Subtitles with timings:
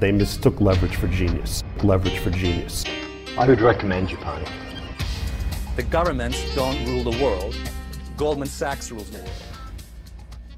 [0.00, 1.64] They mistook leverage for genius.
[1.82, 2.84] Leverage for genius.
[3.36, 4.44] I would recommend Japan.
[5.74, 7.56] The governments don't rule the world.
[8.16, 9.42] Goldman Sachs rules the world.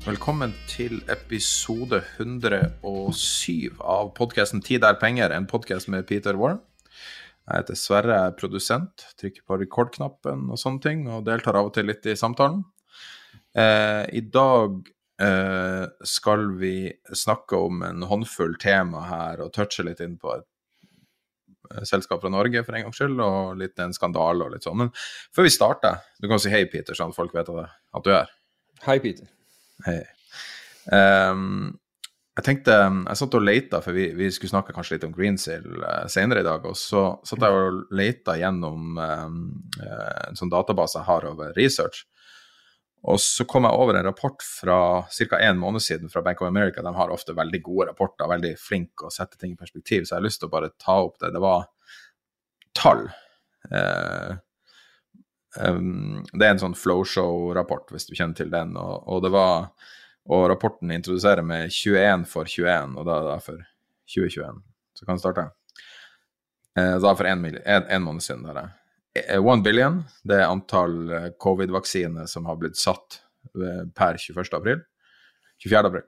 [0.04, 6.60] Velkommen til episode 107 av podkasten 'Tid er penger', en podkast med Peter Warren.
[7.48, 11.64] Jeg heter Sverre, jeg er produsent, trykker på rekordknappen og sånne ting, og deltar av
[11.64, 12.64] og til litt i samtalen.
[13.56, 14.84] Eh, I dag
[16.06, 20.46] skal vi snakke om en håndfull tema her, og touche litt inn på et
[21.74, 24.78] eh, selskap fra Norge for en gangs skyld, og litt en skandale og litt sånn.
[24.84, 24.94] Men
[25.36, 28.22] før vi starter, du kan si hei, Peter, sånn folk vet at, at du er
[28.22, 28.32] her.
[28.86, 29.28] Hei, Peter.
[29.84, 30.00] Hei.
[30.88, 31.78] Um,
[32.38, 35.82] jeg tenkte, jeg satt og leita, for vi, vi skulle snakke kanskje litt om Greensill
[35.82, 36.64] uh, senere i dag.
[36.64, 39.42] Og så satt jeg og leita gjennom um,
[39.82, 42.06] uh, en sånn database jeg har over research.
[43.08, 44.76] Og så kom jeg over en rapport fra
[45.08, 45.38] ca.
[45.40, 46.82] en måned siden fra Bank of America.
[46.84, 50.18] De har ofte veldig gode rapporter, veldig flinke å sette ting i perspektiv, så jeg
[50.18, 51.32] har lyst til å bare ta opp det.
[51.32, 51.64] Det var
[52.76, 53.06] tall.
[53.72, 54.34] Eh,
[55.50, 58.76] det er en sånn flowshow-rapport, hvis du kjenner til den.
[58.78, 59.70] Og, og, det var,
[60.30, 63.64] og rapporten introduserer med 21 for 21, og da er det for
[64.12, 64.60] 2021.
[64.94, 65.48] Så kan du starte.
[66.78, 68.44] Eh, da for én måned siden.
[68.46, 68.62] Der.
[68.62, 68.79] Eh,
[69.38, 73.18] One billion, det er antall eh, covid-vaksiner som har blitt satt
[73.58, 74.52] eh, per 21.
[74.54, 74.84] april.
[75.64, 75.80] 24.
[75.88, 76.04] april.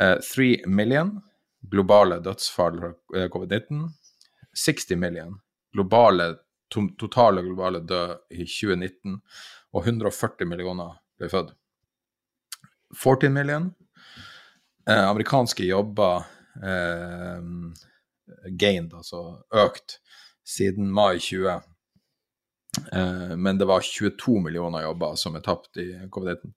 [0.00, 1.14] Eh, 3 million
[1.70, 3.86] globale dødsfall fra eh, covid-19.
[4.54, 5.32] 60 million
[5.72, 6.34] globale
[6.68, 9.18] to totale globale død i 2019,
[9.72, 11.54] og 140 millioner ble født.
[12.94, 13.72] 14 million
[14.88, 16.28] eh, amerikanske jobber
[16.60, 17.40] eh,
[18.52, 19.98] gained, altså økt,
[20.44, 21.62] siden mai 20.
[22.92, 26.52] Eh, men det var 22 millioner jobber som er tapt i covid-19.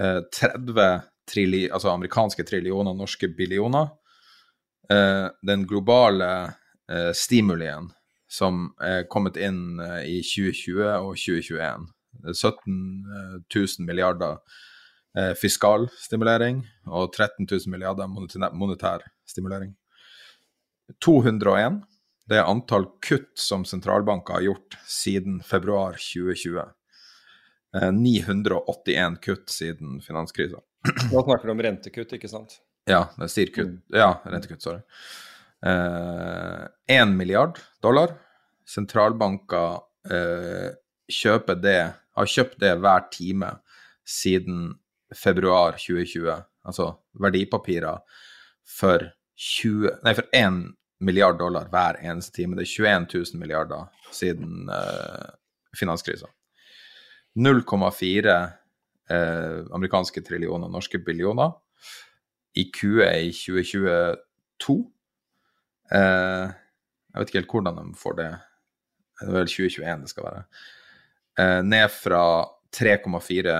[0.00, 1.00] Eh, 30
[1.30, 3.90] trilli, altså amerikanske trillioner, norske billioner.
[4.90, 6.30] Eh, den globale
[6.90, 7.90] eh, stimulien
[8.30, 11.88] som er kommet inn eh, i 2020 og 2021.
[12.34, 12.74] 17
[13.54, 14.38] 000 milliarder
[15.16, 19.76] eh, fiskal stimulering og 13 000 milliarder monetær stimulering.
[21.00, 21.80] 201
[22.30, 26.60] det er antall kutt som sentralbanker har gjort siden februar 2020.
[27.76, 30.62] Eh, 981 kutt siden finanskrisa.
[31.10, 32.60] Nå snakker du om rentekutt, ikke sant?
[32.88, 33.74] Ja, det er kutt.
[33.94, 34.80] Ja, rentekutt, sorry.
[35.60, 38.14] Én eh, milliard dollar.
[38.70, 40.70] Sentralbanker eh,
[41.10, 41.80] kjøper det,
[42.14, 43.56] har kjøpt det hver time
[44.06, 44.76] siden
[45.14, 46.46] februar 2020.
[46.62, 48.04] Altså verdipapirer
[48.78, 50.60] for 20 Nei, for 1
[51.00, 52.56] milliard dollar hver eneste time.
[52.58, 55.30] Det er 21 000 milliarder siden eh,
[55.76, 56.28] finanskrisa.
[57.38, 58.36] 0,4
[59.10, 61.52] eh, amerikanske trillioner norske billioner
[62.58, 64.78] i QA i 2022.
[65.94, 66.46] Eh,
[67.10, 68.30] jeg vet ikke helt hvordan de får det.
[69.20, 70.42] Det er vel 2021 det skal være.
[71.40, 72.24] Eh, ned fra
[72.76, 73.58] 3,4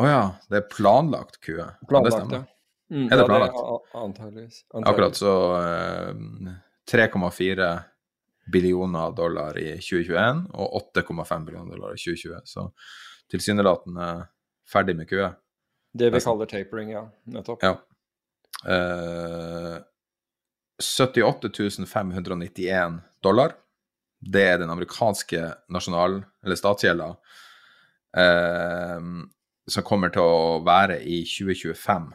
[0.00, 1.74] Å oh ja, det er planlagt QA.
[1.88, 2.44] Planlagt, ja.
[2.90, 3.54] Mm, er det planlagt?
[3.54, 4.64] Ja, det antageligvis.
[4.74, 6.54] Akkurat så eh,
[6.92, 7.70] 3,4
[8.50, 12.40] billioner dollar i 2021 og 8,5 billioner dollar i 2020.
[12.44, 12.66] Så
[13.30, 14.08] tilsynelatende
[14.72, 15.30] ferdig med kua.
[15.92, 17.04] Det vi kaller tapering, ja.
[17.30, 17.62] Nettopp.
[17.62, 17.76] Ja.
[18.66, 19.78] Eh,
[20.80, 23.54] 78 591 dollar.
[24.20, 27.16] Det er den amerikanske nasjonal- eller statsgjelda
[28.16, 29.00] eh,
[29.70, 32.10] som kommer til å være i 2025.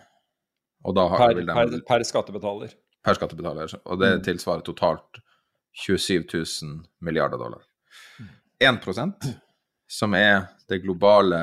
[0.94, 2.74] Per, vil de, per, per skattebetaler.
[3.06, 3.78] per skattebetaler.
[3.86, 5.22] Og det tilsvarer totalt
[5.76, 7.64] 27 000 milliarder dollar.
[8.64, 9.32] 1%
[9.88, 11.42] som er det globale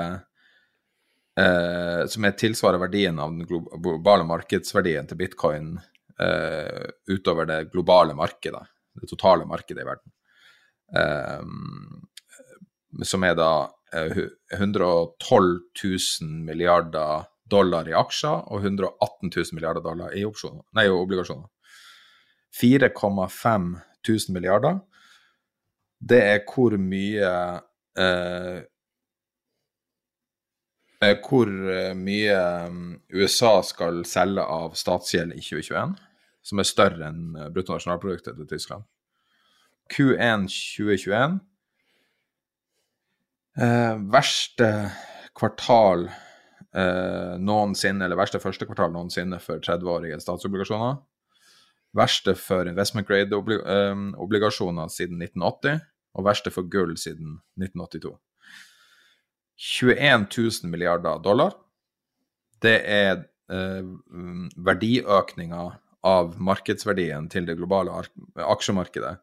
[1.38, 5.74] eh, som er tilsvarer verdien av den globale markedsverdien til bitcoin
[6.20, 8.64] eh, utover det globale markedet,
[8.98, 10.10] det totale markedet i verden.
[11.02, 11.42] Eh,
[13.08, 13.52] som er da
[13.92, 21.49] 112 000 milliarder dollar i aksjer og 118 000 milliarder dollar i opsjoner, nei, obligasjoner.
[22.52, 23.69] 4,5
[24.08, 24.81] 000 milliarder.
[26.02, 27.32] Det er hvor mye
[27.99, 28.62] eh,
[31.02, 31.49] eh Hvor
[31.99, 35.96] mye mm, USA skal selge av statsgjeld i 2021,
[36.43, 38.84] som er større enn bruttonasjonalproduktet til Tyskland.
[39.90, 41.40] Q1 2021
[43.58, 44.69] eh, Verste
[45.37, 46.06] kvartal
[46.76, 51.00] eh, noensinne, eller verste første kvartal noensinne for 30-årige statsobligasjoner.
[51.96, 55.82] Verste for investment grade-obligasjoner eh, siden 1980,
[56.12, 58.16] og verste for gull siden 1982.
[59.62, 61.54] 21 000 milliarder dollar.
[62.62, 63.84] Det er eh,
[64.56, 65.62] verdiøkninga
[66.02, 67.94] av markedsverdien til det globale
[68.42, 69.16] aksjemarkedet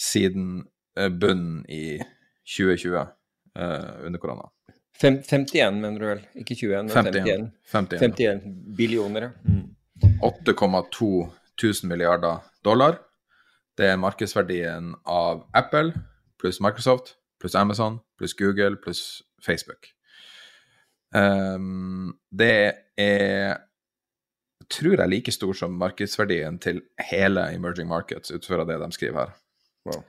[0.00, 0.66] siden
[0.98, 2.00] eh, bunnen i
[2.44, 4.48] 2020 eh, under korona.
[5.00, 6.24] 51, mener du vel?
[6.36, 7.46] Ikke 21, men 51.
[7.72, 8.42] 51, 51
[8.76, 9.30] billioner, ja.
[9.48, 9.68] Mm.
[10.24, 11.30] 8,2
[11.62, 12.98] 000 milliarder dollar.
[13.76, 15.94] Det er markedsverdien av Apple
[16.40, 19.88] pluss Microsoft pluss Amazon pluss Google pluss Facebook.
[21.14, 23.56] Um, det er
[24.70, 29.18] tror jeg like stor som markedsverdien til hele emerging markets, ut fra det de skriver
[29.18, 29.32] her.
[29.88, 30.04] Wow.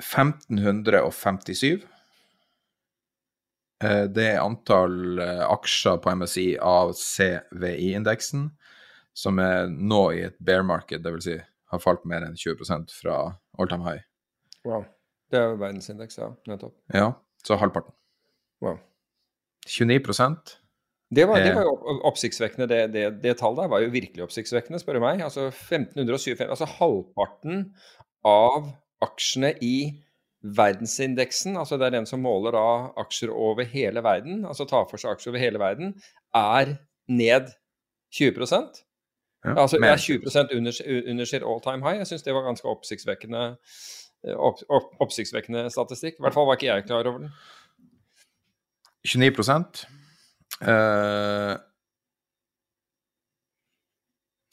[0.00, 1.95] 1557 Eh,
[4.08, 8.48] det er antall eh, aksjer på MSI av CVI-indeksen,
[9.16, 11.28] som er nå i et bear market, dvs.
[11.28, 11.36] Si
[11.72, 13.16] har falt mer enn 20% fra
[13.58, 14.04] all time high.
[14.66, 14.86] Wow.
[15.30, 16.30] Det er jo verdensindeks, ja.
[16.46, 16.76] Nettopp.
[16.94, 17.10] Ja,
[17.44, 17.94] så halvparten.
[18.62, 18.78] Wow.
[19.66, 20.56] 29%
[21.14, 22.66] det var, det var jo oppsiktsvekkende.
[22.66, 25.20] Det, det, det, tallet der var jo virkelig oppsiktsvekkende, spør du meg.
[25.22, 27.60] Altså 1575 Altså halvparten
[28.26, 28.72] av
[29.06, 29.76] aksjene i
[30.54, 32.66] verdensindeksen, altså det er den som måler da
[33.02, 35.94] aksjer over hele verden, altså tar for seg aksjer over hele verden,
[36.34, 36.76] er
[37.08, 37.50] ned
[38.14, 38.82] 20%
[39.46, 40.72] ja, Altså er 20% under,
[41.10, 41.98] under sitt all time high.
[41.98, 43.42] Jeg syns det var ganske oppsiktsvekkende,
[44.34, 46.18] opp, opp, oppsiktsvekkende statistikk.
[46.18, 47.30] I hvert fall var ikke jeg klar over den.
[49.06, 49.38] 29
[50.66, 51.54] uh,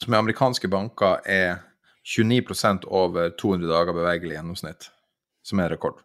[0.02, 1.56] Som i amerikanske banker er
[2.06, 4.93] 29% over 200 dager bevegelig gjennomsnitt
[5.44, 6.00] som er rekord.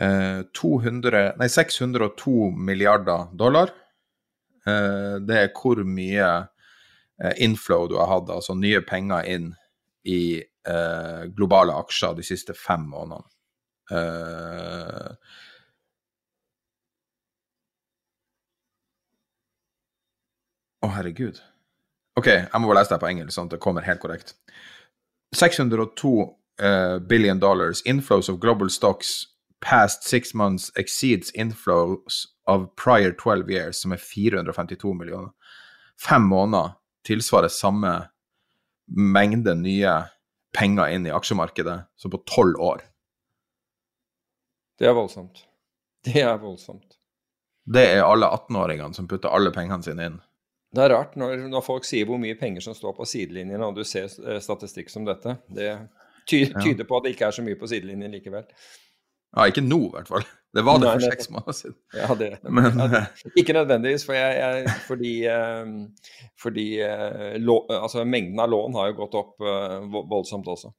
[0.00, 3.74] Eh, 200, nei, 602 milliarder dollar.
[4.66, 9.52] Eh, det er hvor mye eh, inflow du har hatt, altså nye penger inn
[10.08, 13.28] i eh, globale aksjer de siste fem månedene.
[13.92, 15.08] Eh,
[20.82, 21.42] å, oh, herregud.
[22.18, 24.34] OK, jeg må bare lese det på engelsk, sånn at det kommer helt korrekt.
[25.36, 26.12] 602
[26.60, 29.26] uh, billion dollars, inflows of global stocks
[29.62, 35.30] past six months exceeds inflows of prior 12 years, som er 452 millioner.
[36.00, 36.74] Fem måneder
[37.06, 37.92] tilsvarer samme
[38.86, 39.94] mengde nye
[40.58, 42.82] penger inn i aksjemarkedet som på tolv år.
[44.78, 45.44] Det er voldsomt.
[46.04, 46.98] Det er voldsomt.
[47.64, 50.20] Det er alle 18-åringene som putter alle pengene sine inn.
[50.72, 53.76] Det er rart når, når, folk sier hvor mye penger som står på sidelinjen, og
[53.76, 55.36] du ser eh, statistikk som dette.
[55.52, 55.68] Det,
[56.28, 58.46] Ty tyder på at det ikke er så mye på sidelinjen likevel.
[59.32, 60.24] Ja, ikke nå i hvert fall.
[60.52, 61.76] Det var det for seks måneder siden.
[61.96, 65.70] Ja, det, Men, ja, det, ikke nødvendigvis, for jeg, jeg, fordi, eh,
[66.42, 69.78] fordi eh, lå, altså, mengden av lån har jo gått opp eh,
[70.10, 70.74] voldsomt også.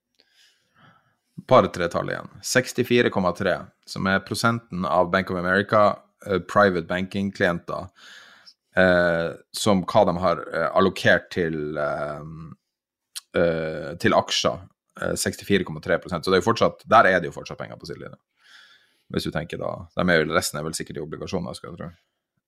[1.49, 2.29] Bare tre tall igjen.
[2.45, 3.55] 64,3,
[3.89, 5.87] som er prosenten av Bank of America
[6.47, 7.89] private banking-klienter,
[9.51, 10.39] som hva de har
[10.71, 11.75] allokert til,
[13.99, 14.61] til aksjer
[14.99, 18.19] 64,3 eh, Så det er jo fortsatt, der er det jo fortsatt penger på sidelinja.
[19.13, 21.81] Hvis du tenker da de er jo, Resten er vel sikkert i obligasjoner, skal jeg
[21.81, 21.89] tro.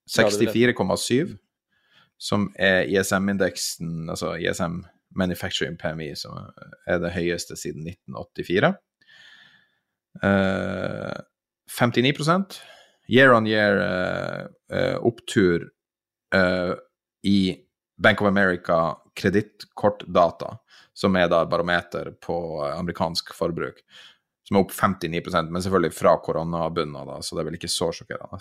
[0.10, 1.36] 64,7,
[2.22, 4.84] som er ISM-indeksen, altså ISM
[5.16, 6.38] Manufacturing PMI, som
[6.88, 8.74] er det høyeste siden 1984.
[10.24, 11.12] Uh,
[11.70, 12.60] 59%
[13.10, 15.72] year on year uh, uh, opptur
[17.24, 17.65] i
[17.98, 20.58] Bank of America kredittkortdata
[20.96, 23.82] som er da barometer på eh, amerikansk forbruk,
[24.48, 27.92] som er opp 59% men selvfølgelig fra koronabunnen, da, så det er vel ikke så
[27.96, 28.40] sjokkerende.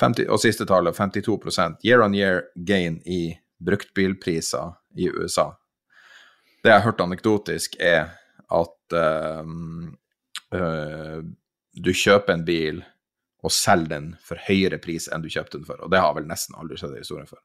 [0.00, 5.50] 50, og siste tallet, 52% year on year gain i bruktbilpriser i USA.
[6.62, 8.14] Det jeg har hørt anekdotisk, er
[8.50, 9.44] at uh,
[10.54, 11.18] uh,
[11.76, 12.80] du kjøper en bil,
[13.44, 15.80] og selger den for høyere pris enn du kjøpte den for.
[15.84, 17.40] Og det har vel nesten aldri skjedd i historien før.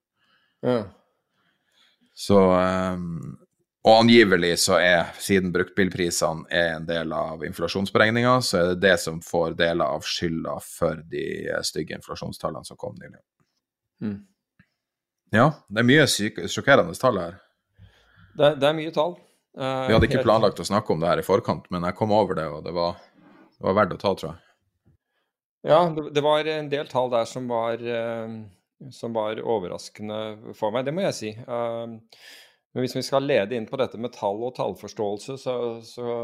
[0.66, 0.84] Ja.
[2.16, 3.36] Så um,
[3.86, 8.96] Og angivelig så er, siden bruktbilprisene er en del av inflasjonsberegninga, så er det det
[9.04, 11.26] som får deler av skylda for de
[11.68, 13.22] stygge inflasjonstallene som kom nylig.
[14.02, 14.24] Mm.
[15.36, 17.38] Ja, det er mye sjokkerende tall her.
[18.36, 19.16] Det, det, er mye tall.
[19.56, 22.12] Uh, Vi hadde ikke planlagt å snakke om det her i forkant, men jeg kom
[22.16, 22.98] over det, og det var,
[23.56, 24.42] det var verdt å ta, tror jeg.
[25.66, 28.34] Ja, det, det, var en del tall der som var, uh,
[28.94, 31.32] som var overraskende for meg, det må jeg si.
[31.48, 31.98] Uh,
[32.76, 36.16] men hvis vi skal lede inn på dette med tall og tallforståelse, så, så,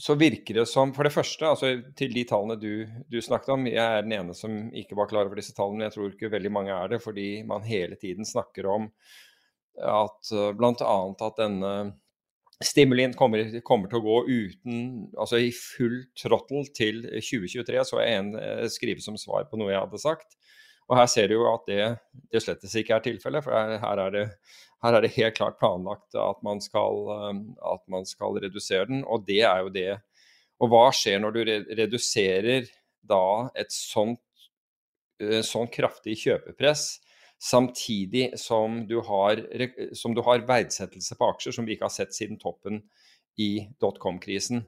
[0.00, 3.68] så virker det som For det første, altså til de tallene du, du, snakket om
[3.68, 6.32] Jeg er den ene som ikke var klar over disse tallene, men jeg tror ikke
[6.32, 8.88] veldig mange er det, fordi man hele tiden snakker om
[9.80, 10.96] at uh, bl.a.
[11.26, 11.74] at denne
[12.64, 14.80] stimulien kommer, kommer, til å gå uten
[15.14, 19.72] Altså i full trottel til 2023, så jeg en uh, skrive som svar på noe
[19.72, 20.36] jeg hadde sagt.
[20.90, 21.84] Og her ser du jo at det,
[22.34, 24.24] det slettes ikke er tilfellet, for her, er det,
[24.82, 29.04] her, er det, helt klart planlagt at man, skal, um, at man skal redusere den,
[29.06, 29.92] og det er jo det.
[30.60, 32.66] Og hva skjer når du reduserer
[33.06, 34.20] da et sånt,
[35.22, 36.98] eh, sånn kraftig kjøpepress,
[37.40, 39.40] samtidig som du, har,
[39.96, 42.82] som du har verdsettelse på aksjer som vi ikke har sett siden toppen
[43.40, 44.66] i dotcom-krisen?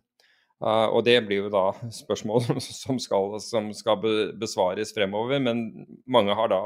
[0.63, 3.99] Uh, og det blir jo da spørsmål som skal, som skal,
[4.39, 5.65] besvares fremover, men
[6.07, 6.61] mange har da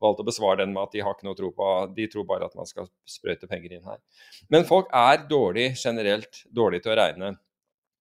[0.00, 2.48] valgt å besvare den med at de har ikke noe tro på De tror bare
[2.48, 4.00] at man skal sprøyte penger inn her.
[4.48, 7.34] Men folk er dårlig, generelt dårlig til å regne.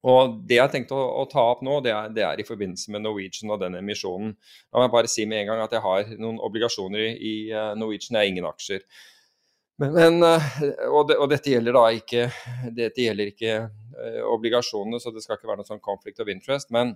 [0.02, 2.48] Og det jeg har tenkt å, å ta opp nå, det er, det er, i
[2.48, 4.34] forbindelse med Norwegian og den emisjonen.
[4.74, 7.76] La meg bare si med en gang at jeg har noen obligasjoner i, i uh,
[7.78, 8.82] Norwegian, jeg har ingen aksjer.
[9.82, 10.50] Men, men uh,
[10.90, 12.26] og, det, og, dette gjelder da ikke,
[12.74, 13.60] dette gjelder ikke
[14.02, 16.72] Eh, obligasjonene, så det skal ikke være noe sånn conflict of interest.
[16.74, 16.96] Men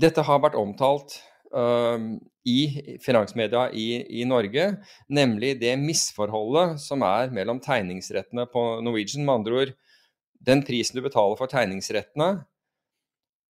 [0.00, 1.18] dette har vært omtalt
[1.52, 2.14] um,
[2.48, 3.88] i finansmedia i,
[4.20, 4.70] i, Norge,
[5.10, 9.26] nemlig det misforholdet som er mellom tegningsrettene på Norwegian.
[9.26, 9.74] Med andre ord
[10.48, 12.30] den prisen du betaler for tegningsrettene,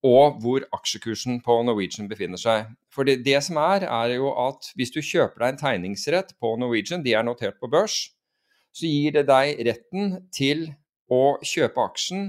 [0.07, 2.69] og hvor aksjekursen på Norwegian befinner seg.
[2.95, 6.55] For det, det, som er, er jo at hvis du kjøper deg en tegningsrett på
[6.61, 8.05] Norwegian, de er notert på børs,
[8.75, 10.69] så gir det deg retten til
[11.11, 12.29] å kjøpe aksjen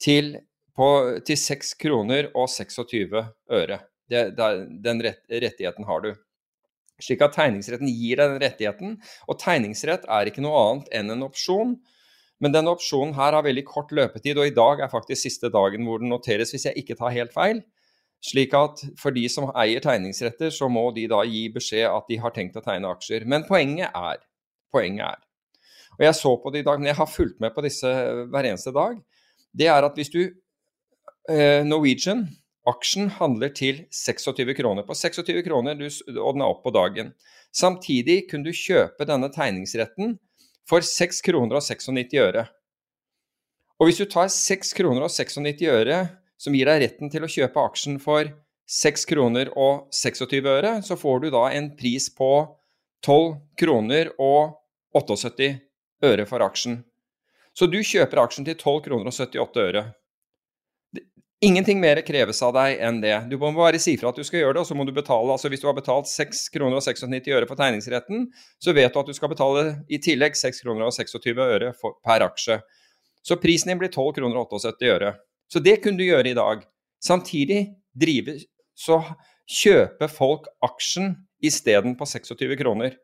[0.00, 0.36] til,
[0.76, 0.88] på,
[1.26, 3.80] til 6 kroner og 26 øre.
[4.08, 4.48] Det, det,
[4.84, 6.14] den rett, rettigheten har du.
[7.02, 8.96] Slik at tegningsretten gir deg den rettigheten.
[9.28, 11.76] Og tegningsrett er ikke noe annet enn en opsjon.
[12.42, 15.86] Men denne opsjonen her har veldig kort løpetid, og i dag er faktisk siste dagen
[15.88, 17.62] hvor den noteres, hvis jeg ikke tar helt feil.
[18.24, 22.20] Slik at for de som eier tegningsretter, så må de da gi beskjed at de
[22.20, 23.24] har tenkt å tegne aksjer.
[23.28, 24.20] Men poenget er,
[24.72, 25.22] poenget er
[25.96, 27.90] og jeg så på det i dag, men jeg har fulgt med på disse
[28.32, 28.98] hver eneste dag,
[29.56, 32.26] det er at hvis du eh, Norwegian
[32.66, 34.82] Aksjen handler til 26 kroner.
[34.82, 37.12] På 26 kroner, og den er opp på dagen.
[37.54, 40.16] Samtidig kunne du kjøpe denne tegningsretten
[40.68, 42.46] for 6 kroner og 96 øre.
[43.76, 46.00] Og hvis du tar 6 kroner og 96 øre,
[46.40, 48.28] som gir deg retten til å kjøpe aksjen for
[48.66, 52.30] 6 kroner og 26 øre, så får du da en pris på
[53.06, 54.56] 12 kroner og
[54.96, 55.52] 78
[56.06, 56.80] øre for aksjen.
[57.56, 59.84] Så du kjøper aksjen til 12 kroner og 78 øre.
[61.44, 63.16] Ingenting mer kreves av deg enn det.
[63.28, 65.28] Du må bare si fra at du skal gjøre det, og så må du betale.
[65.34, 68.24] altså Hvis du har betalt 6 kroner og 96 øre for tegningsretten,
[68.62, 71.98] så vet du at du skal betale i tillegg 6 kroner og 26 øre for,
[72.00, 72.62] per aksje.
[73.20, 75.12] Så prisen din blir 12 kroner og 78 øre.
[75.52, 76.64] Så det kunne du gjøre i dag.
[77.04, 78.38] Samtidig drive,
[78.72, 79.02] så
[79.44, 81.12] kjøper folk aksjen
[81.44, 82.96] isteden på 26 kroner.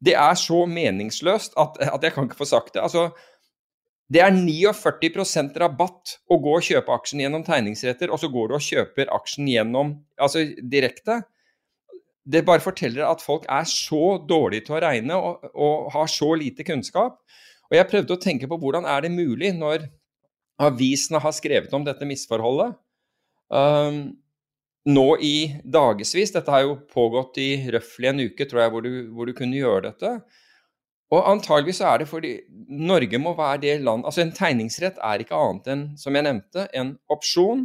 [0.00, 2.82] Det er så meningsløst at, at, jeg kan ikke få sagt det.
[2.82, 3.10] Altså,
[4.08, 8.54] det er 49% rabatt å gå og kjøpe aksjen gjennom tegningsretter, og så går du
[8.56, 11.20] og kjøper aksjen gjennom, altså direkte.
[12.28, 16.30] Det bare forteller at folk er så dårlige til å regne og, og har så
[16.40, 17.20] lite kunnskap.
[17.68, 19.86] Og jeg prøvde å tenke på hvordan er det mulig når
[20.58, 22.76] avisene har skrevet om dette misforholdet.
[23.52, 24.16] Um,
[24.88, 26.32] nå i dagevis.
[26.34, 29.58] Dette har jo pågått i røftlig en uke, tror jeg, hvor du, hvor du, kunne
[29.58, 30.14] gjøre dette.
[31.14, 32.34] Og antageligvis er det fordi
[32.68, 36.66] Norge må være det land Altså, en tegningsrett er ikke annet enn, som jeg nevnte,
[36.76, 37.64] en opsjon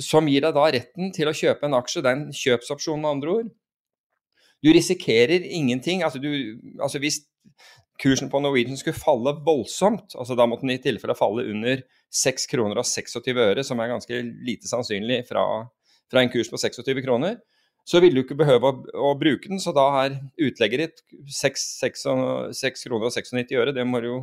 [0.00, 2.00] som gir deg da retten til å kjøpe en aksje.
[2.04, 3.50] Det er en kjøpsopsjon, med andre ord.
[4.62, 6.04] Du risikerer ingenting.
[6.06, 6.30] Altså, du,
[6.78, 7.20] altså hvis
[8.00, 11.82] kursen på Norwegian skulle falle voldsomt, altså da måtte den i tilfelle falle under
[12.14, 15.44] 6 kroner og 26 øre, som er ganske lite sannsynlig fra
[16.12, 17.38] fra en kurs på 26 kroner,
[17.88, 18.78] så vil du ikke behøve å,
[19.10, 19.60] å bruke den.
[19.62, 21.02] Så da er utlegget ditt
[21.34, 22.06] 6, 6,
[22.58, 23.74] 6 kroner og 96 øre.
[23.74, 24.18] Det må du jo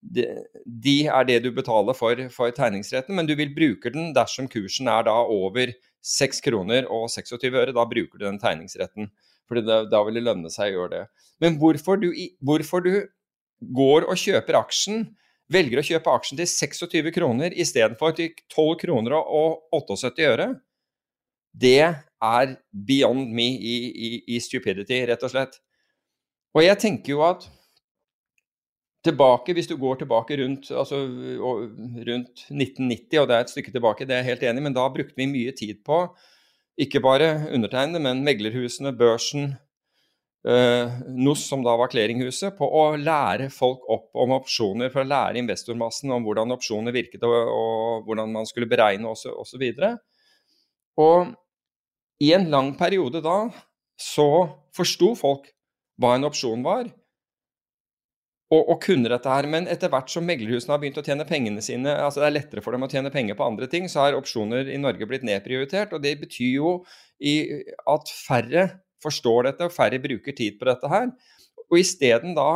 [0.00, 0.24] de,
[0.64, 4.90] de er det du betaler for, for, tegningsretten, men du vil bruke den dersom kursen
[4.92, 5.72] er da over
[6.06, 7.74] 6 kroner og 26 øre.
[7.74, 9.10] Da bruker du den tegningsretten,
[9.48, 11.04] for da vil det lønne seg å gjøre det.
[11.42, 12.12] Men hvorfor du,
[12.44, 12.92] hvorfor du
[13.74, 15.08] går og kjøper aksjen,
[15.50, 20.48] velger å kjøpe aksjen til 26 kroner istedenfor til 12 kroner og 78 øre,
[21.52, 25.60] det er beyond me i, i, i stupidity, rett og slett.
[26.56, 27.46] Og jeg tenker jo at
[29.06, 30.98] tilbake, hvis du går tilbake rundt, altså,
[32.08, 34.88] rundt 1990, og det er et stykke tilbake, det er jeg helt enig men da
[34.92, 36.02] brukte vi mye tid på,
[36.78, 39.56] ikke bare undertegnede, men meglerhusene, børsen,
[40.46, 45.10] eh, NOS, som da var clearinghuset, på å lære folk opp om opsjoner, for å
[45.10, 49.32] lære investormassen om hvordan opsjoner virket, og, og hvordan man skulle beregne osv.
[49.32, 49.98] Og, og
[50.98, 53.40] i en lang periode da
[53.98, 54.28] så
[54.74, 55.50] forsto folk
[55.98, 56.88] hva en opsjon var
[58.48, 59.48] og, og, kunne dette her.
[59.50, 62.64] Men etter hvert som meglerhusene har begynt å tjene pengene sine, altså det er lettere
[62.64, 65.92] for dem å tjene penger på andre ting, så har opsjoner i Norge blitt nedprioritert.
[65.92, 66.72] Og det betyr jo
[67.92, 68.68] at færre
[69.04, 71.12] forstår dette, og færre bruker tid på dette her.
[71.68, 72.50] Og isteden da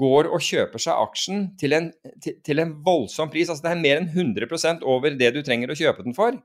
[0.00, 1.90] går og kjøper seg aksjen til en,
[2.24, 3.50] til, til en voldsom pris.
[3.52, 6.40] Altså det er mer enn 100% over det du trenger å kjøpe den for.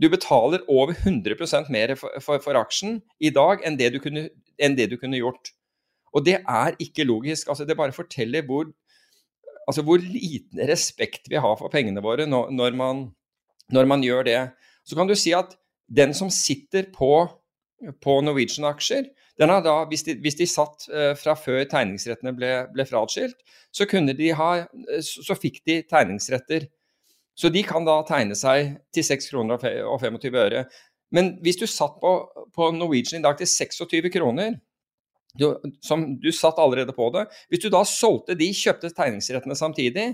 [0.00, 4.28] Du betaler over 100 mer for, for, for, aksjen i dag enn det, kunne,
[4.60, 5.56] enn det du kunne gjort
[6.16, 7.50] og det er ikke logisk.
[7.52, 8.70] Altså, det bare forteller hvor,
[9.68, 13.08] altså, hvor liten respekt vi har for pengene våre når, når, man,
[13.72, 14.40] når, man, gjør det.
[14.86, 17.12] Så kan du si at den som sitter på,
[18.02, 23.36] på Norwegian-aksjer, da, hvis, de, hvis de satt uh, fra før tegningsrettene ble, ble fraskilt,
[23.68, 24.50] så, de ha,
[25.04, 26.70] så fikk de tegningsretter.
[27.36, 30.64] Så de kan da tegne seg til 6 kroner og 25 øre.
[31.14, 32.12] Men hvis du satt på,
[32.56, 34.56] på Norwegian i dag til 26 kroner,
[35.36, 35.50] du,
[35.84, 37.26] som, du satt allerede på det.
[37.52, 40.06] Hvis du da solgte de, kjøpte tegningsrettene samtidig,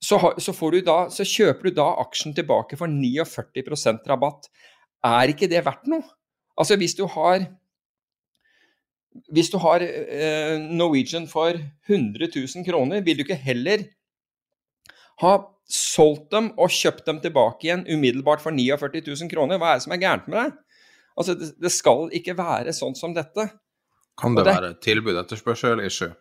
[0.00, 0.54] så, så,
[0.86, 4.48] da, så, kjøper du da aksjen tilbake for 49% rabatt.
[5.04, 6.06] Er ikke det verdt noe?
[6.60, 7.48] Altså hvis du har
[9.34, 11.56] hvis du har eh, Norwegian for
[11.88, 13.82] 100 000 kroner, vil du ikke heller
[15.20, 15.32] ha
[15.74, 19.60] solgt dem og kjøpt dem tilbake igjen umiddelbart for 49 000 kroner?
[19.60, 20.56] Hva er det som er gærent med deg?
[21.18, 23.50] Altså, det, det skal ikke være sånn som dette.
[24.20, 26.12] Kan det, det være tilbud etterspørsel-issue?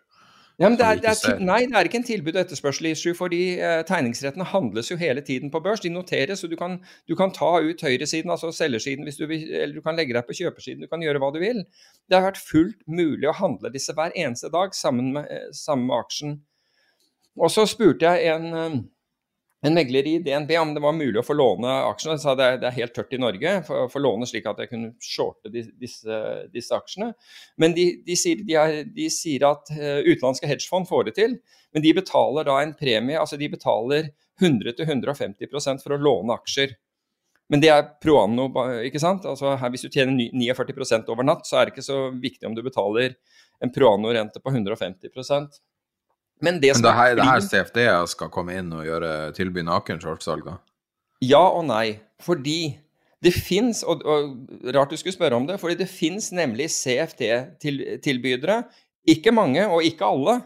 [0.59, 3.77] Ja, det er, det er, nei, det er ikke en tilbud- og etterspørsel-issue, fordi eh,
[3.88, 5.79] tegningsrettene handles jo hele tiden på børs.
[5.79, 6.75] De noteres, og du kan,
[7.07, 10.27] du kan ta ut høyresiden, altså selgersiden, hvis du vil, eller du kan legge deg
[10.27, 10.83] på kjøpersiden.
[10.83, 11.63] Du kan gjøre hva du vil.
[12.12, 15.88] Det har vært fullt mulig å handle disse hver eneste dag sammen med, eh, sammen
[15.88, 16.35] med aksjen.
[17.39, 18.77] Og så spurte jeg en eh,
[19.61, 22.15] en megler i DNB om det var mulig å få låne aksjene.
[22.15, 24.71] Jeg sa det det er helt tørt i Norge å få låne slik at jeg
[24.71, 26.19] kunne shorte disse,
[26.53, 27.11] disse aksjene.
[27.59, 31.35] Men de, de, sier, er, de, sier, at uh, utenlandske hedgefond får det til,
[31.75, 33.19] men de betaler da en premie.
[33.19, 36.77] Altså de betaler 100-150% for å låne aksjer.
[37.51, 38.47] Men det er pro anno,
[38.85, 39.25] ikke sant.
[39.27, 42.55] Altså her, hvis du tjener 49 over natt, så er det ikke så viktig om
[42.55, 43.17] du betaler
[43.59, 45.11] en pro anno-rente på 150
[46.39, 47.80] men det, Men det, her, det her CFD
[48.13, 50.60] skal komme inn og gjøre, tilby naken shortsalg, da?
[51.23, 51.99] Ja og nei.
[52.23, 52.78] Fordi
[53.23, 54.38] det fins, og, og,
[54.75, 58.62] rart du skulle spørre om det, fordi det fins nemlig CFD-tilbydere,
[59.10, 60.38] ikke mange og ikke alle,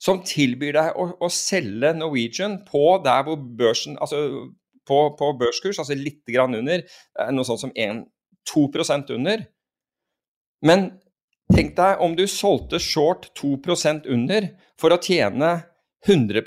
[0.00, 4.20] som tilbyr deg å, å, selge Norwegian på der hvor børsen Altså
[4.88, 6.84] på, på børskurs, altså litt grann under,
[7.34, 9.42] noe sånt som 1-2% under.
[10.64, 10.86] Men
[11.54, 15.54] Tenk deg om du solgte short 2% under for å tjene
[16.06, 16.42] 100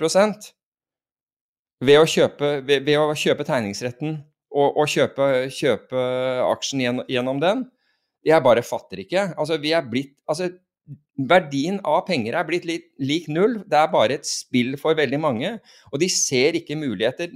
[1.81, 4.19] ved å kjøpe, ved, ved å kjøpe tegningsretten
[4.51, 6.01] og, og kjøpe, kjøpe,
[6.45, 7.65] aksjen gjennom, den.
[8.27, 9.31] Jeg bare fatter ikke.
[9.39, 10.51] Altså, vi er blitt, altså,
[11.17, 13.61] verdien av penger er blitt lik, lik null.
[13.65, 15.55] Det er bare et spill for veldig mange,
[15.89, 17.33] og de ser ikke muligheter.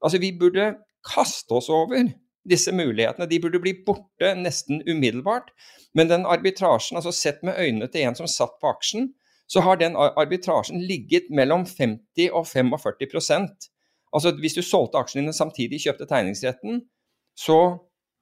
[0.00, 0.72] Altså, vi burde
[1.04, 2.08] kaste oss over
[2.48, 3.28] disse mulighetene.
[3.30, 5.52] De burde bli borte nesten umiddelbart.
[5.94, 9.12] Men den arbitrasjen, altså sett med øynene til en som satt på aksjen,
[9.46, 13.68] så har den arbitrasjen ligget mellom 50 og 45%
[14.12, 16.82] Altså hvis du solgte aksjene dine samtidig, kjøpte tegningsretten,
[17.38, 17.58] så,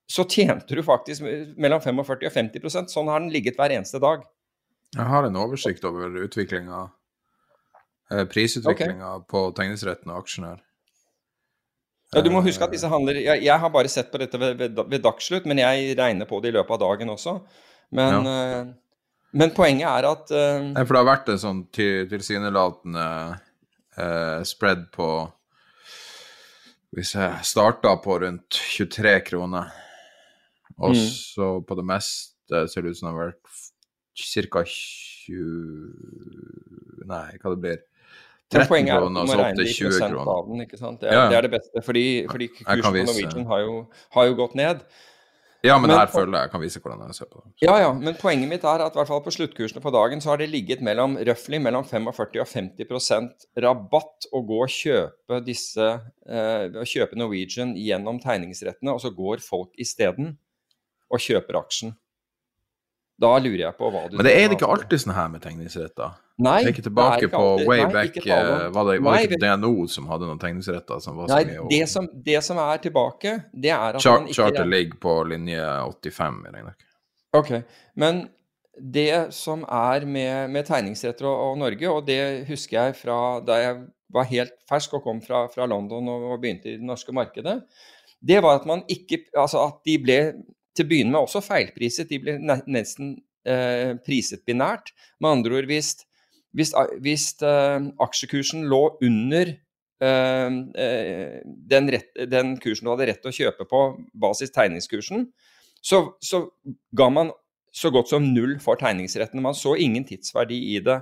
[0.06, 1.26] så tjente du faktisk
[1.58, 4.22] mellom 45 og 50% Sånn har den ligget hver eneste dag.
[4.94, 6.84] Jeg har en oversikt over utviklinga,
[8.14, 9.26] eh, prisutviklinga okay.
[9.30, 10.62] på tegningsretten og aksjen her.
[12.10, 14.56] Ja, Du må huske at disse handler Jeg, jeg har bare sett på dette ved,
[14.58, 17.32] ved, ved dagsslutt, men jeg regner på det i løpet av dagen også.
[17.94, 18.62] Men, ja.
[18.62, 18.66] uh,
[19.38, 23.06] men poenget er at uh, For det har vært en sånn tilsynelatende
[23.98, 25.08] uh, spread på
[26.98, 29.64] Hvis jeg starta på rundt 23 kroner,
[30.80, 31.06] og mm.
[31.06, 33.46] så på det meste ser det ut som det har vært
[34.50, 34.62] ca.
[34.66, 34.70] 20
[37.10, 37.78] Nei, hva det blir
[38.50, 40.32] 13 poenget er at kroner, og så opp til 20 kroner.
[40.32, 40.64] av den.
[40.66, 41.00] ikke sant?
[41.00, 41.28] Det er, Ja, ja.
[41.30, 43.76] det, er det beste, fordi, fordi kursen på Norwegian har jo,
[44.16, 44.82] har jo gått ned.
[45.62, 47.50] Ja, men, Men- her føler jeg jeg kan vise hvordan jeg ser på det.
[47.60, 50.30] Ja, ja, men poenget mitt er at i hvert fall på sluttkursene på dagen så
[50.32, 55.90] har det ligget mellom røftlig mellom 45 og 50% rabatt å gå og kjøpe disse
[56.26, 60.38] eh, kjøpe Norwegian gjennom tegningsrettene, og så går folk isteden
[61.10, 61.92] og kjøper aksjen.
[63.20, 65.42] Da lurer jeg på hva du Men det er det ikke alltid sånn her med
[65.44, 66.14] tegningsretter.
[66.40, 68.36] Nei, Tenker tilbake det er ikke på way nei, back, ikke det.
[68.56, 71.36] eh, var det, var Nei, det ikke DNO som hadde noen tegningsretter som var så
[71.36, 71.66] Nei, mye?
[71.68, 75.16] det som, det som er tilbake, det er at Char man ikke Charter ligger på
[75.28, 75.66] linje
[76.00, 76.86] 85 i regnearket.
[77.36, 77.50] Ok,
[78.00, 78.22] men
[78.80, 83.58] det som er med, med tegningsretter og, og Norge, og det husker jeg fra da
[83.60, 83.82] jeg
[84.16, 87.60] var helt fersk og kom fra, fra London og, og begynte i det norske markedet,
[88.20, 90.16] det var at man ikke Altså at de ble
[90.76, 92.10] til å begynne med også feilpriset.
[92.10, 93.16] De ble nesten
[93.48, 94.92] eh, priset binært.
[95.20, 95.92] Med andre ord, hvis,
[96.56, 103.22] hvis, hvis eh, aksjekursen lå under eh, eh, den, rett, den kursen du hadde rett
[103.24, 103.84] til å kjøpe på
[104.26, 105.28] basis tegningskursen,
[105.80, 106.44] så, så
[106.96, 107.32] ga man
[107.72, 109.42] så godt som null for tegningsretten.
[109.42, 111.00] Man så ingen tidsverdi i det.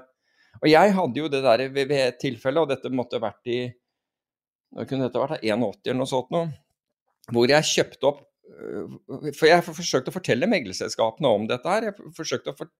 [0.62, 3.60] Og jeg hadde jo det der ved, et tilfelle, og dette måtte vært i
[4.76, 5.44] Når kunne dette vært?
[5.44, 6.48] 81 eller noe sånt noe.
[7.32, 8.24] Hvor jeg kjøpte opp
[9.36, 11.88] For jeg forsøkte å fortelle meglerselskapene om dette her.
[11.90, 12.70] Jeg forsøkte å for,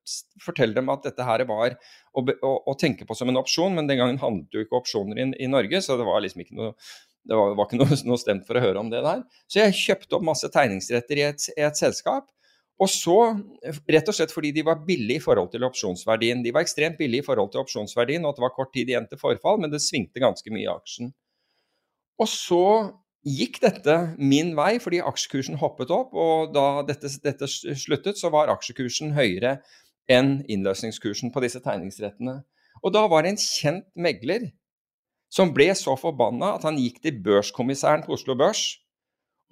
[0.42, 3.90] fortelle dem at dette her var å, å, å tenke på som en opsjon, men
[3.90, 6.72] den gangen handlet jo ikke opsjoner i, i Norge, så det var liksom ikke noe
[7.28, 9.22] det var, var ikke noe, noe stemt for å høre om det der.
[9.50, 12.30] Så jeg kjøpte opp masse tegningsretter i et, i et selskap.
[12.78, 13.16] Og så,
[13.90, 16.44] rett og slett fordi de var billige i forhold til opsjonsverdien.
[16.44, 19.08] De var ekstremt billige i forhold til opsjonsverdien, og at det var kort tid igjen
[19.10, 21.10] til forfall, men det svingte ganske mye i aksjen.
[22.22, 22.62] Og så
[23.28, 28.52] gikk dette min vei fordi aksjekursen hoppet opp, og da dette, dette sluttet, så var
[28.52, 29.58] aksjekursen høyere
[30.08, 32.40] enn innløsningskursen på disse tegningsrettene.
[32.82, 34.50] Og da var det en kjent megler
[35.32, 38.64] som ble så forbanna at han gikk til børskommissæren på Oslo Børs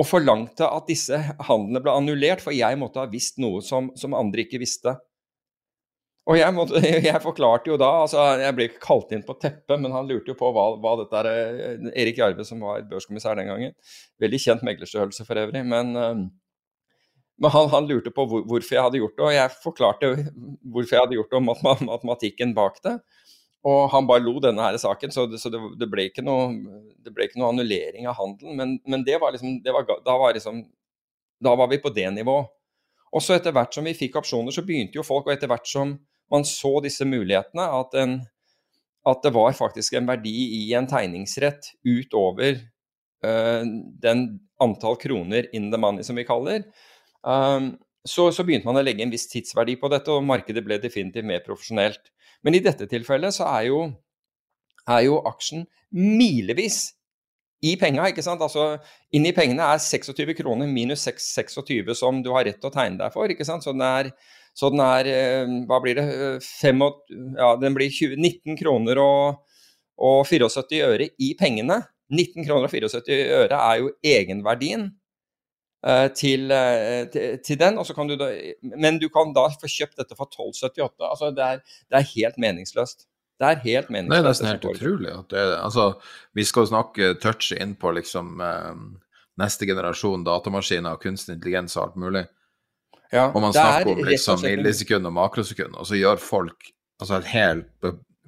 [0.01, 4.17] og forlangte at disse handlene ble annullert, for jeg måtte ha visst noe som, som
[4.17, 4.97] andre ikke visste.
[6.27, 9.77] Og jeg, måtte, jeg, forklarte jo da altså Jeg ble ikke kalt inn på teppet,
[9.83, 13.39] men han lurte jo på hva, hva dette er eh, Erik Jarve, som var børskommissær
[13.39, 13.77] den gangen,
[14.23, 16.25] veldig kjent meglerstørrelse for øvrig, men, eh,
[17.37, 20.11] men han, han, lurte på hvor, hvorfor jeg hadde gjort det, og jeg forklarte
[20.73, 22.99] hvorfor jeg hadde gjort det, og mat, matematikken bak det.
[23.67, 26.53] Og han bare lo denne her saken, så, det, så det, det, ble ikke noe,
[27.03, 28.59] det ble ikke noe annullering av handelen.
[28.59, 30.61] Men, men det var liksom, det var, da, var liksom,
[31.43, 32.53] da var vi på det nivået.
[33.17, 35.67] Og så etter hvert som vi fikk opsjoner, så begynte jo folk, og etter hvert
[35.67, 35.97] som
[36.33, 38.19] man så disse mulighetene, at, en,
[39.07, 42.59] at det var faktisk en verdi i en tegningsrett utover
[43.27, 43.63] uh,
[44.03, 44.27] den
[44.63, 46.65] antall kroner in the money, som vi kaller,
[47.23, 47.75] um,
[48.07, 51.27] så, så begynte man å legge en viss tidsverdi på dette, og markedet ble definitivt
[51.27, 52.13] mer profesjonelt.
[52.47, 53.81] Men i dette tilfellet så er jo,
[54.87, 56.97] er jo aksjen milevis
[57.67, 58.43] i penga, ikke sant.
[58.45, 58.77] Altså
[59.17, 63.01] inni pengene er 26 kroner minus 6, 26 som du har rett til å tegne
[63.01, 63.67] deg for, ikke sant.
[63.67, 64.13] Så den er,
[64.57, 65.09] så den er
[65.69, 66.07] hva blir det,
[66.45, 66.85] 5,
[67.37, 69.59] ja, den blir 20, 19 kroner og,
[70.01, 71.83] og 74 øre i pengene.
[72.09, 74.89] 19 kroner og 74 øre er jo egenverdien.
[76.19, 76.51] Til,
[77.13, 78.31] til, til, den, kan du da,
[78.81, 81.05] men du kan da få kjøpt dette for 12,78.
[81.05, 81.61] Altså det, er,
[81.93, 83.07] det er helt meningsløst.
[83.37, 84.17] Det er helt meningsløst.
[84.17, 85.13] Det er nesten helt utrolig.
[85.31, 85.91] Det, altså,
[86.35, 88.73] vi skal snakke touch inn på liksom eh,
[89.43, 92.25] neste generasjon datamaskiner og kunstig intelligens og alt mulig.
[93.13, 97.31] Ja, og man snakker om liksom millisekund og makrosekund, og så gjør folk, altså en
[97.31, 97.63] hel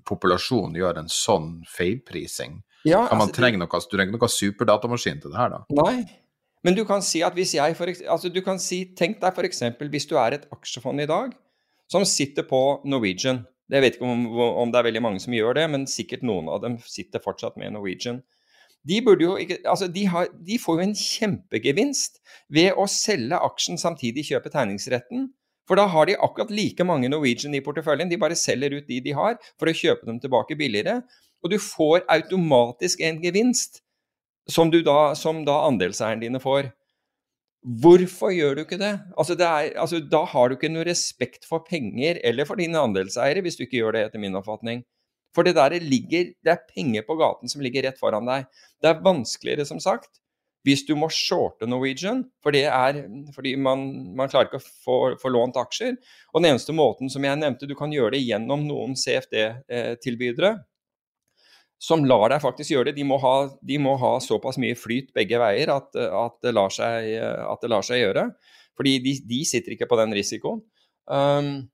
[0.08, 2.62] populasjon gjør en sånn feilprising.
[2.86, 5.82] Ja, kan man altså, trenge noe, du trenger noe superdatamaskin til det her, da?
[5.82, 6.06] Nei.
[6.66, 9.62] Men du kan si at hvis jeg for, altså du kan si, Tenk deg f.eks.
[9.78, 11.36] hvis du er et aksjefond i dag
[11.90, 13.44] som sitter på Norwegian.
[13.68, 16.48] Jeg vet ikke om, om, det er veldig mange som gjør det, men sikkert noen
[16.52, 18.22] av dem sitter fortsatt med Norwegian.
[18.88, 22.22] De, jo altså de, har, de får jo en kjempegevinst
[22.54, 25.28] ved å selge aksjen samtidig kjøpe tegningsretten.
[25.68, 28.08] For da har de akkurat like mange Norwegian i porteføljen.
[28.08, 31.02] De bare selger ut de de har, for å kjøpe dem tilbake billigere.
[31.44, 33.82] Og du får automatisk en gevinst
[34.48, 36.72] som, da, som da andelseierne dine får.
[37.82, 38.94] Hvorfor gjør du ikke det?
[39.18, 42.80] Altså, det er, altså, da har du ikke noe respekt for penger eller for dine
[42.80, 44.86] andelseiere, hvis du ikke gjør det, etter min oppfatning.
[45.38, 48.48] For det der ligger, det er penger på gaten som ligger rett foran deg.
[48.82, 50.18] Det er vanskeligere, som sagt,
[50.66, 53.04] hvis du må shorte Norwegian, for det er,
[53.36, 53.84] fordi man,
[54.18, 55.94] man klarer ikke å få, få, lånt aksjer.
[56.32, 60.56] Og den eneste måten som jeg nevnte, du kan gjøre det gjennom noen CFD-tilbydere,
[61.78, 62.98] som lar deg faktisk gjøre det.
[62.98, 66.74] De må ha, de må ha såpass mye flyt begge veier at, at, det, lar
[66.74, 67.14] seg,
[67.46, 68.26] at det lar seg gjøre.
[68.74, 70.64] Fordi de, de, sitter ikke på den risikoen.
[71.06, 71.68] Um,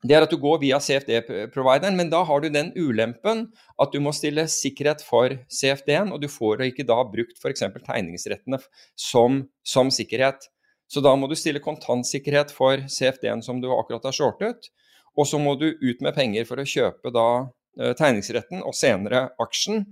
[0.00, 3.42] det er at du går via CFD-provideren, men da har du den ulempen
[3.80, 7.66] at du må stille sikkerhet for CFD-en, og du får ikke da brukt f.eks.
[7.84, 8.62] tegningsrettene
[8.96, 10.48] som, som, sikkerhet.
[10.88, 14.70] Så da må du stille kontantsikkerhet for CFD-en som du akkurat har shortet,
[15.18, 19.26] og så må du ut med penger for å kjøpe da uh, tegningsretten og senere
[19.42, 19.84] aksjen.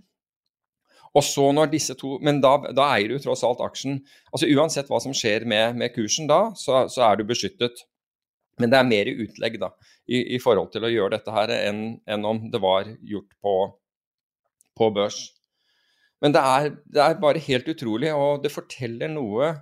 [1.12, 4.01] Og så når disse to, Men da, da, eier du tross alt aksjen.
[4.33, 7.85] Altså Uansett hva som skjer med, med kursen da, så, så er du beskyttet.
[8.59, 9.71] Men det er mer utlegg da,
[10.07, 13.55] i, i, forhold til å gjøre dette her enn, enn om det var gjort på,
[14.79, 15.21] på børs.
[16.23, 19.53] Men det er, det er, bare helt utrolig, og det forteller noe,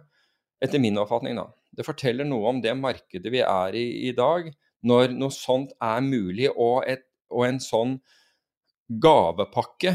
[0.64, 1.50] etter min oppfatning, da.
[1.76, 4.48] Det forteller noe om det markedet vi er i i dag,
[4.86, 7.98] når noe sånt er mulig, og, et, og en sånn
[9.02, 9.92] gavepakke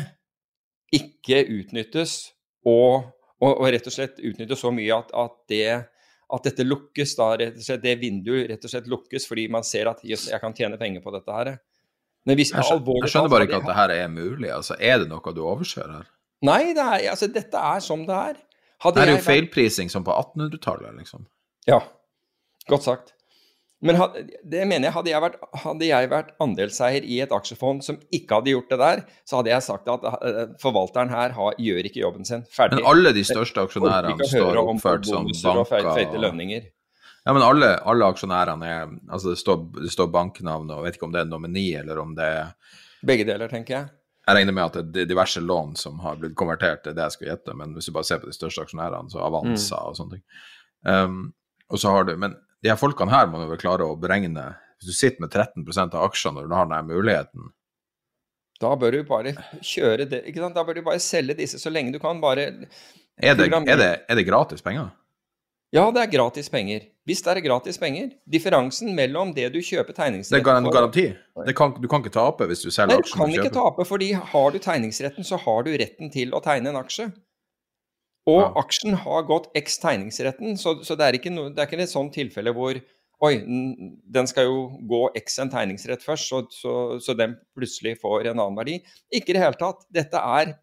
[0.93, 2.35] ikke utnyttes,
[2.67, 3.07] og,
[3.39, 5.65] og, og, rett og slett utnyttes så mye at, at det
[6.31, 9.65] at dette lukkes, da, rett og slett, det vinduet rett og slett lukkes fordi man
[9.67, 11.53] ser at jøss, jeg kan tjene penger på dette her.
[12.29, 14.49] Hvis, jeg, skjønner, jeg, skjønner, bare ikke at det her er mulig.
[14.53, 16.09] altså Er det noe du overser her?
[16.45, 18.37] Nei, det er, altså, dette er som det er.
[18.81, 21.25] Hadde det er jo feilprising som på 1800-tallet, liksom.
[21.69, 21.81] Ja,
[22.69, 23.13] godt sagt.
[23.81, 23.97] Men
[24.45, 28.37] det mener jeg, hadde jeg, vært, hadde jeg vært andelseier i et aksjefond som ikke
[28.37, 32.03] hadde gjort det der, så hadde jeg sagt at uh, forvalteren her har, gjør ikke
[32.03, 32.43] jobben sin.
[32.53, 32.77] Ferdig.
[32.77, 35.65] Men alle de største aksjonærene står oppført som banker.
[36.29, 36.69] Og.
[37.25, 40.99] Ja, men alle, alle aksjonærene er Altså, det står, det står banknavn, og jeg vet
[40.99, 43.89] ikke om det er nomini, eller om det er Begge deler, tenker jeg.
[44.27, 47.17] Jeg regner med at det er diverse lån som har blitt konvertert til det jeg
[47.17, 49.89] skal gjette, men hvis du bare ser på de største aksjonærene, så avanser mm.
[49.89, 50.25] og sånne ting.
[50.85, 51.21] Um,
[51.73, 54.45] og så har du, Men de her folkene her må jo vel klare å beregne
[54.79, 57.51] Hvis du sitter med 13% av aksjene når du har den muligheten
[58.61, 60.57] Da bør du bare kjøre det, ikke sant?
[60.57, 62.21] Da bør du bare selge disse så lenge du kan.
[62.21, 62.51] Bare
[63.17, 64.91] Er det, er det, er det gratis penger?
[65.71, 66.83] Ja, det er gratis penger.
[67.07, 68.09] Hvis det er gratis penger.
[68.29, 71.05] Differansen mellom det du kjøper tegningsretten for Det er en garanti?
[71.55, 73.21] Kan, du kan ikke tape hvis du selger aksjen?
[73.23, 76.43] Nei, du kan ikke tape, fordi har du tegningsretten, så har du retten til å
[76.43, 77.07] tegne en aksje.
[78.29, 78.49] Og ja.
[78.61, 82.13] aksjen har gått x tegningsretten, så, så det, er no, det, er ikke et sånt
[82.17, 82.81] tilfelle hvor
[83.21, 86.71] Oi, den skal jo gå x en tegningsrett først, så, så,
[87.05, 88.79] så, den plutselig får en annen verdi.
[89.13, 89.83] Ikke i det hele tatt.
[89.93, 90.55] Dette er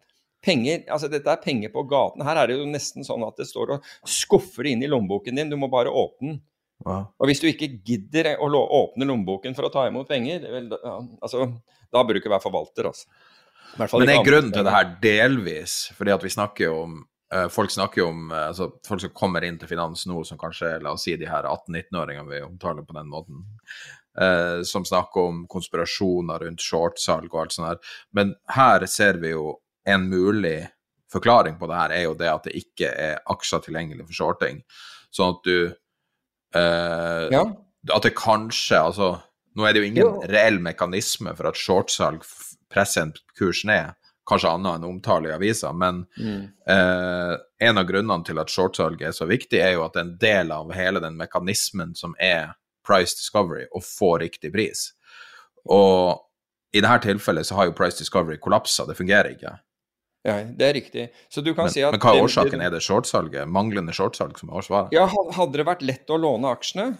[0.43, 2.23] penger altså dette er penger på gaten.
[2.27, 5.39] Her er det jo nesten sånn at det står og skuffer det inn i lommeboken
[5.39, 5.51] din.
[5.51, 6.41] Du må bare åpne den.
[6.83, 7.01] Ja.
[7.19, 10.69] Og hvis du ikke gidder å åpne lommeboken for å ta imot penger, vel,
[11.19, 11.49] altså,
[11.91, 12.87] da bør du ikke være forvalter.
[12.87, 13.07] Altså.
[13.75, 16.95] Men er grunnen til det her delvis fordi at vi snakker jo om
[17.49, 20.77] folk snakker jo om eh, altså, folk som kommer inn til finans nå, som kanskje
[20.83, 23.43] la oss si de her 18-19-åringene vi omtaler på den måten,
[24.19, 27.95] eh, som snakker om konspirasjoner rundt shortsalg og alt sånt her.
[28.17, 30.57] Men her ser vi jo en mulig
[31.13, 34.61] forklaring på det her, er jo det at det ikke er aksjer tilgjengelig for shorting.
[35.13, 35.55] Sånn at du
[36.57, 37.47] eh, ja.
[37.95, 39.05] At det kanskje Altså,
[39.55, 40.09] nå er det jo ingen jo.
[40.29, 42.25] reell mekanisme for at shortsalg
[42.69, 43.95] presser en kurs ned
[44.29, 46.41] kanskje annet enn omtale i avisa, men mm.
[46.69, 47.33] eh,
[47.69, 50.17] en av grunnene til at shortsalget er så viktig, er jo at det er en
[50.21, 52.53] del av hele den mekanismen som er
[52.85, 54.91] price discovery, å få riktig pris.
[55.69, 56.21] Og
[56.73, 59.57] i dette tilfellet så har jo price discovery kollapsa, det fungerer ikke.
[60.27, 61.05] Ja, det er riktig.
[61.31, 62.61] Så du kan men, si Men hva er årsaken?
[62.61, 63.47] Er det shortsalget?
[63.47, 64.91] Manglende shortsalg som er årsaken?
[64.95, 65.05] Ja,
[65.37, 66.91] hadde det vært lett å låne aksjene,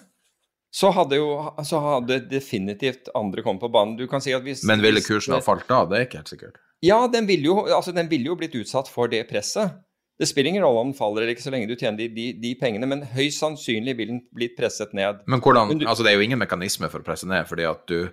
[0.72, 1.30] så hadde jo
[1.65, 3.98] så hadde definitivt andre kommet på banen.
[4.00, 5.84] Du kan si at hvis Men ville kursen ha falt da?
[5.89, 6.60] Det er ikke helt sikkert.
[6.86, 9.80] Ja, den ville jo, altså, vil jo blitt utsatt for det presset.
[10.20, 12.26] Det spiller ingen rolle om den faller eller ikke, så lenge du tjener de, de,
[12.42, 15.22] de pengene, men høyst sannsynlig vil den blitt presset ned.
[15.32, 17.68] Men hvordan, men du, altså Det er jo ingen mekanisme for å presse ned, fordi
[17.68, 18.10] at du,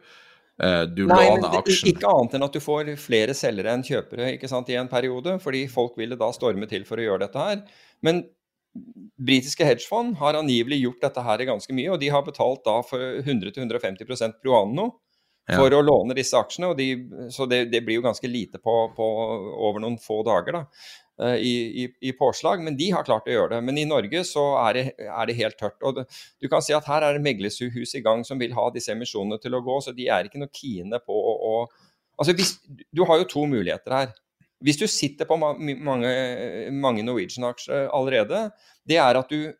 [0.62, 4.50] eh, du låner aksjen Ikke annet enn at du får flere selgere enn kjøpere ikke
[4.50, 7.64] sant, i en periode, fordi folk ville da storme til for å gjøre dette her.
[8.06, 8.22] Men
[9.26, 13.18] britiske hedgefond har angivelig gjort dette her ganske mye, og de har betalt da for
[13.22, 14.90] 100-150% pro anno
[15.46, 15.78] for ja.
[15.78, 16.72] å låne disse aksjene.
[16.78, 16.86] De,
[17.32, 19.08] så det, det, blir jo ganske lite på, på
[19.68, 20.62] over noen få dager da,
[21.22, 22.64] uh, i, i, i, påslag.
[22.66, 23.62] Men de har klart å gjøre det.
[23.68, 25.78] Men i Norge så er det, er det helt tørt.
[25.86, 26.06] og det,
[26.42, 29.38] Du kan si at her er det meglerhus i gang som vil ha disse emisjonene
[29.42, 31.58] til å gå, så de er ikke noe kine på å, å
[32.16, 32.54] Altså hvis,
[32.96, 34.14] Du har jo to muligheter her.
[34.64, 35.74] Hvis du sitter på mange,
[36.72, 38.46] mange Norwegian-aksjer allerede,
[38.88, 39.52] det er at du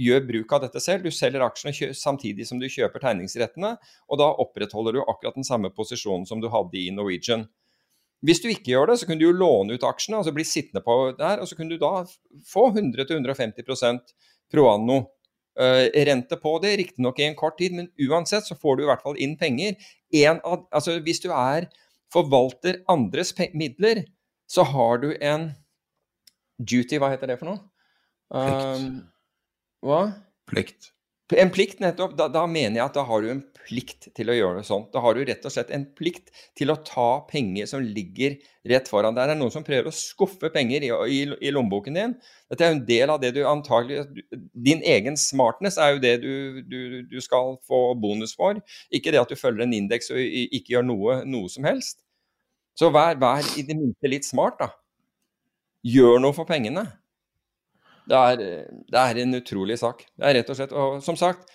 [0.00, 1.06] gjør bruk av dette selv.
[1.06, 3.76] Du selger aksjene samtidig som du kjøper tegningsrettene,
[4.08, 7.46] og da opprettholder du akkurat den samme posisjonen som du hadde i Norwegian.
[8.24, 10.82] Hvis du ikke gjør det, så kunne du jo låne ut aksjene, altså bli sittende
[10.84, 12.04] på der, og så kunne du da
[12.48, 14.16] få 100-150%
[14.52, 15.04] pro anno.
[15.56, 18.88] Uh, rente på det, riktignok i en kort tid, men uansett så får du i
[18.90, 19.78] hvert fall inn penger.
[20.36, 21.70] Av, altså hvis du er
[22.12, 24.02] forvalter andres midler,
[24.44, 25.50] så har du en
[26.60, 27.62] duty, hva heter det for noe?
[28.28, 29.06] Um,
[29.88, 30.02] hva?
[30.50, 30.92] Plikt.
[31.34, 32.12] En plikt, nettopp.
[32.14, 34.84] Da, da, mener jeg at da har du en plikt til å gjøre det sånn.
[34.92, 38.36] Da har du rett og slett en plikt til å ta penger som ligger
[38.70, 39.26] rett foran deg.
[39.26, 41.18] Det er noen som prøver å skuffe penger i, i,
[41.48, 42.14] i lommeboken din.
[42.52, 44.04] Dette er jo en del av det du antagelig
[44.54, 48.62] Din egen smartness er jo det du, du, du skal få bonus for.
[48.94, 52.04] Ikke det at du følger en indeks og ikke gjør noe, noe som helst.
[52.78, 54.70] Så vær, vær i det minste litt smart, da.
[55.86, 56.86] Gjør noe for pengene.
[58.06, 58.42] Det er,
[58.86, 60.04] det er, en utrolig sak.
[60.14, 61.48] Det er rett og slett Og som sagt,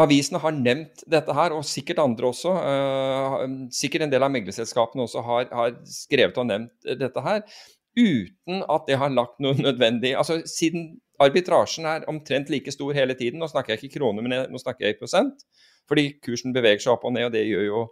[0.00, 2.52] avisene har nevnt dette her, og sikkert andre også.
[2.52, 7.42] Uh, sikkert en del av meglerselskapene også har, har, skrevet og nevnt dette her.
[7.96, 13.16] Uten at det har lagt noe nødvendig Altså siden arbitrasjen er omtrent like stor hele
[13.16, 15.46] tiden, nå snakker jeg ikke kroner, men nå snakker jeg i prosent,
[15.88, 17.82] fordi kursen beveger seg opp og ned, og det gjør jo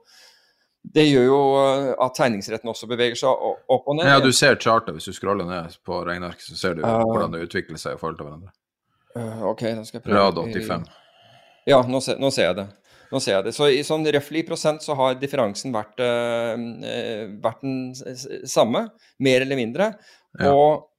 [0.85, 4.09] det gjør jo eh, at tegningsretten også beveger seg opp og ned.
[4.11, 7.33] Ja, du ser chartet hvis du scroller ned på regnearket, så ser du uh, hvordan
[7.33, 8.53] det utvikler seg i forhold til hverandre.
[9.15, 10.21] Uh, ok, da skal jeg prøve.
[10.21, 10.89] Rad 85.
[11.71, 12.67] Ja, nå se, nå ser, jeg det.
[13.15, 13.55] Nå ser jeg det.
[13.57, 17.95] Så i sånn røftlig prosent så har differansen vært, uh, vært den
[18.51, 18.89] samme,
[19.25, 19.95] mer eller mindre.
[20.37, 20.53] Ja.
[20.53, 20.91] Og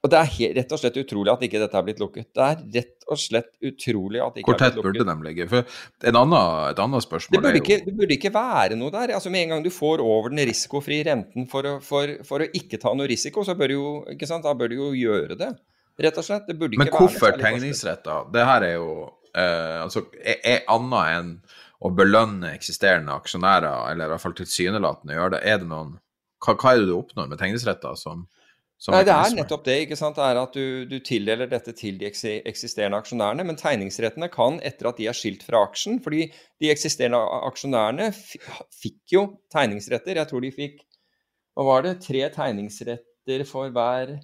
[0.00, 2.30] og det er rett og slett utrolig at ikke dette er blitt lukket.
[2.32, 5.46] Det er rett og slett utrolig at det ikke Hvor tett burde de ligge?
[5.50, 9.12] For en annen, et annet spørsmål det burde, ikke, det burde ikke være noe der.
[9.18, 12.48] Altså Med en gang du får over den risikofrie renten for å, for, for å
[12.56, 15.36] ikke ta noe risiko, så bør du jo ikke sant, da bør du jo gjøre
[15.36, 15.52] det.
[16.00, 16.48] Rett og slett.
[16.48, 18.32] Det burde ikke Men hvorfor tegningsretter?
[18.32, 18.90] Det her er jo
[19.36, 21.32] eh, altså, er, er annet enn
[21.80, 25.44] å belønne eksisterende aksjonærer, eller i hvert fall tilsynelatende gjøre det.
[25.44, 25.98] Er det noen
[26.40, 28.24] hva, hva er det du oppnår med tegningsretter som
[28.88, 29.74] Nei, Det er nettopp det.
[29.84, 30.16] ikke sant?
[30.16, 33.44] Det er at du, du, tildeler dette til de eksisterende aksjonærene.
[33.44, 36.30] Men tegningsrettene kan, etter at de er skilt fra aksjen fordi
[36.62, 40.16] de eksisterende aksjonærene fikk jo tegningsretter.
[40.22, 40.80] Jeg tror de fikk
[41.58, 41.98] Hva var det?
[42.06, 44.16] Tre tegningsretter for hver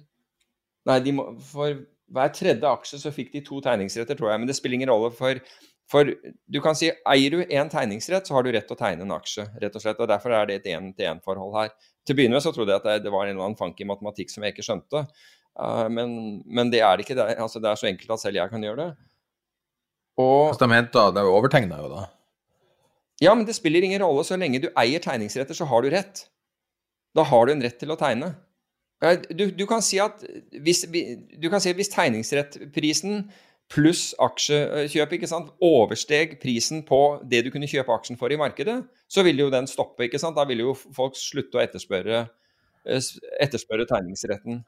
[0.87, 1.75] Nei, må, for
[2.15, 4.41] hver tredje aksje så fikk de to tegningsretter, tror jeg.
[4.41, 5.41] Men det spiller ingen rolle, for,
[5.91, 6.09] for
[6.51, 9.13] du kan si eier du én tegningsrett, så har du rett til å tegne en
[9.15, 9.45] aksje.
[9.61, 11.71] rett og slett, og Derfor er det et én-til-én-forhold her.
[12.03, 14.33] Til å begynne med så trodde jeg at det, var en eller annen funky matematikk
[14.33, 15.05] som jeg ikke skjønte.
[15.57, 17.15] Uh, men, men, det er det ikke.
[17.15, 18.89] Det er, altså, det er, så enkelt at selv jeg kan gjøre det.
[20.19, 22.03] Og de henter, Det er jo overtegna, jo da?
[23.23, 24.27] Ja, men det spiller ingen rolle.
[24.27, 26.27] Så lenge du eier tegningsretter, så har du rett.
[27.15, 28.33] Da har du en rett til å tegne.
[29.29, 33.27] Du, du kan si at hvis, du kan si at hvis tegningsrettprisen
[33.71, 38.79] pluss aksjekjøp ikke sant, oversteg prisen på det du kunne kjøpe aksjen for i markedet,
[39.11, 40.05] så ville jo den stoppe.
[40.07, 40.37] ikke sant?
[40.37, 42.27] Da ville jo folk slutte å etterspørre,
[42.87, 43.09] eh,
[43.43, 44.63] etterspørre tegningsretten.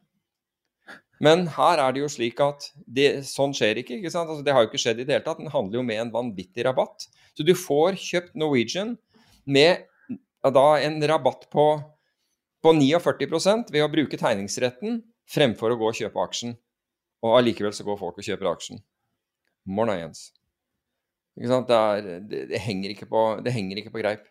[1.19, 3.99] Men her er det jo slik at det, sånn skjer ikke.
[3.99, 4.29] ikke sant?
[4.29, 5.39] Altså, det har jo ikke skjedd i det hele tatt.
[5.41, 7.07] Den handler jo med en vanvittig rabatt.
[7.35, 8.97] Så du får kjøpt Norwegian
[9.45, 9.83] med
[10.43, 11.65] da en rabatt på,
[12.63, 16.55] på 49% ved å bruke tegningsretten fremfor å gå og kjøpe aksjen.
[17.23, 18.79] Og allikevel så går folk og kjøper aksjen.
[19.69, 20.29] Morna, Jens.
[21.39, 21.69] Ikke sant?
[21.69, 24.25] Det, er, det, det, henger på, det, henger ikke på, greip.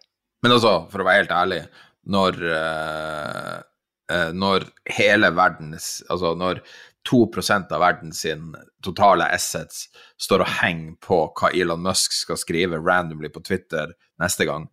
[0.45, 1.63] Men altså, for å være helt ærlig,
[2.09, 3.57] når, uh,
[4.13, 6.63] uh, når hele verdens Altså når
[7.09, 7.19] 2
[7.73, 8.23] av verdens
[8.85, 9.87] totale assets
[10.21, 14.67] står og henger på hva Elon Musk skal skrive randomly på Twitter neste gang,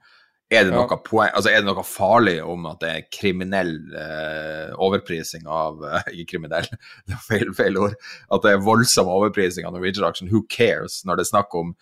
[0.56, 4.72] er det, noe poeng, altså er det noe farlig om at det er kriminell eh,
[4.82, 6.68] overprising av eh, Ikke kriminell,
[7.06, 8.00] det er feil, feil, ord.
[8.34, 10.32] At det er voldsom overprising av Norwegian-aksjen.
[10.34, 11.02] Who cares?
[11.08, 11.76] Når det er snakk om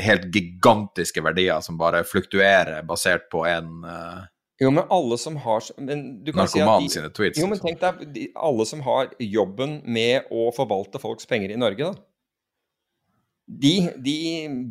[0.00, 4.24] helt gigantiske verdier som bare fluktuerer basert på en eh,
[4.56, 7.36] jo, men alle som har men du kan si at de, sine tweets.
[7.36, 7.74] Jo, men liksom.
[7.76, 7.82] tenk
[8.16, 12.15] deg alle som har jobben med å forvalte folks penger i Norge, da
[13.46, 14.16] de, de,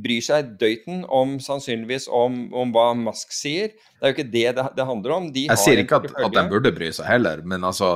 [0.03, 3.71] bryr seg døyten om sannsynligvis om, om, hva Musk sier.
[3.71, 5.29] Det er jo ikke det det, det handler om.
[5.31, 7.93] De jeg sier ikke at, at, de burde bry seg heller, men altså,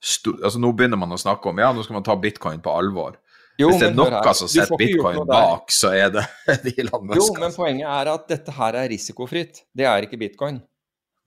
[0.00, 3.20] altså, Nå begynner man å snakke om ja, nå skal man ta bitcoin på alvor.
[3.60, 6.24] Jo, Hvis det er noe som setter bitcoin bak, så er det
[6.64, 7.18] de landene.
[7.20, 9.66] Jo, men poenget er at dette her er risikofritt.
[9.76, 10.62] Det er ikke bitcoin.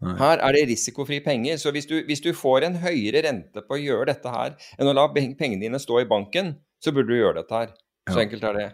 [0.05, 1.59] Her er det risikofri penger.
[1.61, 4.89] Så hvis du, hvis du, får en høyere rente på å gjøre dette her enn
[4.89, 7.71] å la pengene dine stå i banken, så burde du gjøre dette her.
[8.09, 8.25] Så ja.
[8.25, 8.67] enkelt er det.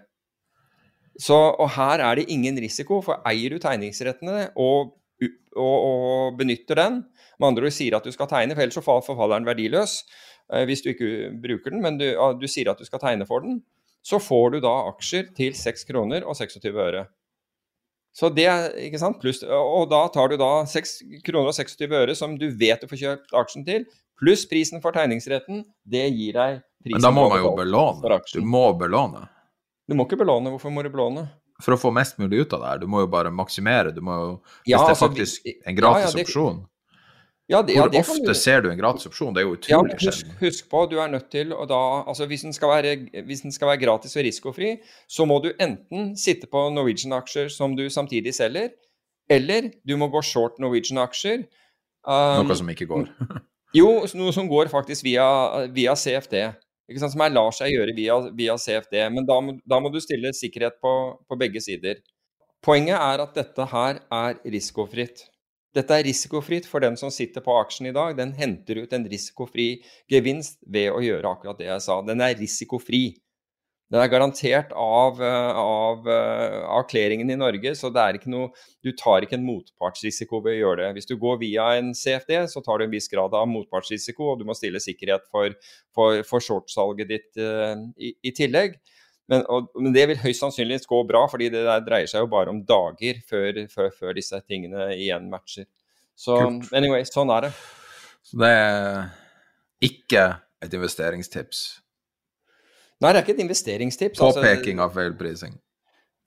[1.19, 4.93] Så, og her er det ingen risiko, for eier du tegningsrettene og,
[5.57, 7.01] og, og benytter den,
[7.41, 9.97] med andre ord sier at du skal tegne, for ellers så forfaller den verdiløs
[10.53, 12.07] eh, hvis du ikke bruker den, men du,
[12.39, 13.59] du, sier at du skal tegne for den,
[14.05, 17.05] så får du da aksjer til 6 kroner og 26 øre.
[18.17, 18.47] Så det,
[18.81, 20.97] ikke sant, pluss, Og da tar du da 6
[21.27, 23.85] kroner og 26 øre som du vet du får kjøpt aksjen til,
[24.19, 25.63] pluss prisen for tegningsretten.
[25.87, 28.19] Det gir deg prisen Men da må man jo belåne.
[28.33, 29.23] Du må belåne.
[29.89, 30.51] Du må ikke belåne.
[30.53, 31.27] Hvorfor må du belåne?
[31.61, 32.81] For å få mest mulig ut av det her.
[32.81, 33.93] Du må jo bare maksimere.
[33.93, 34.29] Du må jo,
[34.63, 36.61] hvis ja, det er altså, faktisk en gratis ja, ja, det, opsjon.
[37.51, 38.37] Ja, det, Hvor ofte du...
[38.37, 39.33] ser du en gratis opsjon?
[39.35, 42.27] Det er jo utrolig ja, husk, husk, på, du er nødt til å da altså
[42.29, 42.93] Hvis den, skal være,
[43.27, 44.71] hvis den skal være gratis og risikofri,
[45.11, 48.71] så må du enten sitte på Norwegian-aksjer som du samtidig selger,
[49.31, 51.43] eller du må gå short Norwegian-aksjer.
[52.07, 53.09] Um, noe som ikke går?
[53.79, 55.27] jo, noe som går faktisk via,
[55.75, 56.39] via CFD.
[56.99, 58.97] Sant, Som er, lar seg gjøre via, via CFD.
[59.13, 59.39] Men da
[59.69, 60.93] da må, du stille sikkerhet på,
[61.27, 62.01] på begge sider.
[62.61, 65.25] Poenget er at dette her er risikofritt.
[65.75, 68.13] Dette er risikofritt for den som sitter på aksjen i dag.
[68.17, 69.69] Den henter ut en risikofri
[70.11, 72.01] gevinst ved å gjøre akkurat det jeg sa.
[72.05, 73.05] Den er risikofri.
[73.91, 79.21] Den er garantert av, eh, av, eh, av i Norge, så er noe, du tar
[79.21, 80.93] ikke en motpartsrisiko ved å gjøre det.
[80.95, 84.39] Hvis du går via en CFD, så tar du en viss grad av motpartsrisiko, og
[84.39, 85.51] du må stille sikkerhet for,
[85.93, 88.79] for, for shortsalget ditt uh, i, i, tillegg.
[89.27, 92.49] Men, og, men, det vil høyst sannsynligvis gå bra, fordi det dreier seg jo bare
[92.49, 95.67] om dager før, før, før disse tingene igjen matcher.
[96.15, 96.71] Så Kult.
[96.71, 97.53] anyway, sånn er det.
[98.23, 99.11] Så det er
[99.83, 100.27] ikke
[100.63, 101.80] et investeringstips?
[103.01, 104.21] Nei, det er ikke et investeringstips.
[104.21, 105.59] Altså- påpeking altså, av feilprising?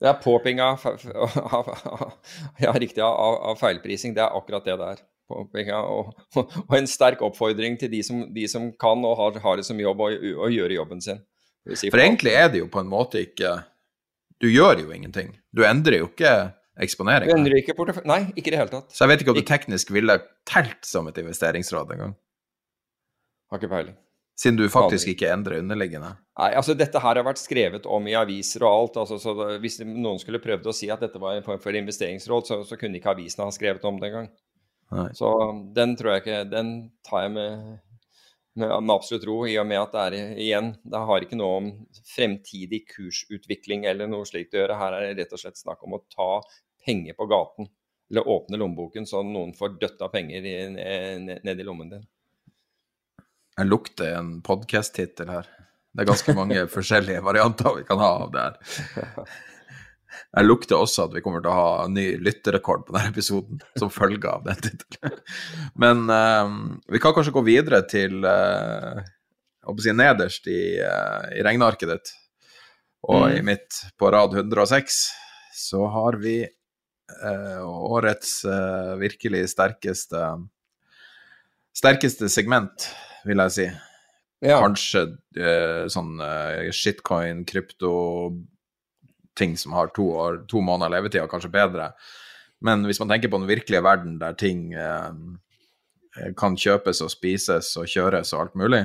[0.01, 0.81] Det er påping av,
[1.57, 1.69] av,
[2.59, 4.15] ja, riktig, av, av, feilprising.
[4.15, 5.03] Det er akkurat det det er.
[5.33, 5.55] Og,
[6.37, 9.79] og, en sterk oppfordring til de som, de som kan og har, har, det som
[9.79, 11.23] jobb, å gjøre jobben sin.
[11.73, 13.55] Si for, egentlig er det jo på en måte ikke
[14.37, 15.31] Du gjør jo ingenting.
[15.49, 17.31] Du endrer jo ikke eksponeringa.
[17.31, 18.91] Du endrer ikke porteføljen Nei, ikke i det hele tatt.
[18.93, 22.13] Så jeg vet ikke om du teknisk ville telt som et investeringsråd engang.
[23.49, 23.95] Har ikke peiling.
[24.35, 26.09] Siden du faktisk ikke endrer underliggende?
[26.35, 28.97] Nei, altså Dette her har vært skrevet om i aviser og alt.
[29.05, 32.49] altså så Hvis noen skulle prøvd å si at dette var en form for investeringsråd,
[32.49, 34.27] så, så kunne ikke avisene ha skrevet om det engang.
[35.15, 35.29] Så
[35.73, 36.75] den tror jeg ikke Den
[37.07, 37.79] tar jeg med
[38.55, 41.55] med, med, absolutt ro, i og med at det er igjen Det har ikke noe
[41.59, 41.65] om
[42.07, 44.77] fremtidig kursutvikling eller noe slikt å gjøre.
[44.79, 46.29] Her er det rett og slett snakk om å ta
[46.85, 47.67] penger på gaten.
[48.11, 52.05] Eller åpne lommeboken så noen får døtta penger i, ned, ned i lommen din.
[53.55, 55.45] Jeg lukter en podkast-tittel her.
[55.95, 59.29] Det er ganske mange forskjellige varianter vi kan ha av det her.
[60.35, 63.91] Jeg lukter også at vi kommer til å ha ny lytterrekord på denne episoden som
[63.91, 65.15] følge av den tittelen.
[65.79, 66.51] Men uh,
[66.91, 68.99] vi kan kanskje gå videre til uh,
[69.83, 72.13] si nederst i, uh, i regnearket ditt.
[73.07, 73.37] Og mm.
[73.39, 74.99] i mitt på rad 106
[75.55, 78.41] så har vi uh, årets
[78.99, 80.27] virkelig sterkeste
[81.75, 82.87] sterkeste segment,
[83.25, 83.67] vil jeg si.
[84.45, 84.59] Ja.
[84.61, 85.07] Kanskje
[85.89, 86.19] sånn
[86.75, 87.93] shitcoin, krypto
[89.35, 91.91] ting som har to, år, to måneder levetid, og kanskje bedre.
[92.65, 95.11] Men hvis man tenker på den virkelige verden der ting eh,
[96.39, 98.83] kan kjøpes og spises og kjøres og alt mulig,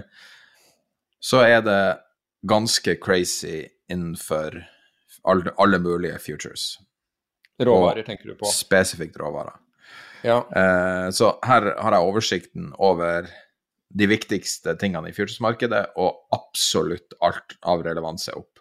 [1.22, 1.82] så er det
[2.48, 4.62] ganske crazy innenfor
[5.28, 6.72] alle, alle mulige futures.
[7.60, 8.48] Råvarer, tenker du på?
[8.48, 9.58] Spesifikt råvarer.
[10.24, 10.40] Ja.
[10.56, 13.28] Eh, så her har jeg oversikten over
[13.90, 18.60] de viktigste tingene i futuresmarkedet, og absolutt alt av relevans er opp.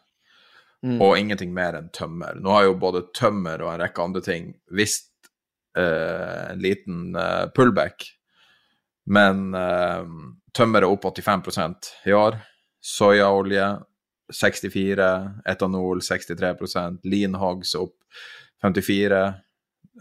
[0.86, 0.98] Mm.
[1.04, 2.40] Og ingenting mer enn tømmer.
[2.40, 5.12] Nå har jo både tømmer og en rekke andre ting visst
[5.78, 8.08] eh, en liten eh, pullback,
[9.12, 10.16] men eh,
[10.56, 12.40] tømmer er opp 85 i år.
[12.80, 13.68] Soyaolje
[14.34, 15.10] 64,
[15.50, 17.98] etanol 63 lean hogs opp
[18.62, 19.20] 54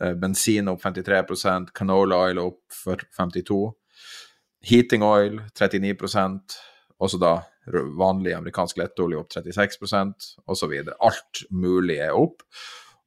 [0.03, 3.59] eh, bensin opp 53% canola oil opp for 52
[4.65, 6.59] heating oil 39%
[6.99, 7.33] også da
[7.99, 10.75] vanlig amerikansk lettolje opp 36% osv.
[11.05, 12.43] Alt mulig er opp.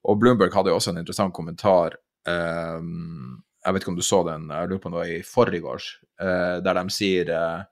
[0.08, 1.97] Og Bloomberg hadde jo også en interessant kommentar.
[2.26, 5.26] Um, jeg vet ikke om du så den, jeg lurer på om det var i
[5.26, 5.89] forgårs,
[6.22, 7.64] uh, der de sier uh,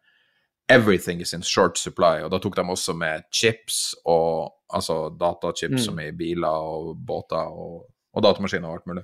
[0.69, 2.23] 'everything is in short supply'.
[2.23, 5.85] Og da tok de også med chips, og, altså datachips mm.
[5.85, 9.03] som i biler og båter og, og datamaskiner og alt mulig.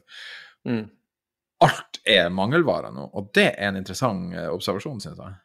[0.66, 0.86] Mm.
[1.64, 5.38] Alt er mangelvare nå, og det er en interessant uh, observasjon, synes jeg.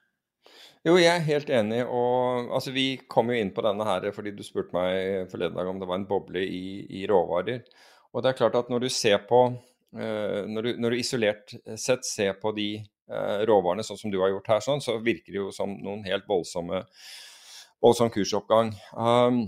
[0.88, 1.82] Jo, jeg er helt enig.
[1.84, 5.68] og altså, Vi kom jo inn på denne her fordi du spurte meg forleden dag
[5.68, 7.61] om det var en boble i, i råvarer.
[8.11, 11.54] Og det er klart at når du ser på uh, når, du, når, du, isolert
[11.78, 12.70] sett ser på de
[13.12, 16.02] uh, råvarene sånn som du har gjort her, sånn, så virker det jo som noen
[16.08, 16.82] helt voldsomme
[17.80, 18.74] voldsom kursoppgang.
[18.92, 19.46] Um,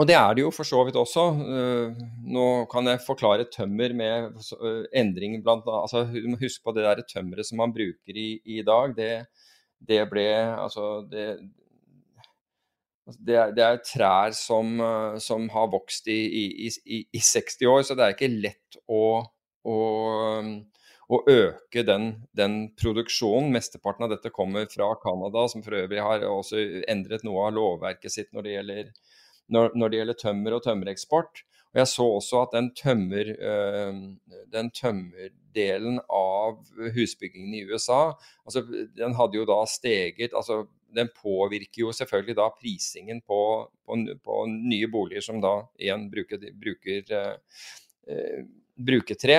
[0.00, 1.26] og det er det jo for så vidt også.
[1.36, 6.06] Uh, nå kan jeg forklare tømmer med uh, endring blant altså,
[6.40, 8.96] Husk på det der tømmeret som man bruker i, i dag.
[8.96, 9.12] det
[9.86, 10.26] det ble
[10.60, 11.26] Altså, det,
[13.18, 16.20] det, er, det er, trær som, eh, som har vokst i,
[16.66, 16.68] i,
[17.02, 19.22] i, 60 år, så det er ikke lett å,
[19.66, 19.78] å,
[21.10, 23.50] å øke den, den, produksjonen.
[23.56, 28.14] Mesteparten av dette kommer fra Canada, som for øvrig har også endret noe av lovverket
[28.14, 28.92] sitt når det gjelder,
[29.52, 31.44] når, når, det gjelder tømmer og tømmereksport.
[31.70, 33.30] Og Jeg så også at den, tømmer,
[34.50, 36.58] den tømmerdelen av
[36.96, 38.64] husbyggingen i USA, altså
[38.98, 43.38] den hadde jo da steget altså Den påvirker jo selvfølgelig da prisingen på,
[43.86, 47.12] på, på nye boliger som da igjen bruker, bruker,
[48.74, 49.38] bruker tre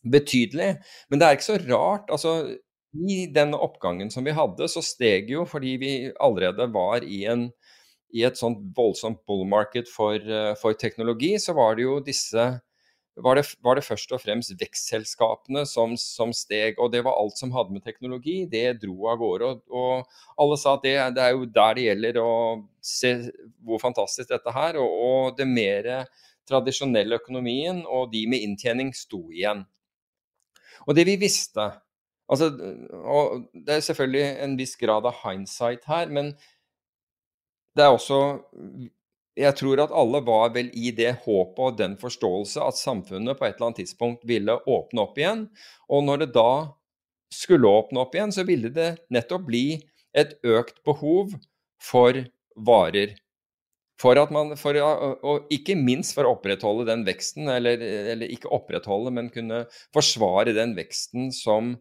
[0.00, 0.70] betydelig.
[1.12, 2.08] Men det er ikke så rart.
[2.08, 2.56] altså
[2.90, 7.50] i den oppgangen som vi hadde, så steg jo fordi vi allerede var i, en,
[8.16, 12.50] i et sånt voldsomt bull market for, eh, for, teknologi, så var det jo disse
[13.20, 16.78] var det, var det først og fremst vekstselskapene som, som, steg.
[16.80, 19.50] Og det var alt som hadde med teknologi, det dro av gårde.
[19.50, 22.30] Og, og alle sa at det, det, er jo der det gjelder å
[22.80, 23.12] se
[23.66, 24.78] hvor fantastisk dette her.
[24.80, 25.90] Og, og det mer
[26.48, 29.66] tradisjonelle økonomien og de med inntjening sto igjen.
[30.86, 31.66] Og det vi visste
[32.30, 32.48] altså,
[33.04, 36.32] og Det er selvfølgelig en viss grad av hindsight her, men
[37.76, 38.20] det er også
[39.38, 43.46] Jeg tror at alle var vel i det håpet og den forståelse at samfunnet på
[43.46, 45.46] et eller annet tidspunkt ville åpne opp igjen.
[45.88, 46.50] Og når det da
[47.32, 49.64] skulle åpne opp igjen, så ville det nettopp bli
[50.18, 51.32] et økt behov
[51.80, 52.18] for
[52.58, 53.14] varer.
[54.00, 57.80] For at man, for, og ikke minst for å opprettholde den veksten, eller,
[58.14, 61.74] eller, ikke opprettholde, men kunne forsvare den veksten som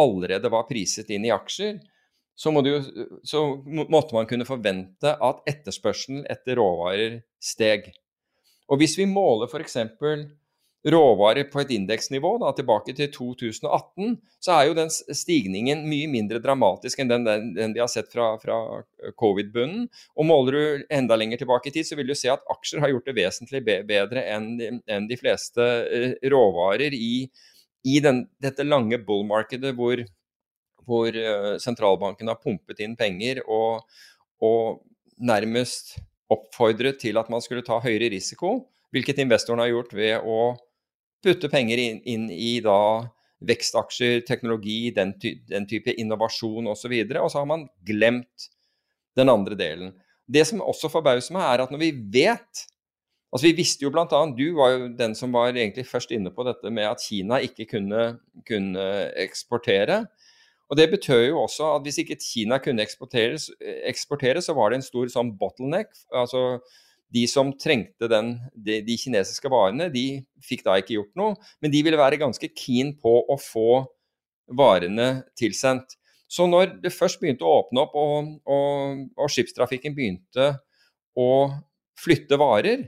[0.00, 1.76] allerede var priset inn i aksjer,
[2.38, 2.78] så, må jo,
[3.26, 7.90] så måtte man kunne forvente at etterspørselen etter råvarer steg.
[8.70, 9.78] Og hvis vi måler f.eks
[10.86, 14.14] råvarer på et indeksnivå da, tilbake til 2018,
[14.44, 18.10] så er jo den stigningen mye mindre dramatisk enn den, den, den vi har sett
[18.12, 18.58] fra, fra
[19.18, 19.88] covid-bunnen.
[20.16, 22.94] Og måler du enda lenger tilbake i tid, så vil du se at aksjer har
[22.94, 27.26] gjort det vesentlig bedre enn, enn de fleste eh, råvarer i,
[27.88, 30.04] i den, dette lange bull-markedet hvor,
[30.88, 33.84] hvor uh, sentralbanken har pumpet inn penger og,
[34.40, 34.80] og
[35.20, 35.98] nærmest
[36.32, 40.40] oppfordret til at man skulle ta høyere risiko, hvilket investorene har gjort ved å
[41.24, 42.78] putte penger inn, inn i da
[43.48, 46.94] vekstaksjer, teknologi, den, ty den type innovasjon osv.
[46.94, 48.48] Og, så og så har man glemt
[49.18, 49.94] den andre delen.
[50.28, 52.66] Det som også forbauser meg, er at når vi vet
[53.28, 54.06] Altså Vi visste jo bl.a.
[54.08, 57.66] Du var jo den som var egentlig først inne på dette med at Kina ikke
[57.74, 58.04] kunne,
[58.48, 58.84] kunne
[59.20, 59.98] eksportere.
[60.68, 64.84] Og Det betød jo også at hvis ikke Kina kunne eksportere, så var det en
[64.84, 65.88] stor sånn bottleneck.
[66.12, 66.60] altså
[67.14, 71.72] de som trengte den, de, de, kinesiske varene, de fikk da ikke gjort noe, men
[71.72, 73.80] de ville være ganske keen på å få
[74.58, 75.96] varene tilsendt.
[76.28, 80.50] Så når det først begynte å åpne opp og, og, og skipstrafikken begynte
[81.16, 81.30] å
[81.98, 82.84] flytte varer,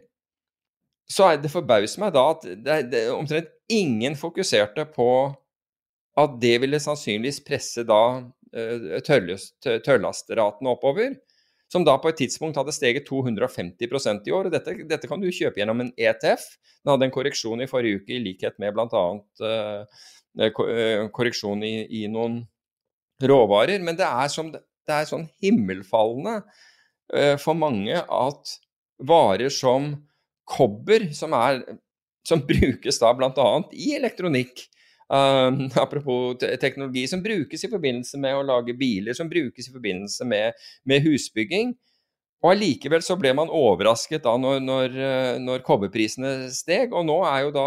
[1.10, 5.08] så er det forbauser meg da at det, det, omtrent ingen fokuserte på
[6.18, 11.14] at det ville sannsynligvis presse da uh, tørrlastratene oppover
[11.70, 14.48] som da på et tidspunkt hadde steget 250% i år.
[14.48, 16.46] og dette, dette, kan du kjøpe gjennom en ETF.
[16.82, 19.04] Den hadde en korreksjon i forrige uke, i likhet med bl.a.
[19.42, 20.00] Uh,
[20.40, 22.40] eh, eh, korreksjon i, i, noen
[23.22, 23.78] råvarer.
[23.86, 28.56] Men det er, som, det er sånn himmelfallende uh, for mange at
[28.98, 29.92] varer som
[30.50, 31.62] kobber, som, er,
[32.26, 33.50] som brukes da bl.a.
[33.70, 34.66] i elektronikk,
[35.10, 39.72] Uh, apropos te teknologi som brukes i forbindelse med å lage biler, som brukes i
[39.74, 41.74] forbindelse med, med husbygging.
[42.40, 47.18] Og allikevel så ble man overrasket da når, når, eh, når kobberprisene steg, og nå
[47.28, 47.66] er jo da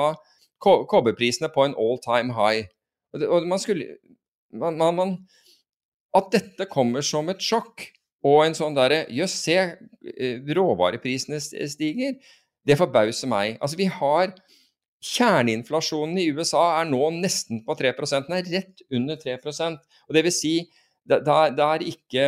[0.63, 2.65] ko kobberprisene på en all time high.
[3.13, 3.99] Og man skulle
[4.53, 5.11] man, man, man,
[6.13, 7.87] At dette kommer som et sjokk,
[8.23, 9.57] og en sånn derre Jøss, se,
[10.13, 12.17] eh, råvareprisene stiger.
[12.63, 13.57] Det forbauser meg.
[13.59, 14.31] Altså, vi har
[15.03, 20.23] Kjerneinflasjonen i USA er nå nesten på 3 Den er rett under 3 og det
[20.23, 20.53] vil si,
[21.03, 22.25] det, det, er, ikke,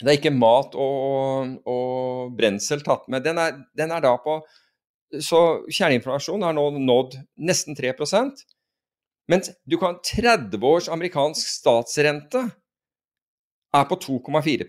[0.00, 3.24] det er ikke mat og, og brensel tatt med.
[3.24, 4.40] Den er, den er, da på
[5.20, 8.46] Så kjerneinflasjonen har nå nådd nesten 3%
[9.30, 12.44] mens du kan 30 års amerikansk statsrente
[13.74, 14.66] er på 2,4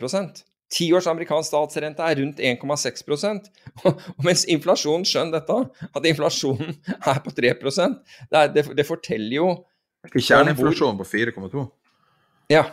[0.73, 3.45] Ti års amerikansk statsrente er rundt 1,6%
[3.87, 7.87] og Mens inflasjonen, skjønn dette, at inflasjonen er på 3 det,
[8.35, 9.49] er, det, det forteller jo
[10.07, 11.63] Kjerneinflasjonen på 4,2?
[12.53, 12.63] Ja.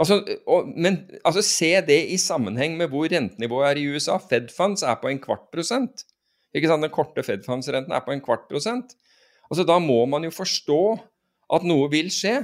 [0.00, 0.96] Altså, og, men
[1.28, 4.16] altså, se det i sammenheng med hvor rentenivået er i USA.
[4.30, 6.06] Fed funds er på en kvart prosent.
[6.56, 6.82] Ikke sant?
[6.82, 8.96] Den korte Fed funds-renten er på en kvart prosent.
[9.50, 10.80] Altså, da må man jo forstå
[11.54, 12.40] at noe vil skje.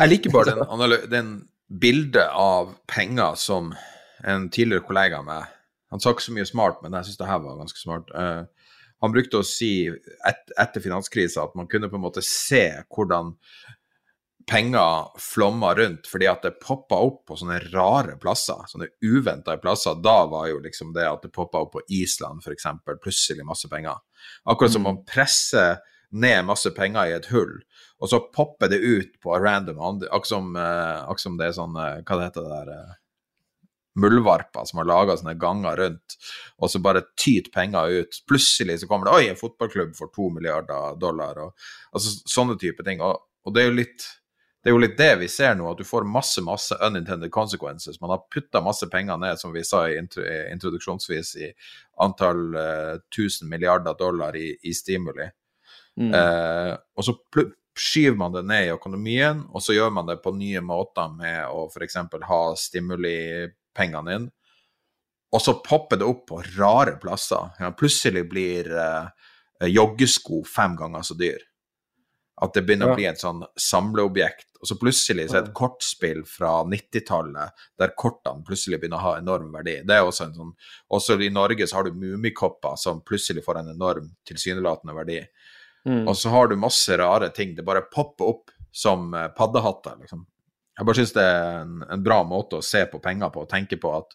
[0.00, 1.32] Jeg liker bare den, den
[1.70, 3.74] bilde av penger som
[4.26, 5.56] en tidligere kollega av meg
[5.90, 8.10] Han sa ikke så mye smart, men jeg syns det her var ganske smart.
[8.14, 8.44] Uh,
[9.02, 12.62] han brukte å si et, etter finanskrisa at man kunne på en måte se
[12.94, 13.32] hvordan
[14.50, 19.98] penger flomma rundt fordi at det poppa opp på sånne rare plasser, sånne uventa plasser.
[20.02, 22.66] Da var jo liksom det at det poppa opp på Island, f.eks.,
[23.02, 23.98] plutselig masse penger.
[24.46, 25.78] Akkurat som man presser
[26.10, 27.60] ned masse penger i et hull,
[28.00, 32.00] og så popper det ut på random Akkurat som, uh, som det er sånn uh,
[32.00, 32.94] Hva det heter det der uh,
[34.00, 36.14] muldvarper som har laga sånne ganger rundt,
[36.62, 38.20] og så bare tyter penger ut.
[38.28, 42.86] Plutselig så kommer det Oi, en fotballklubb for to milliarder dollar, og altså sånne type
[42.86, 43.02] ting.
[43.04, 44.06] Og, og det er jo litt
[44.60, 47.96] det er jo litt det vi ser nå, at du får masse masse unintended consequences.
[48.00, 51.48] Man har putta masse penger ned, som vi sa introduksjonsvis, i
[52.04, 55.30] antall uh, milliarder dollar i, i stimuli.
[55.96, 56.12] Mm.
[56.12, 57.16] Uh, og så
[57.80, 61.48] skyver man det ned i økonomien, og så gjør man det på nye måter med
[61.48, 61.96] å f.eks.
[62.28, 64.28] ha stimulipengene inn.
[65.30, 67.52] Og så popper det opp på rare plasser.
[67.62, 71.38] Ja, plutselig blir eh, joggesko fem ganger så dyr.
[72.40, 72.94] At det begynner ja.
[72.94, 74.48] å bli et sånn samleobjekt.
[74.60, 79.06] Og så plutselig så er det et kortspill fra 90-tallet der kortene plutselig begynner å
[79.06, 79.78] ha enorm verdi.
[79.88, 80.50] Det er også en sånn
[80.96, 85.20] Også i Norge så har du mummikopper som plutselig får en enorm tilsynelatende verdi.
[85.88, 86.08] Mm.
[86.08, 87.54] Og så har du masse rare ting.
[87.56, 90.26] Det bare popper opp som eh, paddehatter, liksom.
[90.78, 93.50] Jeg bare syns det er en, en, bra måte å se på penger på, og
[93.50, 94.14] tenke på at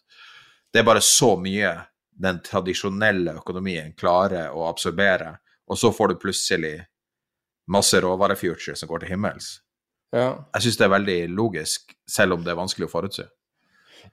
[0.74, 1.70] det er bare så mye
[2.16, 5.36] den tradisjonelle økonomien klarer å absorbere,
[5.68, 6.74] og så får du plutselig
[7.70, 9.50] masse råvarefuture som går til himmels.
[10.14, 10.48] Ja.
[10.56, 13.28] Jeg syns det er veldig logisk, selv om det er vanskelig å forutse.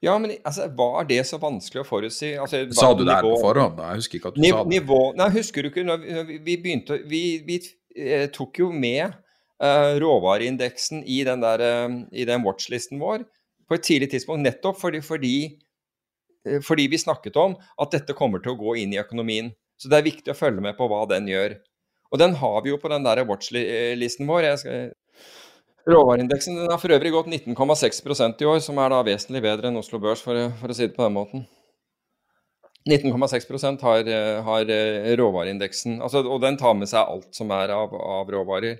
[0.02, 2.34] Ja, men altså, var det så vanskelig å forutsi?
[2.40, 3.78] Altså, sa du det her på forhånd?
[3.78, 3.92] da?
[3.92, 4.72] Jeg husker ikke at du sa det.
[4.74, 7.60] Nivå, nei, husker du ikke når vi, vi begynte Vi, vi
[7.96, 13.28] eh, tok jo med eh, råvareindeksen i den, der, eh, i den watchlisten vår
[13.70, 15.36] på et tidlig tidspunkt, nettopp fordi, fordi,
[16.48, 19.54] uh, fordi vi snakket om at dette kommer til å gå inn i økonomien.
[19.80, 21.58] Så det er viktig å følge med på hva den gjør.
[22.14, 24.50] Og den har vi jo på den der watchlisten vår.
[24.52, 24.92] Jeg Skal...
[25.84, 30.00] Råvareindeksen har for øvrig gått 19,6% i år, som er da vesentlig bedre enn Oslo
[30.00, 31.44] Børs, for, for å si det på den måten.
[32.88, 34.08] 19,6% har,
[34.48, 38.80] har eh, råvareindeksen, altså, og den tar med seg alt som er av, av, råvarer.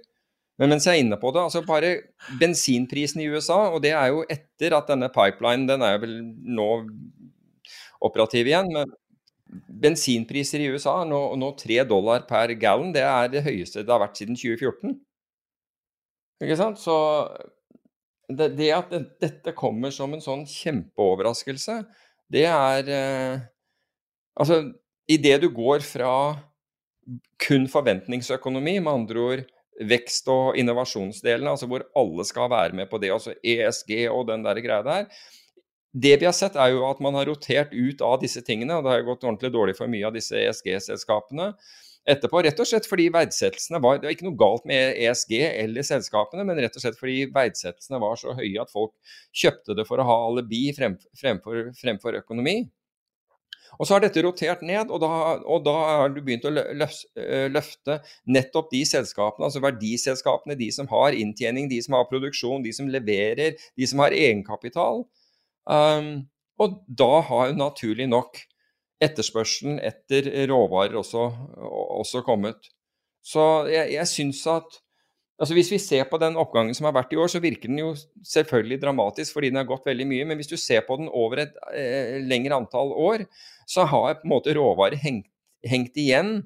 [0.60, 1.94] Men mens jeg er inne på det, altså bare
[2.40, 6.68] bensinprisen i USA, og det er jo etter at denne pipelinen den er vel nå
[8.04, 8.92] operativ igjen, men
[9.84, 12.94] bensinpriser i USA nå, nå 3 dollar per gallon.
[12.96, 15.00] Det er det høyeste det har vært siden 2014.
[16.42, 16.80] Ikke sant?
[16.82, 16.96] Så
[18.32, 21.82] det, det at dette kommer som en sånn kjempeoverraskelse,
[22.34, 23.50] det er eh,
[24.34, 24.56] Altså,
[25.06, 26.14] idet du går fra
[27.38, 29.44] kun forventningsøkonomi, med andre ord
[29.90, 34.42] vekst- og innovasjonsdelene, altså hvor alle skal være med på det, altså ESG og den
[34.42, 35.06] der greia der,
[35.94, 38.86] det vi har sett, er jo at man har rotert ut av disse tingene, og
[38.86, 41.52] det har gått ordentlig dårlig for mye av disse ESG-selskapene
[42.10, 42.42] etterpå.
[42.44, 46.46] Rett og slett fordi verdsettelsene var Det var ikke noe galt med ESG eller selskapene,
[46.48, 48.94] men rett og slett fordi verdsettelsene var så høye at folk
[49.44, 52.64] kjøpte det for å ha alibi frem, fremfor, fremfor økonomi.
[53.80, 55.10] Og så har dette rotert ned, og da,
[55.50, 57.98] og da har du begynt å løfte
[58.30, 62.92] nettopp de selskapene, altså verdiselskapene, de som har inntjening, de som har produksjon, de som
[62.92, 65.02] leverer, de som har egenkapital.
[65.66, 66.12] Um,
[66.62, 68.38] og da har naturlig nok
[69.04, 71.28] etterspørselen etter råvarer også,
[72.00, 72.72] også kommet.
[73.24, 74.80] Så jeg, jeg syns at
[75.42, 77.80] altså Hvis vi ser på den oppgangen som har vært i år, så virker den
[77.82, 77.90] jo
[78.30, 80.28] selvfølgelig dramatisk fordi den har gått veldig mye.
[80.30, 83.26] Men hvis du ser på den over et eh, lengre antall år,
[83.68, 85.28] så har på en måte råvarer hengt,
[85.68, 86.38] hengt igjen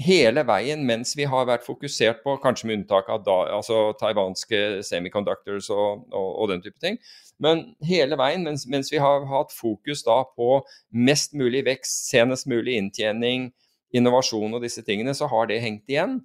[0.00, 4.80] hele veien mens vi har vært fokusert på, kanskje med unntak av da, altså taiwanske
[4.86, 6.98] semiconductors og, og, og, den type ting,
[7.40, 10.60] men hele veien mens, mens, vi har hatt fokus da på
[10.92, 13.50] mest mulig vekst, senest mulig inntjening,
[13.96, 16.20] innovasjon og disse tingene, så har det hengt igjen.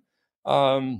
[0.45, 0.99] Um,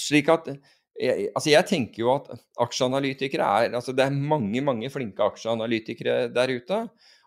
[0.00, 2.30] slik at jeg, altså jeg tenker jo at
[2.62, 6.84] aksjeanalytikere er altså Det er mange mange flinke aksjeanalytikere der ute.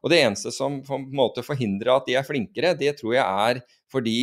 [0.08, 3.26] Og det eneste som på en måte forhindrer at de er flinkere, det tror jeg
[3.28, 3.60] er
[3.92, 4.20] fordi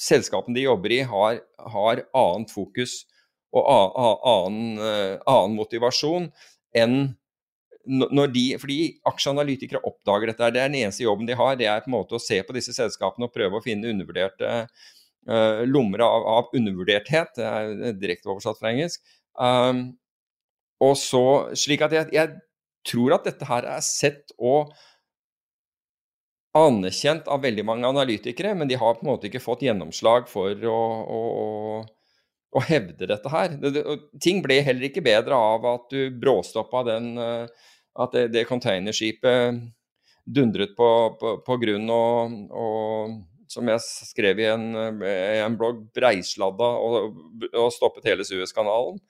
[0.00, 1.42] selskapene de jobber i, har,
[1.74, 3.02] har annet fokus
[3.52, 6.30] og annen, eh, annen motivasjon
[6.76, 7.00] enn
[7.88, 8.78] når de, fordi
[9.08, 10.50] aksjeanalytikere oppdager dette.
[10.52, 11.54] Det er den eneste jobben de har.
[11.56, 14.50] Det er på en måte å se på disse selskapene og prøve å finne undervurderte
[14.68, 17.32] uh, lommer av, av, undervurderthet.
[17.38, 19.00] Det er direkte oversatt fra engelsk.
[19.40, 19.80] Um,
[20.84, 21.24] og så,
[21.56, 22.36] slik at jeg, jeg,
[22.88, 24.72] tror at dette her er sett og
[26.58, 30.64] anerkjent av veldig mange analytikere, men de har på en måte ikke fått gjennomslag for
[30.66, 30.78] å,
[31.18, 31.22] å,
[32.56, 33.56] å hevde dette her.
[33.60, 37.66] Det, det, ting ble heller ikke bedre av at du bråstoppa den eh,
[37.98, 39.58] At det, det containerskipet
[40.28, 43.14] dundret på, på, på grunn og, og,
[43.50, 44.66] som jeg skrev i en,
[45.02, 47.16] en blogg, breisladda og,
[47.48, 49.00] og stoppet hele Suezkanalen.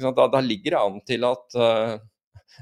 [0.00, 1.98] Da, da, ligger det an til at uh,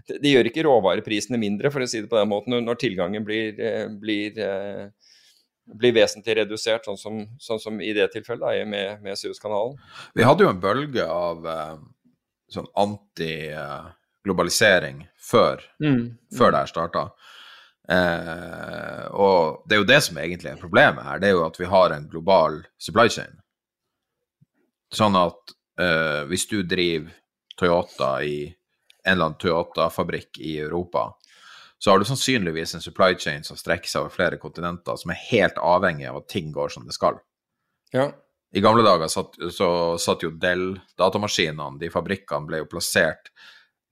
[0.09, 2.76] det, det, gjør ikke råvareprisene mindre, for å si det på den måten, når, når
[2.80, 3.47] tilgangen blir,
[4.03, 4.85] blir, uh,
[5.74, 9.74] blir, vesentlig redusert, sånn som, sånn som i det tilfellet da, med, med Suezkanalen.
[10.16, 11.76] Vi hadde jo en bølge av uh,
[12.53, 16.05] sånn anti-globalisering før, mm.
[16.37, 17.03] før det her starta.
[17.91, 21.59] Eh, og det er jo det som egentlig er problemet her, det er jo at
[21.59, 23.35] vi har en global supply chain.
[24.93, 27.11] Sånn at eh, hvis du driver
[27.59, 28.53] Toyota i
[29.05, 31.09] en eller annen Toyota-fabrikk i Europa,
[31.78, 35.22] så har du sannsynligvis en supply chain som strekker seg over flere kontinenter, som er
[35.30, 37.18] helt avhengig av at ting går som det skal.
[37.90, 38.11] Ja.
[38.55, 43.32] I gamle dager satt, så satt jo Dell-datamaskinene, de fabrikkene ble jo plassert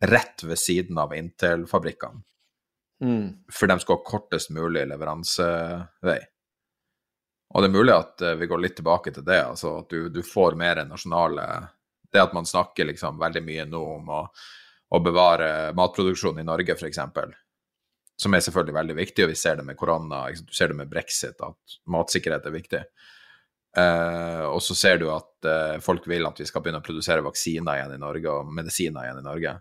[0.06, 2.22] rett ved siden av Intel-fabrikkene.
[3.00, 3.26] Mm.
[3.52, 6.20] For de skal ha kortest mulig leveransevei.
[7.50, 10.08] Og det er mulig at uh, vi går litt tilbake til det, altså at du,
[10.12, 11.46] du, får mer nasjonale
[12.12, 14.20] Det at man snakker liksom veldig mye nå om å,
[14.90, 17.00] å bevare matproduksjonen i Norge, f.eks.,
[18.20, 20.90] som er selvfølgelig veldig viktig, og vi ser det med korona, du ser det med
[20.90, 22.82] brexit, at matsikkerhet er viktig.
[23.78, 27.22] Uh, og så ser du at uh, folk vil at vi skal begynne å produsere
[27.22, 29.54] vaksiner igjen i Norge, og medisiner igjen i Norge.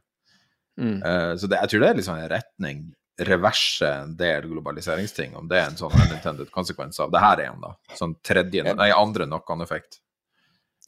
[0.81, 0.97] Mm.
[1.05, 2.87] Uh, så det, jeg tror det er liksom en retning
[3.19, 7.59] reverse en del globaliseringsting, om det er en sånn unintended konsekvens av det her igjen,
[7.63, 7.73] da.
[7.99, 9.99] Sånn tredje, nei, andre knock-on-effekt.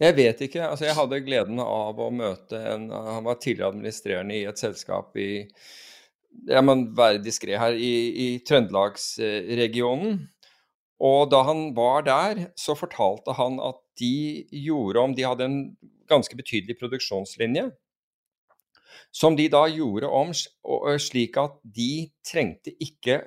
[0.02, 0.64] Jeg vet ikke.
[0.66, 5.16] altså Jeg hadde gleden av å møte en Han var tidligere administrerende i et selskap
[5.22, 5.46] i
[6.48, 7.94] Jeg må være diskré her, i,
[8.26, 10.22] i Trøndelagsregionen.
[11.02, 15.62] Og da han var der, så fortalte han at de gjorde om De hadde en
[16.10, 17.70] ganske betydelig produksjonslinje
[19.12, 23.20] som de da gjorde om slik at de trengte ikke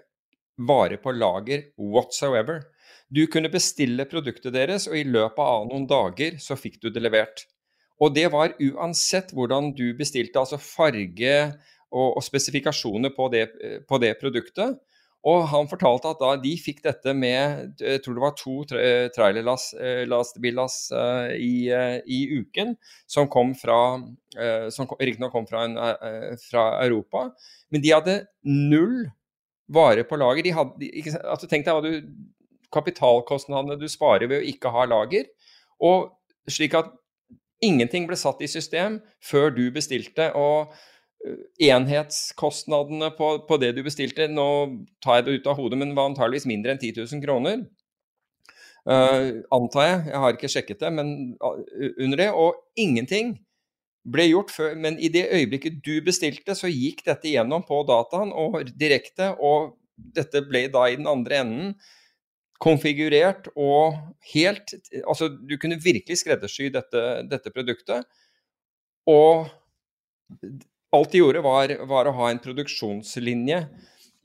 [0.57, 2.63] vare på lager whatsoever.
[3.13, 7.03] Du kunne bestille produktet deres, og i løpet av noen dager så fikk du det
[7.05, 7.47] levert.
[8.03, 11.53] Og det var uansett hvordan du bestilte, altså farge
[11.95, 13.49] og, og spesifikasjoner på det,
[13.89, 14.79] på det produktet.
[15.25, 20.93] Og han fortalte at da de fikk dette med jeg tror det var to trailerlastebillass
[20.93, 22.77] uh, i, uh, i, uken,
[23.09, 24.05] som kom fra
[24.75, 25.79] som riktignok kom fra, en,
[26.43, 27.31] fra, Europa,
[27.71, 29.07] men de hadde null
[29.71, 30.43] vare på lager.
[30.43, 32.03] De hadde, ikke, altså, tenk deg hva du,
[32.75, 35.31] kapitalkostnadene du sparer ved å ikke ha lager.
[35.83, 36.11] Og
[36.51, 36.91] slik at
[37.65, 40.33] ingenting ble satt i system før du bestilte.
[40.35, 40.75] og
[41.65, 44.49] enhetskostnadene på, på, det du bestilte Nå
[45.05, 47.65] tar jeg det ut av hodet, men var antageligvis mindre enn 10 000 kroner.
[48.85, 50.01] Uh, antar jeg.
[50.11, 51.63] Jeg har ikke sjekket det, men uh,
[52.05, 52.29] under det.
[52.37, 53.39] Og ingenting
[54.05, 54.77] ble gjort før.
[54.77, 59.79] Men i det øyeblikket du bestilte, så gikk dette gjennom på dataen og direkte, og
[59.97, 61.75] dette ble da i den andre enden
[62.63, 63.99] konfigurert og
[64.33, 68.07] helt Altså, du kunne virkelig skreddersy dette, dette produktet.
[69.11, 69.51] Og
[70.95, 73.57] Alt de gjorde, var, var, å ha en produksjonslinje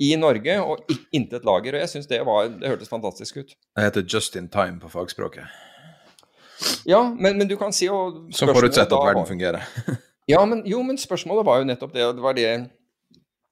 [0.06, 1.74] i Norge og intet lager.
[1.74, 3.56] Og jeg syns det, det hørtes fantastisk ut.
[3.58, 5.50] Det heter just in time på fagspråket.
[6.86, 9.66] Ja, men, men du kan si jo Som forutsetter at verden fungerer.
[10.34, 12.06] ja, men, jo, men spørsmålet var jo nettopp det.
[12.20, 12.52] Det var det,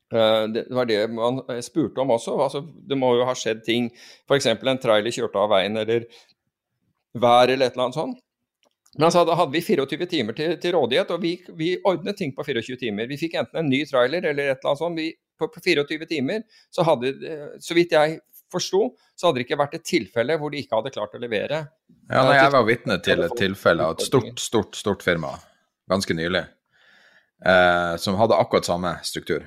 [0.09, 2.37] det, var det man spurte om også.
[2.39, 3.89] Altså, det må jo ha skjedd ting,
[4.27, 4.47] f.eks.
[4.53, 6.07] en trailer kjørte av veien, eller
[7.17, 8.23] vær, eller et eller annet sånt.
[8.97, 12.31] Men altså, da hadde vi 24 timer til, til rådighet, og vi, vi, ordnet ting
[12.35, 13.09] på 24 timer.
[13.09, 14.97] Vi fikk enten en ny trailer eller et eller annet sånt.
[14.97, 17.13] Vi, på, på, 24 timer så hadde,
[17.61, 18.17] så vidt jeg
[18.51, 18.87] forsto,
[19.17, 21.65] så hadde det ikke vært et tilfelle hvor de ikke hadde klart å levere.
[22.07, 25.35] Ja, nei, Jeg var vitne til et tilfelle av et stort, stort, stort firma
[25.91, 26.45] ganske nylig,
[27.45, 29.45] eh, som hadde akkurat samme struktur.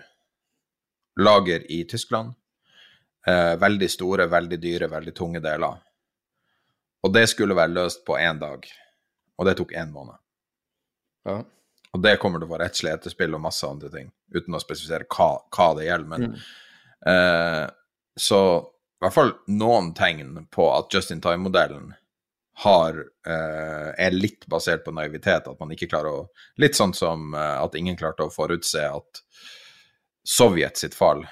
[1.20, 2.34] Lager i Tyskland.
[3.26, 5.80] Eh, veldig store, veldig dyre, veldig tunge deler.
[7.02, 8.66] Og det skulle være løst på én dag.
[9.38, 10.20] Og det tok én måned.
[11.28, 11.40] Ja.
[11.90, 15.08] Og det kommer til å få rettslig etterspill og masse andre ting, uten å spesifisere
[15.10, 16.10] hva, hva det gjelder.
[16.12, 16.42] Men mm.
[17.12, 17.64] eh,
[18.20, 21.94] så i hvert fall noen tegn på at Just in Time-modellen
[22.62, 25.48] har, eh, er litt basert på naivitet.
[25.48, 26.28] At man ikke klarer å
[26.60, 29.22] Litt sånn som eh, at ingen klarte å forutse at
[30.26, 31.24] Sovjet sitt fall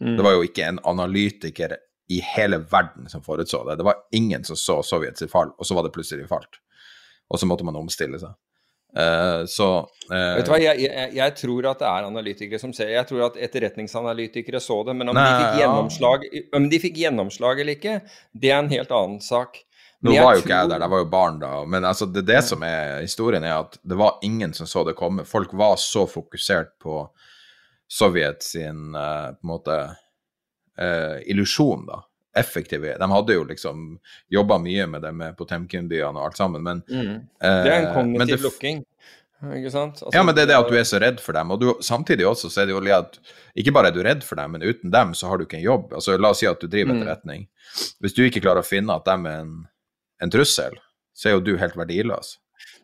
[0.00, 0.16] mm.
[0.16, 1.76] Det var jo ikke en analytiker
[2.12, 3.78] i hele verden som forutså det.
[3.80, 6.60] Det var ingen som så Sovjet sitt fall, og så var det plutselig falt
[7.28, 8.34] og så måtte man omstille seg.
[8.94, 12.70] Uh, så uh, Vet du hva, jeg, jeg, jeg, tror at det er analytikere som
[12.70, 16.42] ser Jeg tror at etterretningsanalytikere så det, men om, nei, de, fikk ja.
[16.60, 17.96] om de fikk gjennomslag eller ikke,
[18.30, 19.58] det er en helt annen sak.
[20.04, 22.38] Nå var jo ikke jeg der, jeg var jo barn da, men altså det, det
[22.46, 25.24] som er historien, er at det var ingen som så det komme.
[25.26, 27.00] Folk var så fokusert på
[27.90, 29.78] Sovjet sin uh, på en måte
[31.30, 32.00] illusjon, da
[32.34, 32.96] effektive.
[32.98, 37.12] De hadde jo liksom jobba mye med det med Potemkin-byene og alt sammen, men mm.
[37.40, 38.82] Det er en eh, kognitiv lukking.
[39.44, 40.00] Ikke sant?
[40.00, 41.52] Altså, ja, men det er det at du er så redd for dem.
[41.52, 43.18] Og du, samtidig også så er det jo litt at
[43.60, 45.66] ikke bare er du redd for dem, men uten dem så har du ikke en
[45.66, 45.92] jobb.
[45.98, 47.02] Altså La oss si at du driver Mm.
[47.02, 47.46] etterretning.
[48.00, 49.54] Hvis du ikke klarer å finne at dem er en,
[50.22, 50.78] en trussel,
[51.14, 52.38] så er jo du helt verdiløs.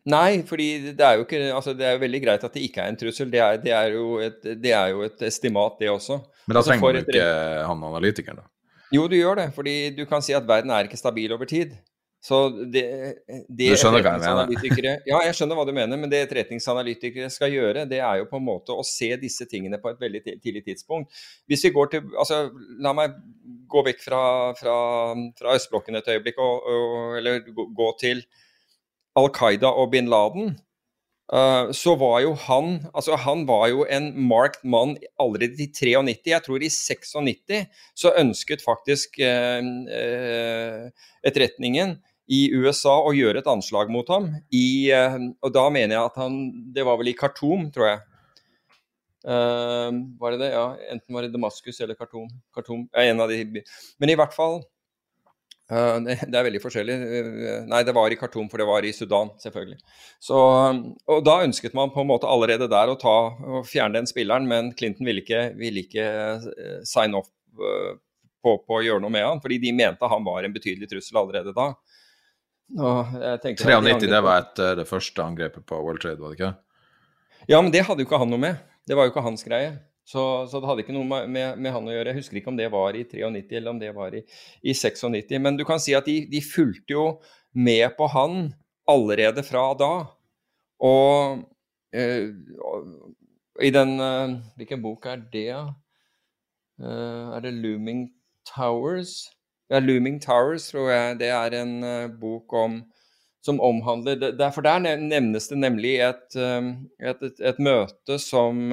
[0.09, 2.81] Nei, fordi det er jo ikke Altså, det er jo veldig greit at det ikke
[2.81, 3.29] er en trussel.
[3.31, 6.17] Det er, det er, jo, et, det er jo et estimat, det også.
[6.47, 8.49] Men da Altså, trenger du man et- ikke han analytikeren, da.
[8.93, 11.77] Jo, du gjør det, fordi du kan si at verden er ikke stabil over tid.
[12.21, 12.83] Så det,
[13.49, 14.99] det Du skjønner hva jeg mener.
[15.09, 18.37] Ja, jeg skjønner hva du mener, men det etterretningsanalytikere skal gjøre, det er jo på
[18.37, 21.09] en måte å se disse tingene på et veldig tidlig tidspunkt.
[21.49, 23.15] Hvis vi går til Altså, la meg
[23.71, 24.21] gå vekk fra,
[24.59, 24.75] fra,
[25.39, 28.25] fra østblokken et øyeblikk, og, og, eller gå, gå til
[29.19, 30.55] Al Qaida og bin Laden.
[31.31, 36.27] Uh, så var jo han altså han var jo en marked mann allerede i 93.
[36.27, 40.91] Jeg tror i 96 så ønsket faktisk uh, uh,
[41.23, 42.01] etterretningen
[42.31, 44.29] i USA å gjøre et anslag mot ham.
[44.55, 44.91] I,
[45.43, 46.37] og da mener jeg at han
[46.71, 48.03] Det var vel i Khartoum, tror jeg.
[49.27, 50.53] Var det det?
[50.53, 52.29] Ja, enten var det Damaskus eller Khartoum.
[52.55, 53.65] Khartoum ja, en av de.
[53.99, 54.61] Men i hvert fall
[56.07, 56.97] det, det er veldig forskjellig.
[56.99, 59.79] Uh, nei, det var i Khartoum, for det var i Sudan, selvfølgelig.
[60.23, 64.11] Så, og da ønsket man på en måte allerede der å ta og fjerne den
[64.11, 66.07] spilleren, men Clinton ville ikke, ville ikke
[66.89, 67.95] sign off uh,
[68.41, 71.21] på, på å gjøre noe med han, fordi de mente han var en betydelig trussel
[71.21, 71.71] allerede da.
[72.79, 76.39] Og jeg tenkte- 93, det var etter det første angrepet på World Trade, var det
[76.39, 76.53] ikke?
[77.51, 78.61] Ja, men det hadde jo ikke han noe med.
[78.87, 79.73] Det var jo ikke hans greie.
[80.11, 82.11] Så, så det hadde ikke noe med, med, med han å gjøre.
[82.11, 84.25] Jeg husker ikke om det var i 93 eller om det var i,
[84.67, 85.37] i 96.
[85.39, 87.05] Men du kan si at de, de fulgte jo
[87.55, 88.51] med på han
[88.91, 89.93] allerede fra da.
[90.83, 91.45] Og
[91.95, 92.27] eh,
[93.61, 95.51] i den øh, Hvilken bok er det?
[96.81, 98.09] Eh, er det 'Looming
[98.49, 99.31] Towers'?
[99.71, 102.83] Ja, 'Looming Towers' tror jeg det er en uh, bok om
[103.43, 108.73] som omhandler det, For der nevnes det nemlig et, et, et, et møte som,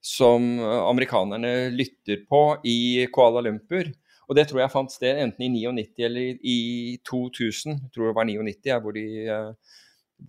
[0.00, 3.90] som amerikanerne lytter på i Kuala Lumpur.
[4.30, 7.74] Og det tror jeg fant sted enten i 99 eller i, i 2000.
[7.74, 9.78] Jeg tror det var 99, ja, hvor de, eh,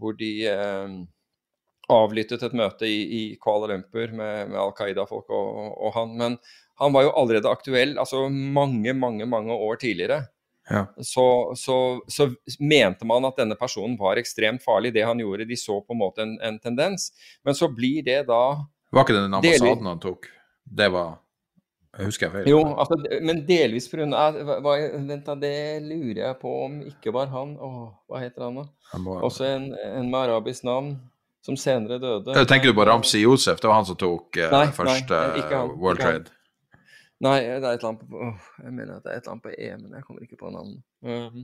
[0.02, 0.96] hvor de eh,
[1.94, 6.18] avlyttet et møte i, i Kuala Lumpur med, med Al Qaida-folk og, og han.
[6.18, 6.38] Men
[6.82, 10.24] han var jo allerede aktuell altså mange, mange, mange år tidligere.
[10.72, 10.86] Ja.
[11.06, 11.78] Så, så,
[12.10, 15.46] så mente man at denne personen var ekstremt farlig, det han gjorde.
[15.50, 17.12] De så på en måte en, en tendens.
[17.46, 18.44] Men så blir det da
[18.92, 20.28] Var ikke det den ambassaden han tok?
[20.64, 21.20] Det var
[21.98, 22.50] Jeg husker jeg feil?
[22.52, 24.04] Jo, altså, men delvis pga.
[24.08, 27.56] Vent, da, det lurer jeg på om ikke var han.
[27.60, 29.00] Åh, hva heter han, da?
[29.04, 30.94] Må- Også en, en med arabisk navn,
[31.44, 32.36] som senere døde.
[32.38, 33.60] Jeg Tenker du på Ramsi Josef?
[33.60, 36.24] Det var han som tok eh, Nei, første nei, han, World ikke han.
[36.24, 36.38] Trade.
[37.22, 39.36] Nei, det er et eller annet på åh, Jeg mener at det er et eller
[39.36, 40.80] annet på E, men jeg kommer ikke på navnet.
[41.06, 41.44] Um,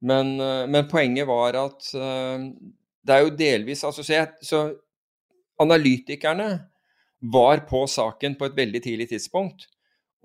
[0.00, 2.46] men, uh, men poenget var at uh,
[3.04, 4.62] det er jo delvis altså, så, jeg, så
[5.62, 6.48] analytikerne
[7.18, 9.66] var på saken på et veldig tidlig tidspunkt.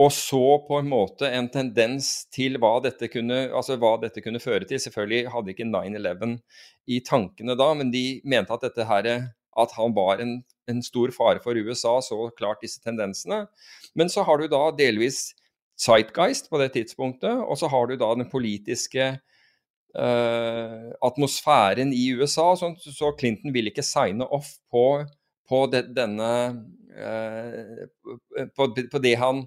[0.01, 4.41] Og så på en måte en tendens til hva dette kunne, altså hva dette kunne
[4.41, 4.81] føre til.
[4.81, 6.39] Selvfølgelig hadde ikke 9-11
[6.89, 9.09] i tankene da, men de mente at dette her,
[9.53, 13.45] at han var en, en stor fare for USA, så klart disse tendensene.
[13.93, 15.31] Men så har du da delvis
[15.79, 19.07] Zeitgeist på det tidspunktet, og så har du da den politiske
[19.97, 22.53] uh, atmosfæren i USA.
[22.57, 25.03] Så, så Clinton vil ikke signe off på,
[25.49, 26.29] på det, denne
[26.95, 27.85] eh,
[28.55, 29.45] på, på det han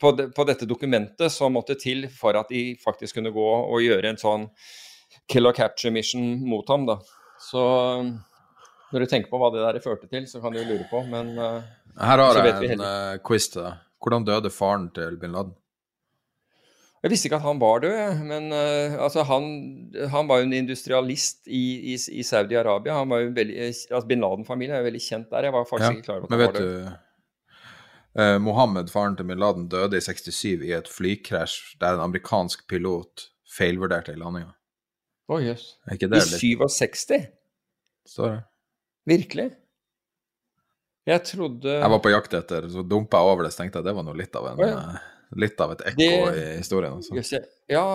[0.00, 3.82] på, det, på dette dokumentet som måtte til for at de faktisk kunne gå og
[3.84, 4.48] gjøre en sånn
[5.30, 6.86] kill or capture mission mot ham.
[6.86, 6.98] da.
[7.42, 7.62] Så
[8.92, 11.02] når du tenker på hva det der førte til, så kan du jo lure på,
[11.10, 13.82] men eh, Her har jeg en eh, quiz til deg.
[14.02, 15.56] Hvordan døde faren til bin Laden?
[17.06, 19.44] Jeg visste ikke at han var død, men uh, altså han,
[20.10, 22.96] han var jo en industrialist i, i, i Saudi-Arabia.
[22.98, 25.46] Han var jo veldig, altså Bin Laden-familien er jo veldig kjent der.
[25.46, 26.90] Jeg var faktisk Ja, ikke klar over at Men han vet var du død.
[28.24, 32.66] eh, Mohammed, faren til bin Laden, døde i 67 i et flykrasj der en amerikansk
[32.66, 34.56] pilot feilvurderte i landinga.
[35.30, 35.72] Jøss.
[35.86, 37.26] Er I 67?
[38.06, 38.44] Står det?
[39.06, 39.50] Virkelig?
[41.06, 43.92] Jeg trodde Jeg var på jakt etter, så dumpa jeg over det, så tenkte jeg
[43.92, 44.80] det var noe litt av en oh, ja.
[45.26, 46.96] Eh, Litt av et ekko Det- i historien.
[46.96, 47.42] Altså.
[47.68, 47.86] Ja,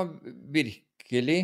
[0.51, 1.39] virkelig.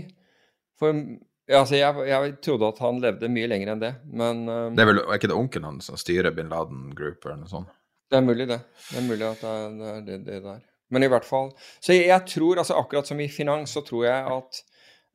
[0.77, 4.83] For altså, jeg, jeg trodde at han levde mye lenger enn det, men um, Det
[4.83, 7.71] er vel er ikke det onkelen hans som styrer bin Laden Group eller noe sånt?
[8.07, 8.61] Det er mulig, det.
[8.87, 10.61] Det er mulig at det er det, det, der.
[10.95, 11.49] Men i hvert fall
[11.83, 14.61] Så jeg, jeg tror, altså akkurat som i finans, så tror jeg at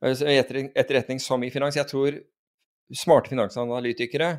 [0.03, 2.19] altså, etter, Etterretning som i finans, jeg tror
[2.93, 4.29] smarte finansanalytikere,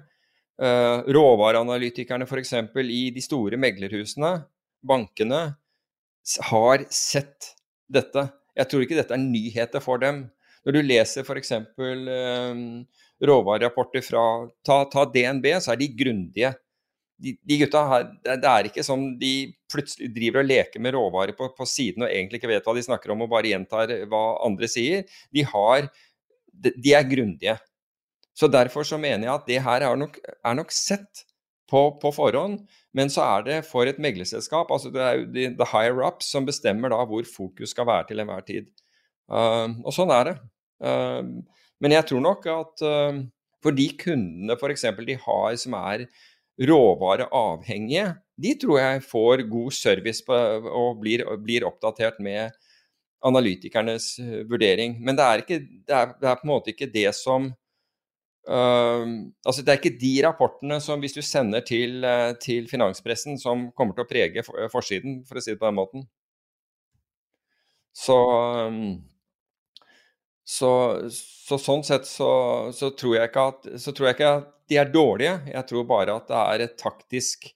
[0.62, 2.53] uh, råvareanalytikerne f.eks.
[2.85, 4.37] i de store meglerhusene,
[4.87, 5.41] bankene,
[6.51, 7.55] har sett
[7.91, 8.29] dette.
[8.55, 10.25] Jeg tror ikke dette er nyheter for dem.
[10.64, 11.53] Når du leser f.eks.
[11.53, 12.61] Eh,
[13.25, 14.22] råvarerapporter fra
[14.66, 16.55] ta, ta, DNB, så er de grundige.
[17.20, 19.35] De, de gutta her, Det er ikke sånn de
[19.70, 22.83] plutselig driver og leker med råvarer på, på, siden og egentlig ikke vet hva de
[22.89, 25.05] snakker om og bare gjentar hva andre sier.
[25.35, 25.87] De, har,
[26.51, 27.59] de, de er grundige.
[28.35, 31.22] Så Derfor så mener jeg at det her er nok, er nok sett
[31.75, 32.62] på, på, forhånd.
[32.95, 36.22] Men så er det for et meglerselskap, altså det er jo the, the higher up,
[36.22, 38.70] som bestemmer da hvor fokus skal være til enhver tid.
[39.31, 40.35] Uh, og sånn er det.
[40.85, 41.41] Uh,
[41.83, 43.25] men jeg tror nok at uh,
[43.64, 44.87] for de kundene f.eks.
[45.09, 46.07] de har som er
[46.70, 48.12] råvareavhengige,
[48.45, 50.37] de tror jeg får god service på,
[50.70, 52.55] og blir, blir, oppdatert med
[53.25, 54.12] analytikernes
[54.51, 54.99] vurdering.
[55.03, 55.59] Men det er, ikke,
[55.89, 57.49] det er, det er på en måte ikke det som
[58.45, 63.38] Uh, altså Det er ikke de rapportene som hvis du sender til, uh, til, finanspressen,
[63.40, 66.05] som kommer til å prege for, uh, forsiden, for å si det på den måten.
[67.95, 68.18] Så,
[68.68, 68.99] um,
[70.45, 70.70] så,
[71.09, 72.30] så sånn sett så,
[72.76, 75.36] så, tror jeg ikke at, så tror jeg ikke at de er dårlige.
[75.55, 77.49] Jeg tror bare at det er et taktisk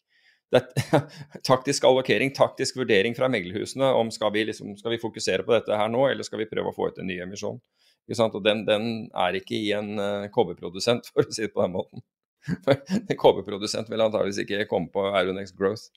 [0.49, 1.03] det er,
[1.51, 5.77] taktisk allokering, taktisk vurdering fra meglerhusene om skal vi, liksom, skal vi fokusere på dette
[5.77, 7.61] her nå, eller skal vi prøve å få ut en ny emisjon.
[8.09, 11.77] Og den, den, er ikke i en uh, kobberprodusent, for å si det på den
[11.77, 12.05] måten.
[12.49, 15.91] en kobberprodusent vil antageligvis ikke komme på Aeronex Growth.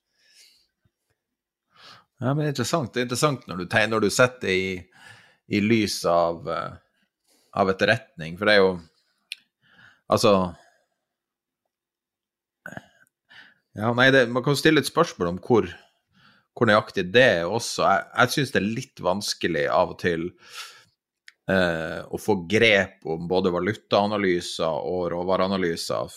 [2.22, 2.92] Ja, men interessant.
[2.94, 4.74] Det er interessant når du, når du setter det i,
[5.58, 6.76] i lys av, uh,
[7.58, 8.72] av etterretning, for det er jo
[10.12, 10.32] Altså
[13.72, 15.70] Ja, nei, det, man kan stille et spørsmål om hvor,
[16.52, 17.86] hvor nøyaktig det er også.
[17.86, 20.26] Jeg, jeg syns det er litt vanskelig av og til
[21.52, 26.12] å få grep om både valutaanalyser og råvareanalyser,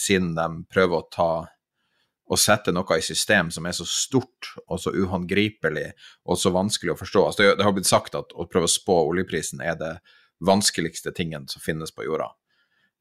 [0.00, 1.28] siden de prøver å ta
[2.32, 5.88] å sette noe i system som er så stort og så uhåndgripelig
[6.24, 7.24] og så vanskelig å forstå.
[7.26, 9.92] Altså, det, det har blitt sagt at å prøve å spå oljeprisen er det
[10.42, 12.30] vanskeligste tingen som finnes på jorda.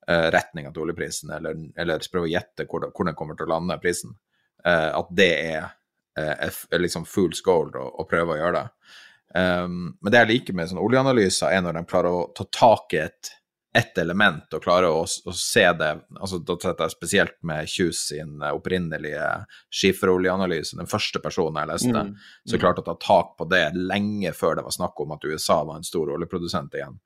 [0.08, 3.54] Eh, retninga til oljeprisen, eller, eller prøve å gjette hvor, hvor, den kommer til å
[3.54, 4.18] lande, prisen.
[4.66, 5.72] Eh, at det er,
[6.20, 8.98] eh, er liksom fool's gold å, å prøve å gjøre det.
[9.36, 12.96] Um, men det jeg liker med sånn oljeanalyser, er når de klarer å ta tak
[12.98, 13.32] i et,
[13.78, 18.02] et element og klarer å, å, se det altså Da setter jeg spesielt med Kjus
[18.10, 19.30] sin opprinnelige
[19.72, 22.16] skiferoljeanalyse, den første personen jeg leste, mm.
[22.44, 22.64] så mm.
[22.66, 25.80] klarte å ta tak på det lenge før det var snakk om at USA var
[25.80, 27.00] en stor oljeprodusent igjen.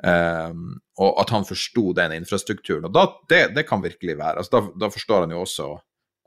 [0.00, 2.86] Um, og at han forsto den infrastrukturen.
[2.88, 4.40] Og da, det, det kan virkelig være.
[4.40, 5.72] Altså, da, da forstår han jo også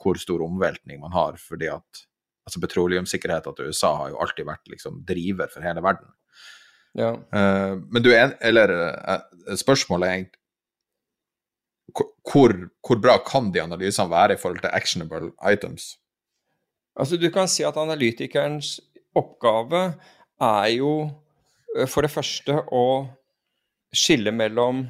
[0.04, 2.04] hvor stor omveltning man har, fordi at
[2.48, 6.12] altså Petroleumssikkerheten til USA har jo alltid vært liksom driver for hele verden.
[6.94, 7.14] Ja.
[7.34, 10.44] Uh, men du er Eller uh, spørsmålet er egentlig
[11.94, 12.54] hvor,
[12.88, 15.98] hvor, bra kan de analysene være i forhold til actionable items?
[16.96, 18.80] Altså Du kan si at analytikerens
[19.16, 19.84] oppgave
[20.42, 20.94] er jo
[21.78, 22.86] eh, for det første å
[23.94, 24.86] skille mellom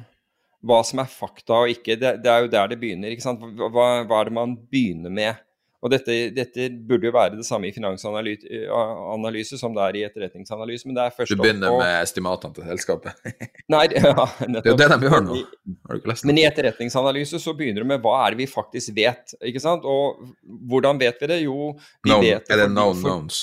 [0.64, 1.98] hva som er fakta og ikke.
[2.00, 3.12] Det, det er jo der det begynner.
[3.12, 3.42] ikke sant?
[3.42, 5.43] Hva, hva er det man begynner med?
[5.84, 10.88] Og dette, dette, burde jo være det samme i finansanalyse som det er i etterretningsanalyse.
[10.88, 13.18] men det er først Du begynner med estimatene til selskapet?
[13.74, 14.14] Nei, ja,
[14.48, 14.64] nettopp.
[14.64, 15.40] Det er jo det de gjør nå.
[15.84, 16.30] Har du ikke lest det?
[16.30, 19.36] Men i etterretningsanalyse så begynner du med hva er det vi faktisk vet.
[19.44, 19.84] ikke sant?
[19.84, 20.24] Og
[20.72, 21.42] hvordan vet vi det?
[21.44, 23.42] Jo, vi no, vet det Er det known knowns?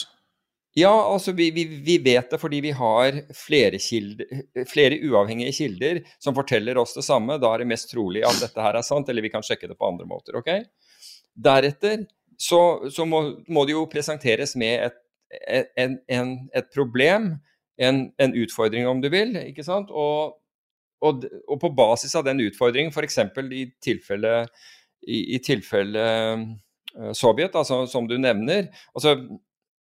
[0.74, 6.00] Ja, altså vi, vi, vi, vet det fordi vi har flere, kilder, flere, uavhengige kilder
[6.18, 7.38] som forteller oss det samme.
[7.44, 9.78] Da er det mest trolig at dette her er sant, eller vi kan sjekke det
[9.78, 10.40] på andre måter.
[10.40, 10.50] ok?
[11.36, 12.06] Deretter
[12.42, 13.22] så, så må,
[13.54, 15.00] må, det jo presenteres med et,
[15.78, 17.36] en, en, et problem,
[17.82, 19.92] en, en, utfordring om du vil, ikke sant?
[19.94, 20.40] Og,
[21.06, 23.20] og, og på basis av den utfordringen, f.eks.
[23.54, 24.34] i tilfelle,
[25.06, 26.08] i, i tilfelle
[26.98, 29.16] uh, Sovjet, altså, som du nevner, altså,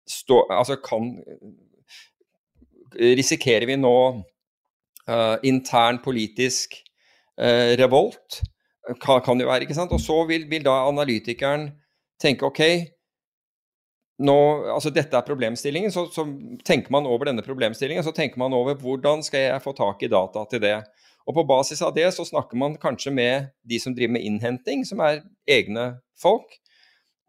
[0.09, 1.15] stå, altså kan
[2.91, 3.97] Risikerer vi nå
[5.07, 6.75] uh, intern politisk
[7.39, 8.41] uh, revolt?
[8.99, 9.93] Kan, kan, det være, ikke sant?
[9.95, 11.69] Og så vil, vil da analytikeren
[12.21, 12.63] tenke OK,
[14.21, 14.37] nå,
[14.75, 16.27] altså dette er problemstillingen, så, så,
[16.67, 18.05] tenker man over denne problemstillingen.
[18.05, 20.77] Så tenker man over hvordan skal jeg få tak i data til det.
[21.29, 24.85] Og på basis av det så snakker man kanskje med de som driver med innhenting,
[24.89, 26.59] som er egne folk,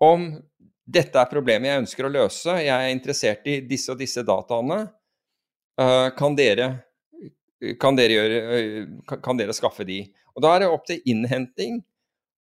[0.01, 0.33] om
[0.91, 4.81] dette er problemet jeg ønsker å løse, jeg er interessert i disse og disse dataene.
[5.79, 6.71] Uh, kan, dere,
[7.79, 10.01] kan, dere gjøre, uh, kan dere skaffe de?
[10.35, 11.79] Og Da er det opp til innhenting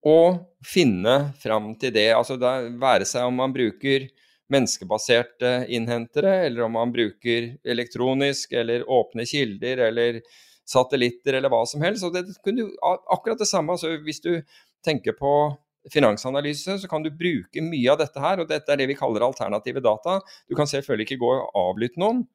[0.07, 2.09] og finne fram til det.
[2.15, 4.07] Altså det være seg om man bruker
[4.51, 10.21] menneskebaserte innhentere, eller om man bruker elektronisk eller åpne kilder eller
[10.67, 12.05] satellitter eller hva som helst.
[12.07, 12.67] Og det kunne
[13.13, 13.77] akkurat det samme.
[13.77, 14.33] Altså hvis du
[14.85, 15.33] tenker på
[15.91, 19.25] finansanalyse, så kan du bruke mye av dette her, og dette er det vi kaller
[19.25, 20.19] alternative data.
[20.49, 22.27] Du kan selvfølgelig ikke gå og avlytte noen,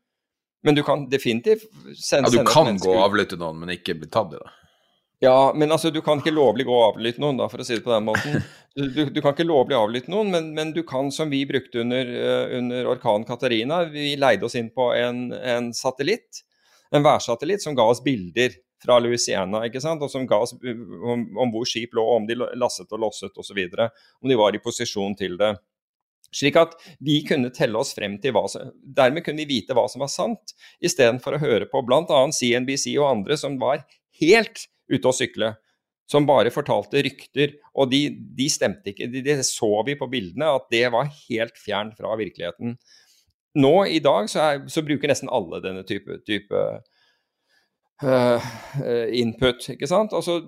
[0.64, 1.62] Men du kan definitivt
[1.94, 4.48] sende Ja, du kan gå og avlytte noen, men ikke bli tatt i det?
[5.18, 7.78] Ja, men altså, du kan ikke lovlig gå og avlytte noen, da, for å si
[7.78, 8.42] det på den måten.
[8.76, 12.10] Du, du kan ikke lovlig avlytte noen, men, men, du kan, som vi brukte under,
[12.12, 16.42] uh, under orkanen Katarina, vi leide oss inn på en, en satellitt,
[16.92, 18.52] en værsatellitt, som ga oss bilder
[18.84, 20.04] fra Louisiana, ikke sant?
[20.04, 23.62] og som ga oss om, om hvor skip lå, om de lasset og losset osv.
[24.20, 25.54] Om de var i posisjon til det.
[26.36, 29.86] Slik at vi kunne telle oss frem til hva som Dermed kunne vi vite hva
[29.88, 30.52] som var sant,
[30.84, 32.24] istedenfor å høre på bl.a.
[32.28, 33.86] CNBC og andre som var
[34.20, 35.54] helt ute å sykle.
[36.06, 38.04] Som bare fortalte rykter, og de,
[38.38, 39.08] de stemte ikke.
[39.10, 42.76] Det de så vi på bildene, at det var helt fjernt fra virkeligheten.
[43.58, 46.62] Nå i dag så, er, så bruker nesten alle denne type, type
[48.04, 48.52] uh,
[49.10, 49.66] input.
[49.74, 50.14] ikke sant?
[50.14, 50.38] Altså,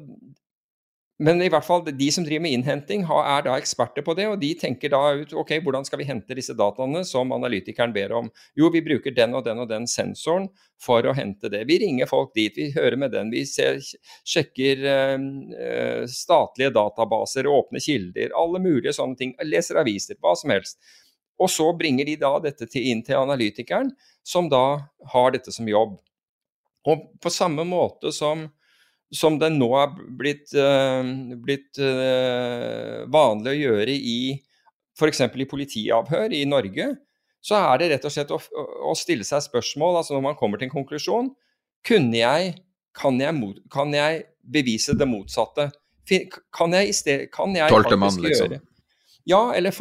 [1.19, 4.37] men i hvert fall de som driver med innhenting, er da eksperter på det, og
[4.39, 8.29] de tenker da ut ok, hvordan skal vi hente disse dataene som analytikeren ber om.
[8.59, 10.47] Jo, vi bruker den og den og den sensoren
[10.79, 11.65] for å hente det.
[11.67, 13.33] Vi ringer folk dit, vi hører med den.
[13.35, 13.81] Vi ser,
[14.23, 19.35] sjekker uh, statlige databaser, åpne kilder, alle mulige sånne ting.
[19.43, 20.79] Leser aviser, hva som helst.
[21.43, 23.91] Og så bringer de da dette til, inn til analytikeren,
[24.27, 24.65] som da
[25.15, 25.99] har dette som jobb.
[26.87, 28.47] Og på samme måte som
[29.15, 31.03] som det nå er blitt, uh,
[31.41, 34.21] blitt uh, vanlig å gjøre i
[34.99, 35.23] f.eks.
[35.25, 36.89] i politiavhør i Norge,
[37.41, 40.59] så er det rett og slett å, å, stille seg spørsmål, altså når man kommer
[40.59, 41.31] til en konklusjon
[41.87, 42.57] kunne jeg,
[42.99, 45.71] kan, jeg kan jeg bevise det motsatte?
[46.09, 48.57] Kan jeg, sted, kan jeg faktisk mann, liksom.
[48.57, 48.65] gjøre
[49.29, 49.75] ja, eller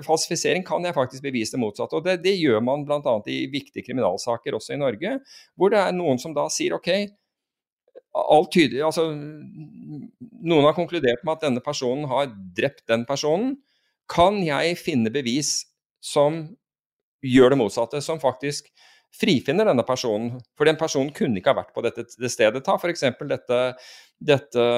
[0.00, 1.98] falsifisering kan jeg faktisk bevise det motsatte.
[1.98, 3.16] og Det, det gjør man bl.a.
[3.28, 5.18] i viktige kriminalsaker også i Norge,
[5.60, 6.88] hvor det er noen som da sier ok,
[8.18, 13.56] alt tyder altså, Noen har konkludert med at denne personen har drept den personen.
[14.10, 15.66] Kan jeg finne bevis
[16.04, 16.44] som
[17.26, 18.70] gjør det motsatte, som faktisk
[19.18, 20.38] frifinner denne personen?
[20.56, 22.62] For den personen kunne ikke ha vært på dette det stedet.
[22.64, 23.04] Ta f.eks.
[23.28, 23.60] dette,
[24.30, 24.68] dette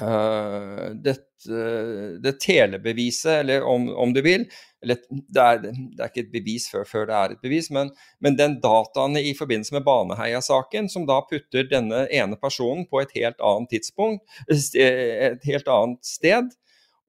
[0.00, 1.16] Uh, det,
[1.50, 4.46] uh, det, telebeviset, eller om, om du vil
[4.80, 7.90] eller det er, det er, ikke et bevis før, før det er et bevis, men,
[8.24, 13.12] men, den dataen i forbindelse med Baneheia-saken, som da putter denne ene personen på et
[13.18, 16.48] helt annet tidspunkt, et helt annet sted,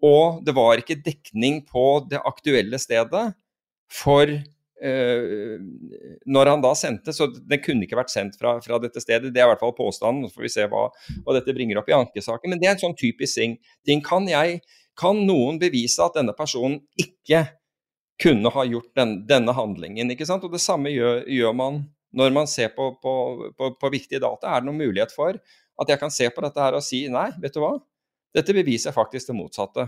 [0.04, 3.30] og det var ikke dekning på det aktuelle stedet
[3.92, 4.36] for
[4.82, 9.30] når han da sendte, så den kunne ikke vært sendt fra, fra, dette stedet.
[9.34, 10.88] Det er i hvert fall påstanden, så får vi se hva,
[11.22, 12.50] hva dette bringer opp i ankesaken.
[12.50, 14.02] Men det er en sånn typisk ting.
[14.06, 14.62] Kan, jeg,
[14.98, 17.46] kan noen bevise at denne personen ikke
[18.22, 20.14] kunne ha gjort den, denne handlingen.
[20.14, 20.46] ikke sant?
[20.46, 23.14] Og Det samme gjør, gjør man når man ser på, på,
[23.58, 24.50] på, på, viktige data.
[24.52, 27.30] Er det noen mulighet for at jeg kan se på dette her og si nei,
[27.42, 27.78] vet du hva,
[28.36, 29.88] dette beviser faktisk det motsatte.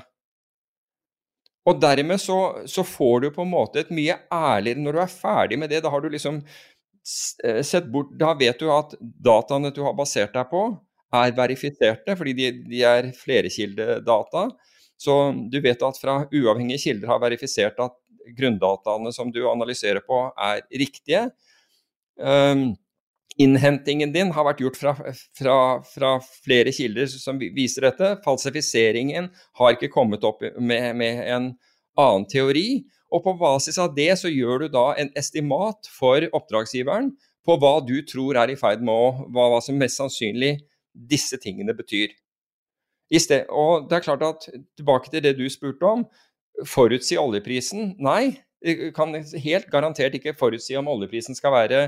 [1.69, 2.37] Og dermed så,
[2.67, 5.79] så, får du på en måte et mye ærligere Når du er ferdig med det,
[5.85, 10.35] da har du liksom eh, sett bort Da vet du at dataene du har basert
[10.35, 10.65] deg på,
[11.13, 14.47] er verifiserte, fordi de, de er flerkildedata.
[14.97, 15.17] Så
[15.51, 17.93] du vet at fra uavhengige kilder har verifisert at
[18.37, 21.27] grunndataene som du analyserer på, er riktige.
[22.17, 22.73] Um,
[23.41, 24.93] innhentingen din har vært gjort fra,
[25.37, 25.57] fra,
[25.87, 26.13] fra,
[26.45, 28.15] flere kilder som viser dette.
[28.25, 29.29] Falsifiseringen
[29.59, 31.51] har ikke kommet opp med, med, en
[31.99, 32.83] annen teori.
[33.13, 37.11] Og på basis av det så gjør du da en estimat for oppdragsgiveren
[37.43, 40.55] på hva du tror er i ferd med å hva, hva som mest sannsynlig
[40.93, 42.13] disse tingene betyr.
[43.13, 44.45] Sted, og det er klart at
[44.79, 46.05] Tilbake til det du spurte om
[46.65, 47.95] forutsi oljeprisen?
[48.01, 51.79] Nei, Du kan helt garantert ikke forutsi om oljeprisen skal være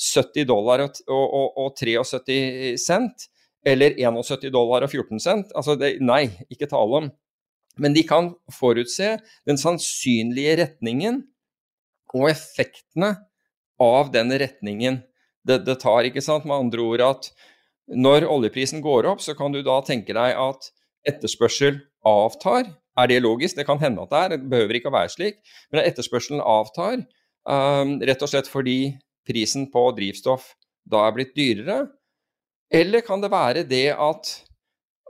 [0.00, 3.26] 70 dollar og, og, og 73 cent,
[3.66, 5.50] eller 71 dollar og 14 cent.
[5.56, 7.10] Altså det, nei, ikke tale om.
[7.80, 9.14] Men de kan forutse
[9.48, 11.22] den sannsynlige retningen
[12.16, 13.14] og effektene
[13.80, 15.00] av den retningen
[15.46, 16.04] det, det tar.
[16.04, 16.46] ikke sant?
[16.48, 17.30] Med andre ord at
[17.90, 20.70] når oljeprisen går opp, så kan du da tenke deg at
[21.08, 22.68] etterspørsel avtar.
[22.98, 23.56] Er det logisk?
[23.56, 25.40] Det kan hende at det er, det behøver ikke å være slik.
[25.72, 28.92] Men etterspørselen avtar um, rett og slett fordi
[29.26, 30.54] prisen på drivstoff
[30.90, 31.84] da er blitt dyrere.
[32.70, 34.32] Eller kan det være det at,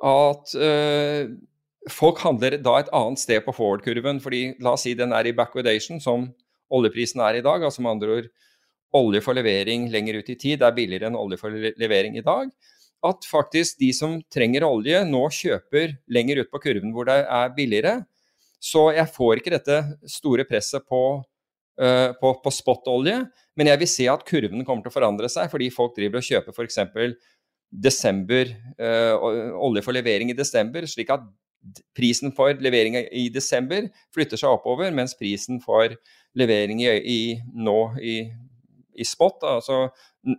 [0.04, 1.32] at øh,
[1.92, 4.20] folk handler da et annet sted på forward-kurven?
[4.20, 6.30] fordi la oss si den er i backwardation, som
[6.70, 7.62] oljeprisen er i dag.
[7.62, 8.30] altså med andre ord
[8.92, 12.50] olje for levering lenger ut i tid er billigere enn olje for levering i dag
[13.06, 17.52] at faktisk de som trenger olje, nå kjøper lenger ut på kurven hvor det er
[17.56, 17.94] billigere.
[18.60, 19.78] Så jeg får ikke dette
[20.10, 21.02] store presset på,
[21.80, 23.22] uh, på, på spot-olje,
[23.58, 26.26] men jeg vil se at kurven kommer til å forandre seg fordi folk driver og
[26.26, 26.80] kjøper f.eks.
[27.70, 31.26] desember, uh, olje for levering i desember, slik at
[31.96, 35.92] prisen for levering i desember flytter seg oppover, mens prisen for
[36.38, 37.20] levering i, i
[37.52, 38.14] nå i
[39.00, 39.88] i spot, altså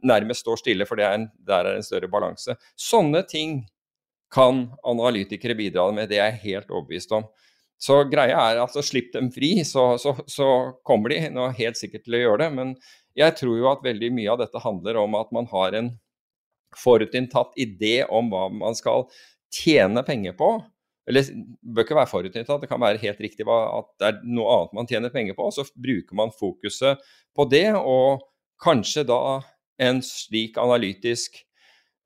[0.05, 2.55] nærmest står stille, for er en, der er en større balanse.
[2.79, 3.63] Sånne ting
[4.31, 7.25] kan analytikere bidra med, det er jeg helt overbevist om.
[7.81, 10.47] Så greia er altså slipp dem fri, så, så, så
[10.85, 12.49] kommer de nå helt sikkert til å gjøre det.
[12.59, 12.75] Men
[13.17, 15.91] jeg tror jo at veldig mye av dette handler om at man har en
[16.77, 19.07] forutinntatt idé om hva man skal
[19.51, 20.53] tjene penger på.
[21.09, 24.55] Eller det bør ikke være forutinntatt, det kan være helt riktig at det er noe
[24.55, 25.49] annet man tjener penger på.
[25.49, 27.01] og Så bruker man fokuset
[27.35, 28.23] på det, og
[28.61, 29.41] kanskje da
[29.81, 31.39] en slik analytisk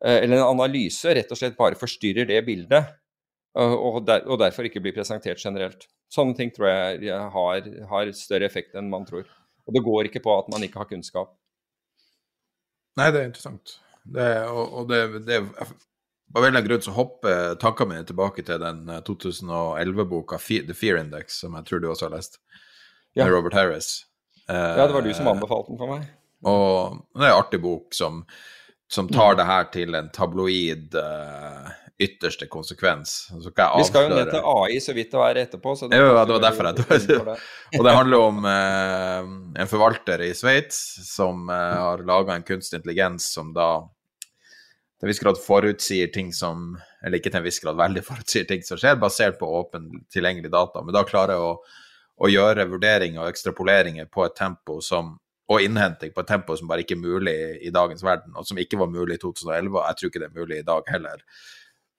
[0.05, 2.93] eh, eller en analyse rett og slett bare forstyrrer det bildet
[3.55, 5.85] og, der, og, derfor ikke blir presentert generelt.
[6.11, 9.23] Sånne ting tror jeg har, har, større effekt enn man tror.
[9.65, 11.33] Og det går ikke på at man ikke har kunnskap.
[12.99, 13.77] Nei, det er interessant.
[14.05, 15.39] Det, og, og det, det
[16.35, 20.99] av en eller annen grunn så hopper tankene mine tilbake til den 2011-boka The Fear
[20.99, 22.39] Index, som jeg tror du også har lest,
[23.13, 23.23] ja.
[23.23, 24.05] med Robert Harris.
[24.47, 26.09] ja, det var du som anbefalte den for meg.
[26.45, 28.23] Og det er en artig bok som,
[28.91, 29.39] som tar mm.
[29.39, 33.29] det her til en tabloid uh, ytterste konsekvens.
[33.77, 35.75] Vi skal jo ned til AI så vidt det er etterpå.
[35.79, 37.35] Så det, jo, det var derfor jeg det.
[37.79, 39.29] Og det handler om eh,
[39.63, 43.69] en forvalter i Sveits som eh, har laga en kunstig intelligens som da
[44.99, 46.73] til en viss grad forutsier ting som
[47.03, 50.51] Eller ikke til en viss grad, veldig forutsier ting som skjer, basert på åpen tilgjengelig
[50.51, 50.83] data.
[50.83, 51.51] Men da klarer jeg å,
[52.15, 55.15] å gjøre vurderinger og ekstrapoleringer på et tempo som
[55.45, 58.57] og innhenting på et tempo som bare ikke er mulig i dagens verden, og som
[58.57, 59.75] ikke var mulig i 2011.
[59.77, 61.21] Og jeg tror ikke det er mulig i dag heller.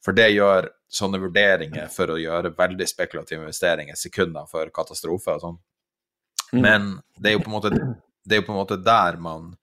[0.06, 5.42] For det gjør sånne vurderinger for å gjøre veldig spekulative investeringer sekunder før katastrofe og
[5.42, 5.56] sånn.
[6.52, 6.60] Mm.
[6.62, 6.86] Men
[7.18, 9.56] det er, måte, det er jo på en måte der man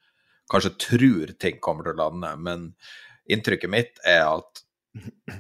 [0.52, 2.34] kanskje tror ting kommer til å lande.
[2.44, 2.68] Men
[3.32, 4.66] inntrykket mitt er at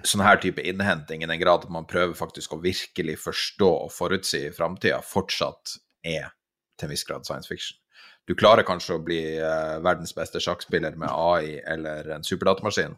[0.07, 3.91] sånn her type innhenting, i den grad at man prøver faktisk å virkelig forstå og
[3.93, 5.75] forutsi framtida, fortsatt
[6.07, 6.31] er
[6.79, 7.77] til en viss grad science fiction.
[8.23, 12.95] Du klarer kanskje å bli uh, verdens beste sjakkspiller med AI eller en superdatamaskin,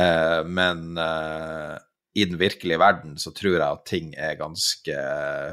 [0.00, 1.76] Eh, men eh,
[2.14, 4.96] i den virkelige verden så tror jeg at ting er ganske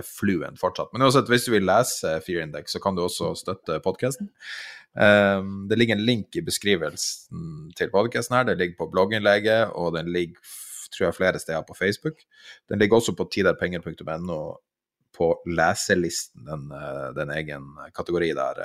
[0.07, 0.91] fluent fortsatt.
[0.93, 4.31] Men uansett, hvis du vil lese Fear Index, så kan du også støtte podkasten.
[4.99, 8.47] Um, det ligger en link i beskrivelsen til podkasten her.
[8.49, 10.41] Det ligger på blogginnlegget, og den ligger
[10.89, 12.19] tror jeg flere steder på Facebook.
[12.67, 14.39] Den ligger også på tiderpenger.no
[15.15, 16.71] på leselisten, den,
[17.15, 18.63] den egen kategori der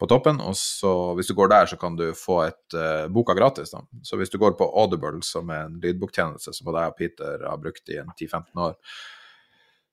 [0.00, 0.40] på toppen.
[0.40, 3.74] Og så hvis du går der, så kan du få et uh, boka gratis.
[3.74, 3.84] da.
[4.06, 7.46] Så hvis du går på Audible, som er en lydboktjeneste som både jeg og Peter
[7.50, 8.74] har brukt i 10-15 år,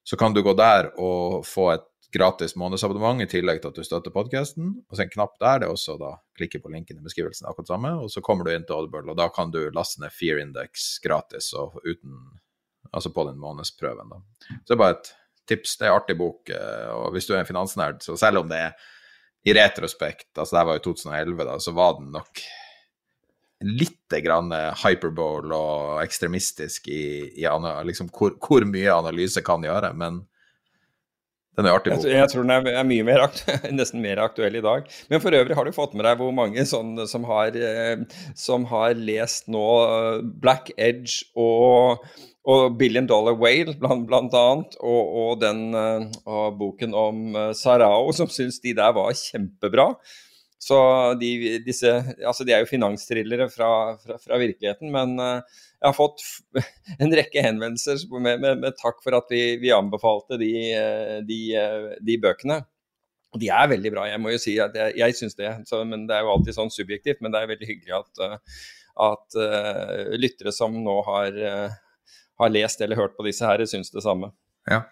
[0.07, 3.83] så kan du gå der og få et gratis månedsabonnement i tillegg til at du
[3.83, 4.69] støtter podkasten.
[4.87, 7.73] Og så en knapp der, det er også da klikke på linken i beskrivelsen, akkurat
[7.73, 7.91] samme.
[7.99, 10.89] Og så kommer du inn til Audible, og da kan du laste ned Fear Index
[11.03, 12.37] gratis og uten
[12.95, 14.21] Altså på den månedsprøven, da.
[14.47, 15.09] Så det er bare et
[15.51, 15.73] tips.
[15.75, 18.47] Det er en artig bok, eh, og hvis du er en finansnerd, så selv om
[18.47, 18.85] det er
[19.45, 22.41] i retrospekt, altså det var jo 2011, da, så var den nok
[23.65, 24.51] litt grann
[24.83, 27.45] hyperbole og ekstremistisk i, i
[27.87, 30.21] liksom hvor, hvor, mye analyse kan gjøre, men
[31.57, 32.05] den er artig bok.
[32.05, 33.23] Jeg, jeg, tror den er, mye mer
[33.79, 34.87] nesten mer aktuell i dag.
[35.09, 38.03] Men for øvrig har du fått med deg hvor mange sånn, som har, eh,
[38.37, 42.05] som har lest nå eh, Black Edge og
[42.47, 47.17] og Billion Dollar Whale, blant, blant annet, og, og den uh, og boken om
[47.51, 49.89] Sarao, som syns de der var kjempebra.
[50.55, 50.77] Så
[51.19, 51.91] de, disse
[52.23, 55.19] Altså, de er jo finanstrillere fra, fra, fra virkeligheten, men
[55.77, 56.23] jeg har fått
[57.03, 60.51] en rekke henvendelser med, med, med takk for at vi, vi anbefalte de,
[61.27, 61.39] de,
[62.01, 62.61] de, bøkene.
[63.35, 65.51] Og de er veldig bra, jeg må jo si at jeg, jeg syns det.
[65.69, 68.47] Så, men det er jo alltid sånn subjektivt, men det er veldig hyggelig at,
[69.09, 69.41] at
[70.17, 71.35] lyttere som nå har
[72.37, 74.31] har lest eller hørt på disse her, syns det samme.
[74.69, 74.83] Ja.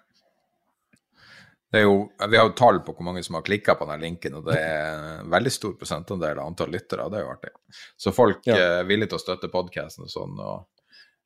[1.72, 1.96] Det jo,
[2.30, 4.58] vi har jo tall på hvor mange som har klikka på den linken, og det
[4.62, 7.08] er en veldig stor prosentandel av antall lyttere.
[7.12, 7.52] Det er jo artig.
[8.00, 8.58] Så folk ja.
[8.58, 10.40] er villige til å støtte podkasten og sånn.
[10.40, 10.72] og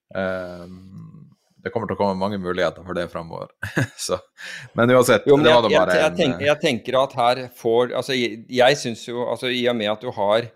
[0.10, 3.52] det kommer til å komme mange muligheter for det framover.
[4.78, 7.42] men uansett, jo, men det var det bare jeg, jeg, tenker, jeg, tenker, at her
[7.60, 10.50] får Altså, jeg, jeg syns jo altså I og med at du har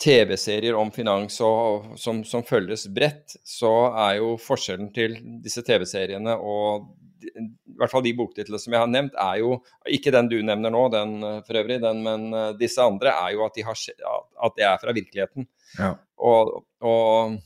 [0.00, 6.36] TV-serier om finans og, som, som, følges bredt, så er jo forskjellen til disse TV-seriene
[6.40, 6.88] og
[7.20, 9.58] i hvert fall de boktitlene som jeg har nevnt, er jo
[9.92, 13.44] ikke den du nevner nå, den for øvrig, den, men eh, disse andre er jo
[13.44, 15.46] at, de har, at det er fra virkeligheten.
[15.78, 15.90] Ja.
[16.16, 17.36] Og, og,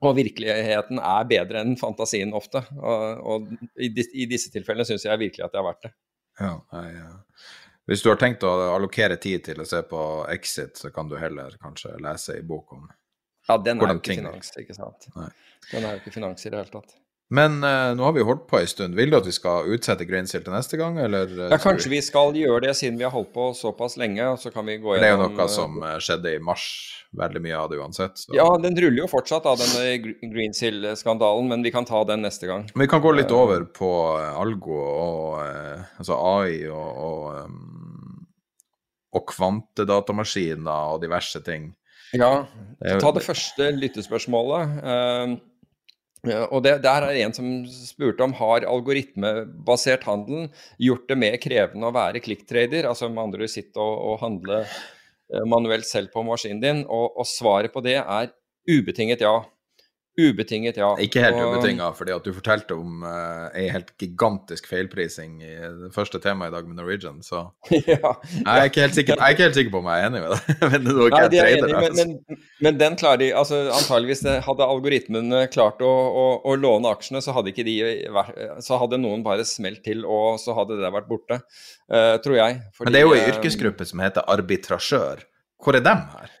[0.00, 2.62] og, virkeligheten er bedre enn fantasien ofte.
[2.76, 5.92] Og, og i, i, disse tilfellene syns jeg virkelig at det har vært det.
[6.40, 7.10] Ja, jeg, ja.
[7.90, 10.00] Hvis du har tenkt å allokere tid til å se på
[10.30, 12.88] Exit, så kan du heller kanskje lese i bok om
[13.48, 15.08] Ja, den er jo ikke finans, ikke sant.
[15.16, 15.30] Nei.
[15.72, 16.94] Den er jo ikke finans i det hele tatt.
[17.30, 18.96] Men uh, nå har vi holdt på en stund.
[18.98, 21.30] Vil du at vi skal utsette Grainshill til neste gang, eller?
[21.52, 22.00] Ja, kanskje vi...
[22.02, 25.04] skal gjøre det siden vi har holdt på såpass lenge, så kan vi gå gjennom
[25.04, 26.64] Det er jo noe som skjedde i mars,
[27.14, 28.18] veldig mye av det uansett.
[28.18, 28.34] Så.
[28.34, 32.66] Ja, den ruller jo fortsatt, da, denne Greensill-skandalen, men vi kan ta den neste gang.
[32.74, 38.24] Vi kan gå litt over på Algo og altså AI og, og, um,
[39.14, 41.70] og kvantedatamaskiner og diverse ting.
[42.10, 42.42] Ja,
[42.98, 45.38] ta det første lyttespørsmålet.
[46.26, 50.50] Uh, og det, Der er en som spurte om har algoritmebasert handel
[50.82, 54.60] gjort det mer krevende å være klikktrader, altså med andre ord sitte og, og, handle
[54.64, 56.84] eh, manuelt selv på maskinen din.
[56.84, 58.34] Og, og svaret på det er
[58.68, 59.38] ubetinget ja.
[60.20, 60.90] Ubetinget, ja.
[61.02, 61.54] Ikke helt og...
[61.54, 66.52] ubetinga, fordi at du fortalte om uh, ei helt gigantisk feilprising i det første temaet
[66.52, 68.14] i dag med Norwegian, så ja.
[68.20, 70.22] Jeg, er ikke helt sikker, jeg er ikke helt sikker på om jeg er enig
[70.24, 70.52] med deg.
[70.74, 75.44] men, Nei, de er enig, men, men, men, den klarer de altså Antageligvis hadde algoritmene
[75.52, 77.76] klart å, å, å, låne aksjene, så hadde ikke de
[78.64, 81.40] Så hadde noen bare smelt til, og så hadde det vært borte.
[81.90, 82.60] Uh, tror jeg.
[82.76, 85.24] Fordi, men det er jo ei eh, yrkesgruppe som heter arbitrasjør.
[85.60, 86.36] Hvor er dem her?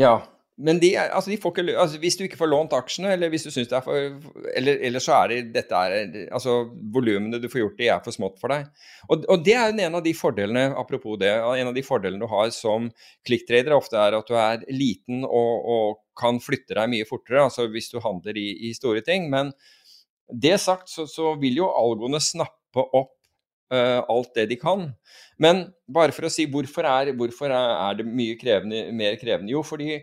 [0.00, 0.14] Ja,
[0.60, 3.50] men de, altså de ikke, altså hvis du ikke får lånt aksjene, eller hvis du
[3.50, 3.96] syns det er for
[4.52, 6.58] Eller, eller så er det dette er, altså
[6.92, 8.68] Volumene du får gjort de er for smått for deg.
[9.08, 12.28] Og, og det er en av de fordelene apropos det, en av de fordelene du
[12.28, 12.90] har som
[13.26, 17.64] klikktrader, ofte er at du er liten og, og, kan flytte deg mye fortere, altså
[17.72, 19.30] hvis du handler i, i store ting.
[19.32, 19.54] Men
[20.28, 23.16] det sagt, så, så vil jo algoene snappe opp
[23.72, 24.88] alt det de kan.
[25.40, 29.52] Men bare for å si hvorfor er, hvorfor er det mye krevende, mer krevende?
[29.54, 30.02] Jo, fordi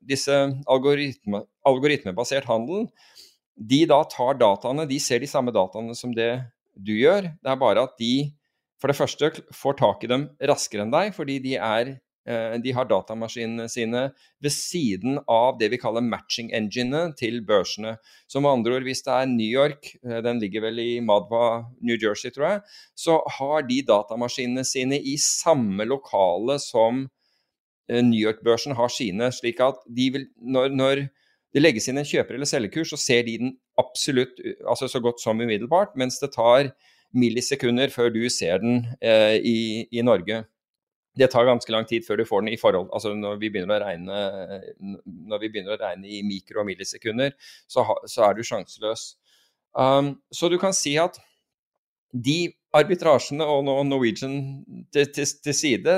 [0.00, 0.38] disse
[0.70, 2.86] algoritme, algoritmebasert handel,
[3.56, 6.32] de da tar dataene, de ser de samme dataene som det
[6.76, 7.30] du gjør.
[7.40, 8.32] Det er bare at de
[8.80, 12.72] for det første får tak i dem raskere enn deg, fordi de er Eh, de
[12.74, 14.00] har datamaskinene sine
[14.42, 17.96] ved siden av det vi kaller matching engine til børsene.
[18.26, 21.66] Så med andre ord, hvis det er New York, eh, den ligger vel i Madva,
[21.80, 22.64] New Jersey, tror jeg,
[22.98, 27.06] så har de datamaskinene sine i samme lokale som
[27.88, 29.30] eh, New York-børsen har sine.
[29.32, 31.06] slik at vil, når, når
[31.54, 35.22] det legges inn en kjøper- eller selgerkurs, så ser de den absolutt altså så godt
[35.22, 36.72] som umiddelbart, mens det tar
[37.16, 40.44] millisekunder før du ser den eh, i, i Norge
[41.16, 43.78] det tar ganske lang tid før du får den i forhold Altså når vi begynner
[43.78, 44.18] å regne,
[45.40, 47.32] begynner å regne i mikro- og millisekunder,
[47.68, 49.08] så, så er du sjanseløs.
[49.76, 51.18] Um, så du kan si at
[52.12, 54.36] de arbitrasjene, og Norwegian
[54.92, 55.96] til, til, til side,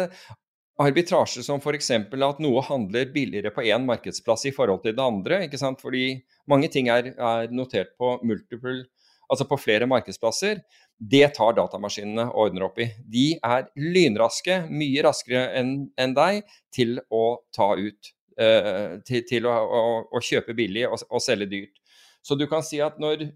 [0.79, 1.91] arbitrasje som f.eks.
[1.91, 5.43] at noe handler billigere på én markedsplass i forhold til det andre.
[5.47, 5.83] ikke sant?
[5.83, 6.21] Fordi
[6.51, 8.85] mange ting er, er notert på multiple,
[9.29, 10.63] altså på flere markedsplasser.
[10.99, 12.89] Det tar datamaskinene og ordner opp i.
[13.07, 16.41] De er lynraske, mye raskere enn en deg,
[16.75, 18.15] til å ta ut.
[18.39, 19.79] Uh, til, til å, å,
[20.15, 21.81] å, kjøpe billig og, og, selge dyrt.
[22.23, 23.33] Så du kan si at når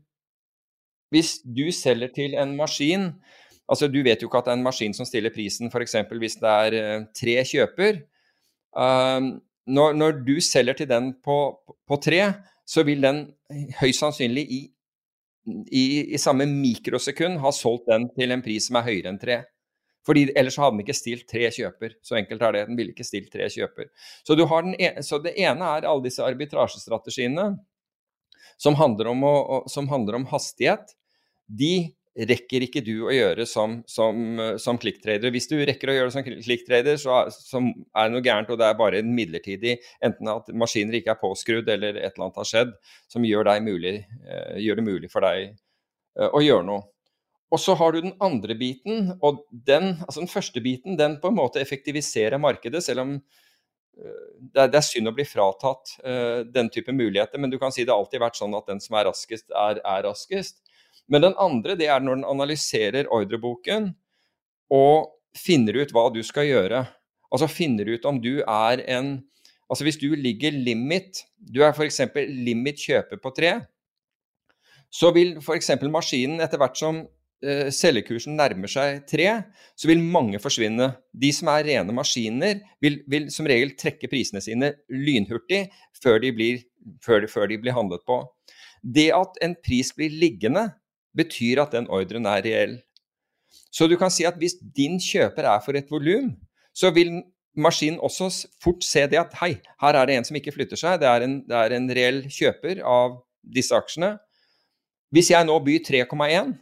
[1.10, 3.08] Hvis du selger til en maskin
[3.66, 5.96] altså Du vet jo ikke at det er en maskin som stiller prisen, f.eks.
[6.06, 7.98] hvis det er uh, tre kjøper.
[8.78, 11.38] Uh, når, når, du selger til den på,
[11.88, 12.22] på tre,
[12.66, 13.24] så vil den
[13.80, 14.62] høyst sannsynlig i
[15.46, 19.40] i, i, samme mikrosekund ha solgt den til en pris som er høyere enn tre.
[20.06, 21.96] Fordi Ellers hadde den ikke stilt tre kjøper.
[22.02, 22.62] Så enkelt er det.
[22.70, 23.90] Den ville ikke stilt tre kjøper.
[24.26, 27.52] Så, ene, så det ene er alle disse arbitrasjestrategiene
[28.62, 30.94] som handler om, å, som handler om hastighet.
[31.46, 35.32] De rekker ikke du å gjøre som, som, som klikktrader.
[35.32, 38.60] Hvis du rekker å gjøre det som klikktrader, så, så, er det noe gærent, og
[38.60, 42.40] det er bare en midlertidig Enten at maskiner ikke er påskrudd, eller et eller annet
[42.42, 42.74] har skjedd
[43.12, 43.94] som gjør, mulig,
[44.28, 46.84] eh, gjør det mulig for deg eh, å gjøre noe.
[47.52, 51.28] Og så har du den andre biten, og den, altså den første biten den på
[51.28, 54.22] en måte effektiviserer markedet, selv om eh,
[54.52, 57.72] det er, det er, synd å bli fratatt uh, den type muligheter, men du kan
[57.72, 60.61] si det har alltid vært sånn at den som er raskest, er, er raskest.
[61.10, 63.90] Men den andre det er når den analyserer ordreboken
[64.72, 66.84] og finner ut hva du skal gjøre.
[67.32, 69.18] Altså finner ut om du er en
[69.72, 72.02] Altså hvis du ligger limit, du er f.eks.
[72.28, 73.54] limit kjøper på tre,
[74.92, 75.70] så vil f.eks.
[75.88, 79.30] maskinen etter hvert som uh, selgekursen nærmer seg tre,
[79.72, 80.90] så vil mange forsvinne.
[81.16, 85.64] De som er rene maskiner, vil, vil som regel trekke prisene sine lynhurtig
[86.02, 86.66] før de, blir,
[87.00, 88.20] før, før de blir handlet på.
[88.82, 90.68] Det at en pris blir liggende,
[91.16, 92.78] betyr at den ordren er reell.
[93.72, 96.32] Så du kan si at hvis din kjøper er for et volum,
[96.76, 97.20] så vil
[97.56, 98.30] maskinen også
[98.62, 101.24] fort se det at hei, her er det en som ikke flytter seg, det er
[101.26, 104.14] en, det er en reell kjøper av disse aksjene.
[105.12, 106.54] Hvis jeg nå byr 3,1,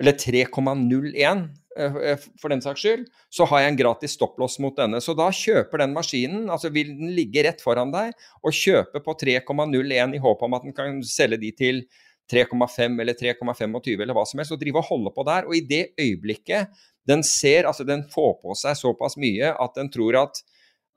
[0.00, 1.42] eller 3,01,
[1.78, 4.98] eh, for den saks skyld, så har jeg en gratis stopplås mot denne.
[5.04, 9.14] Så da kjøper den maskinen, altså vil den ligge rett foran deg, og kjøpe på
[9.22, 11.84] 3,01 i håp om at den kan selge de til
[12.30, 15.48] 3,5 eller 3,25 eller hva som helst, og drive og holde på der.
[15.48, 16.70] Og i det øyeblikket
[17.08, 20.42] den ser, altså den får på seg såpass mye at den tror at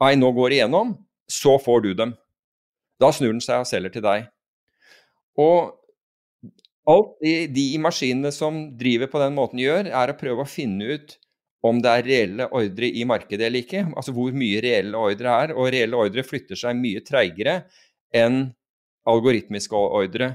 [0.03, 0.89] Ai, nå går igjennom,
[1.31, 2.11] så får du dem.
[2.99, 4.25] Da snur den seg og selger til deg.
[5.39, 5.71] Og
[6.89, 10.97] alt de, de maskinene som driver på den måten gjør, er å prøve å finne
[10.97, 11.15] ut
[11.63, 13.85] om det er reelle ordre i markedet eller ikke.
[13.95, 15.55] Altså hvor mye reelle ordre er.
[15.55, 17.61] Og reelle ordre flytter seg mye treigere
[18.13, 18.49] enn
[19.07, 20.33] algoritmiske ordre.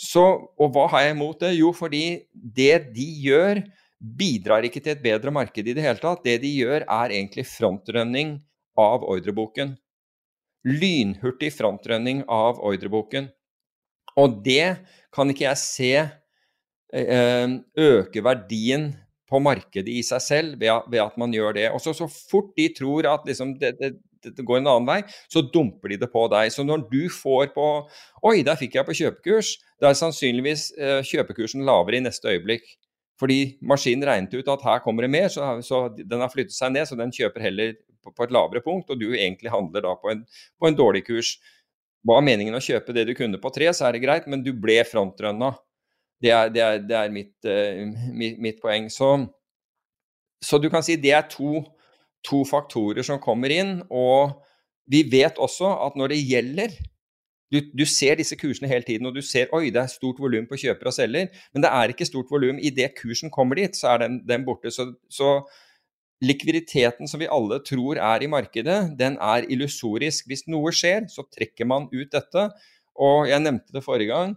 [0.00, 0.22] Så,
[0.56, 1.52] og hva har jeg imot det?
[1.58, 3.60] Jo, fordi det de gjør,
[4.00, 6.22] bidrar ikke til et bedre marked i det hele tatt.
[6.24, 8.38] Det de gjør, er egentlig frontrunning
[8.80, 9.74] av ordreboken.
[10.64, 13.28] Lynhurtig frontrunning av ordreboken.
[14.20, 14.80] Og det
[15.14, 18.90] kan ikke jeg se eh, øke verdien
[19.30, 21.68] på markedet i seg selv ved at man gjør det.
[21.74, 23.94] Og så fort de tror at liksom det, det,
[24.24, 25.00] det, går en annen vei,
[25.30, 26.50] så dumper de det på deg.
[26.52, 27.68] Så når du får på
[28.26, 29.58] Oi, der fikk jeg på kjøpekurs.
[29.80, 32.66] Da er sannsynligvis eh, kjøpekursen lavere i neste øyeblikk.
[33.20, 36.72] Fordi maskinen regnet ut at her kommer det mer, så, så den har flyttet seg
[36.72, 39.92] ned, så den kjøper heller på, på, et lavere punkt, og du egentlig handler da
[40.00, 40.22] på en,
[40.56, 41.34] på en dårlig kurs
[42.06, 44.54] var meningen å kjøpe det du kunne på tre, så er det greit, men du
[44.56, 45.52] ble frontrønna.
[46.20, 48.88] Det er, det er, det er mitt, uh, mitt, mitt, poeng.
[48.92, 49.10] Så,
[50.44, 51.62] så, du kan si det er to,
[52.26, 53.78] to, faktorer som kommer inn.
[53.88, 54.36] Og
[54.90, 56.76] vi vet også at når det gjelder
[57.50, 60.46] du, du ser disse kursene hele tiden, og du ser oi, det er stort volum
[60.50, 62.60] på kjøper og selger, men det er ikke stort volum.
[62.62, 64.70] Idet kursen kommer dit, så er den, den borte.
[64.74, 65.40] Så, så
[66.22, 70.28] likviditeten som vi alle tror er i markedet, den er illusorisk.
[70.30, 72.46] Hvis noe skjer, så trekker man ut dette.
[73.00, 74.34] Og jeg nevnte det forrige gang,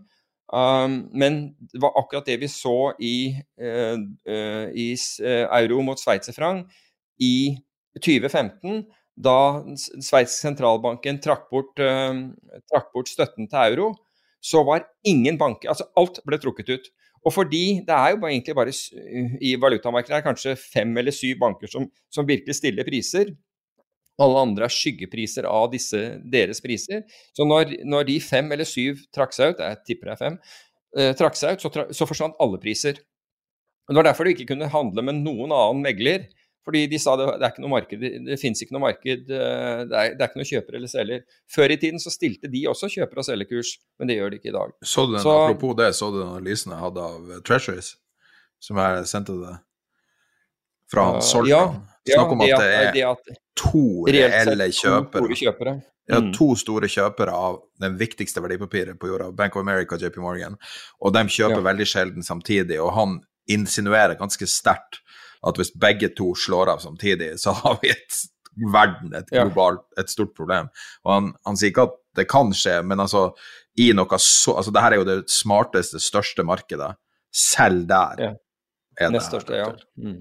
[0.53, 1.41] um, men
[1.73, 3.97] det var akkurat det vi så i, uh,
[4.29, 6.71] uh, i uh, euro mot sveitserfranc
[7.19, 7.57] i
[7.99, 8.85] 2015,
[9.15, 13.93] da Sveits sentralbanken trakk bort, trakk bort støtten til euro.
[14.43, 16.89] Så var ingen banker Altså alt ble trukket ut.
[17.23, 18.73] Og fordi det er jo egentlig bare
[19.39, 23.31] i valutamarkedet er kanskje fem eller syv banker som, som virkelig stiller priser.
[24.21, 26.01] Alle andre er skyggepriser av disse,
[26.33, 27.05] deres priser.
[27.33, 30.37] Så når, når, de fem eller syv trakk seg ut, jeg tipper det er fem,
[30.99, 32.99] eh, trakk seg ut, så, så forsvant alle priser.
[33.87, 36.27] Det var derfor du ikke kunne handle med noen annen megler
[36.63, 39.81] fordi de sa det, det er ikke noe marked, det finnes ikke noe marked, eh,
[39.89, 41.25] det er, det er, ikke noe kjøper eller selger.
[41.51, 44.51] Før i tiden så stilte de også kjøper- og selgerkurs, men det gjør de ikke
[44.53, 44.73] i dag.
[44.79, 47.93] Så du den, så, apropos det, så du den analysen jeg hadde av Treasuries,
[48.63, 49.59] som jeg sendte deg
[50.93, 51.65] fra han solgte Ja,
[52.03, 55.27] Snakk om at, at det er to reelle kjøpere.
[55.27, 55.75] To kjøpere.
[56.11, 56.33] Ja, mm.
[56.35, 60.57] to store kjøpere av den viktigste verdipapiret på jorda, Bank of America og JP Morgan,
[60.99, 61.67] og de kjøper ja.
[61.69, 63.21] veldig sjelden samtidig, og han
[63.51, 64.99] insinuerer ganske sterkt
[65.47, 68.21] at hvis begge to slår av samtidig, så har vi et
[68.73, 70.69] verden, et globalt, et stort problem.
[71.05, 73.31] Og han, han, sier ikke at det kan skje, men altså
[73.81, 76.93] i noe så Altså, det her er jo det smarteste, største markedet.
[77.33, 78.31] Selv der ja.
[78.99, 79.71] er det Nest største, ja.
[79.97, 80.19] Mm.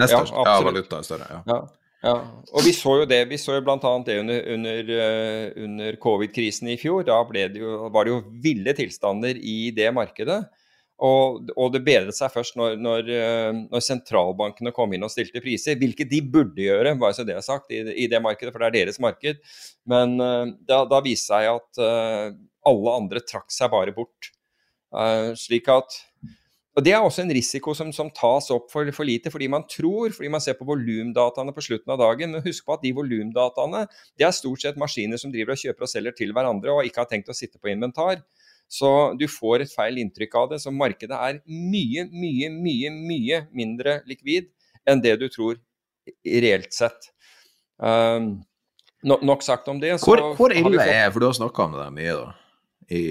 [0.00, 1.42] Nest største, ja, ja valuta er større, ja.
[1.52, 1.62] ja.
[2.04, 2.18] Ja,
[2.52, 3.78] og vi så jo det vi så jo bl.a.
[4.04, 7.06] det under, under, uh, under covid-krisen i fjor.
[7.08, 10.42] Da det jo, var det jo ville tilstander i det markedet.
[11.02, 15.42] Og, og, det bedret seg først når, når, eh, når, sentralbankene kom inn og stilte
[15.42, 18.62] priser, hvilket de burde gjøre, bare så det er sagt, i, i, det markedet, for
[18.62, 19.42] det er deres marked.
[19.90, 22.30] Men uh, da, da viste seg at uh,
[22.70, 24.30] alle andre trakk seg bare bort.
[25.34, 25.96] Slik at
[26.74, 29.62] og Det er også en risiko som, som tas opp for, for, lite, fordi man
[29.70, 32.34] tror, fordi man ser på volumdataene på slutten av dagen.
[32.34, 33.84] Men husk på at de volumdataene
[34.18, 37.10] er stort sett maskiner som driver og kjøper og selger til hverandre og ikke har
[37.10, 38.24] tenkt å sitte på inventar.
[38.68, 40.60] Så du får et feil inntrykk av det.
[40.62, 44.50] Så markedet er mye, mye, mye, mye mindre likvid
[44.88, 45.60] enn det du tror
[46.24, 47.10] reelt sett.
[47.78, 48.44] Um,
[49.04, 49.96] nok sagt om det.
[50.04, 50.88] Hvor, hvor, ille fått...
[50.88, 52.32] er For du har snakka om det mye, da.
[52.92, 53.04] I,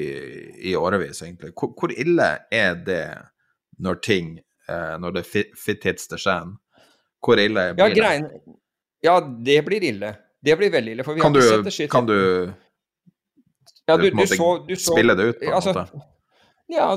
[0.69, 1.53] i årevis, egentlig.
[1.57, 3.05] Hvor, hvor, ille er det
[3.81, 4.35] når ting
[4.69, 6.59] eh, Når det fit hits the shan?
[7.25, 8.27] Hvor ille blir ja, grein...
[9.03, 10.13] Ja, det blir ille.
[10.43, 11.05] Det blir veldig ille.
[11.07, 11.91] For vi kan har ikke sett det skitt.
[11.91, 12.17] Kan du
[13.87, 16.03] ja, du, du, så, du så, Spille det ut, på en altså, måte?
[16.71, 16.87] Ja,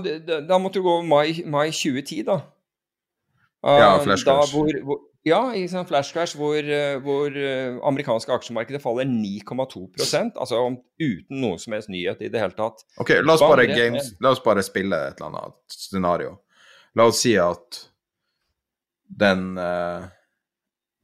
[0.46, 2.40] da måtte du gå mai, mai 2010, da.
[3.66, 4.54] Uh, ja, flash crash.
[4.54, 10.38] Hvor, hvor, ja, i sånn flash crash hvor, eh, hvor uh, amerikanske aksjemarkedet faller 9,2%
[10.38, 10.60] altså
[11.02, 12.84] uten noe som helst nyhet i det hele tatt.
[13.02, 16.36] Ok, la oss, bare games, la oss bare spille et eller annet scenario.
[16.96, 17.82] La oss si at
[19.06, 20.06] den uh,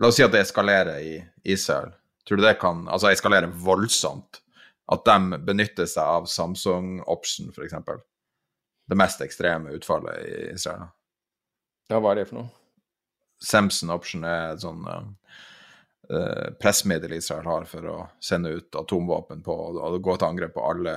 [0.02, 1.18] La oss si at det eskalerer i
[1.54, 1.92] Israel.
[2.26, 4.41] Tror du det kan altså eskalere voldsomt?
[4.92, 7.74] At de benytter seg av Samsung Option, f.eks.
[8.88, 10.90] Det mest ekstreme utfallet i Israel.
[11.90, 12.50] Ja, hva er det for noe?
[13.42, 19.56] Samson Option er et sånn uh, pressmiddel Israel har for å sende ut atomvåpen på
[19.72, 20.94] og gå til angrep på alle,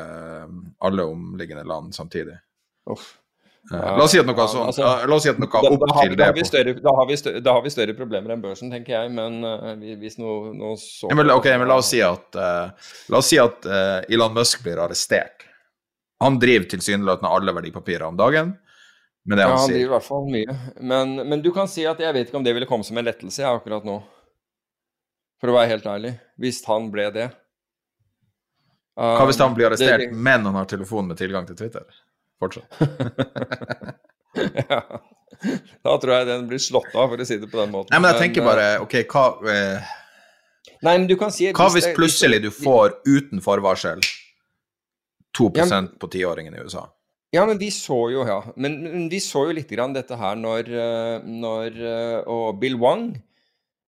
[0.86, 2.38] alle omliggende land samtidig.
[2.92, 3.16] Uff.
[3.72, 5.72] Uh, la oss si at noe ja, sånn, altså, la oss si at noe da,
[5.74, 8.70] opp til det større, da, har vi større, da har vi større problemer enn børsen,
[8.74, 9.72] tenker jeg, men uh,
[10.02, 13.42] hvis noe, noe så ja, men, Ok, men la oss si at, la oss si
[13.42, 13.66] at
[14.06, 15.48] Elon Musk blir arrestert.
[16.24, 18.54] Han driver tilsynelatende alle verdipapirer om dagen.
[19.26, 20.56] Men det han ja, han driver i hvert fall mye.
[20.80, 23.08] Men, men, du kan si at jeg vet ikke om det ville komme som en
[23.08, 23.98] lettelse jeg, akkurat nå.
[25.42, 26.14] For å være helt ærlig.
[26.42, 27.26] Hvis han ble det.
[28.96, 30.20] Um, Hva hvis han blir arrestert, det, det...
[30.30, 31.90] men han har telefon med tilgang til Twitter?
[32.41, 32.68] Fortsatt.
[34.70, 34.82] ja.
[35.86, 37.94] Da tror jeg den blir slått av, for å si det på den måten.
[37.94, 39.94] Nei, men jeg tenker bare, eh, OK, hva eh...
[40.86, 44.02] Nei, men du kan si Hva hvis plutselig du får uten forvarsel
[45.38, 45.90] 2 ja, men...
[46.02, 46.86] på tiåringen i USA?
[47.36, 48.40] Ja, men vi så jo, ja.
[48.56, 52.78] Men, men vi så jo litt grann dette her når, eh, når eh, Og Bill
[52.80, 53.10] Wang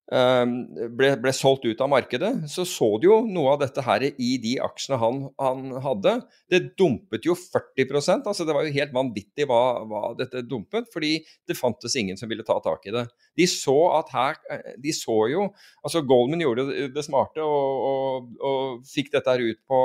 [0.08, 4.30] ble, ble, solgt ut av markedet, så så du jo noe av dette her i
[4.40, 6.14] de aksjene han, han hadde.
[6.48, 11.18] Det dumpet jo 40% altså Det var jo helt vanvittig hva, hva, dette dumpet, fordi
[11.48, 13.04] det fantes ingen som ville ta tak i det.
[13.36, 14.40] De så at her
[14.80, 15.50] De så jo
[15.84, 19.82] altså Goldman gjorde det smarte og, og, og fikk dette her ut på,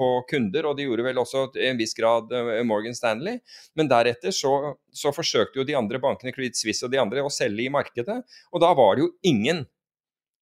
[0.00, 3.42] på, kunder, og de gjorde vel også i en viss grad eh, Morgan Stanley.
[3.78, 7.32] Men deretter så, så forsøkte jo de andre bankene, Credit Suisse og de andre, å
[7.32, 8.18] selge i markedet,
[8.52, 9.64] og da var det jo ingen ingen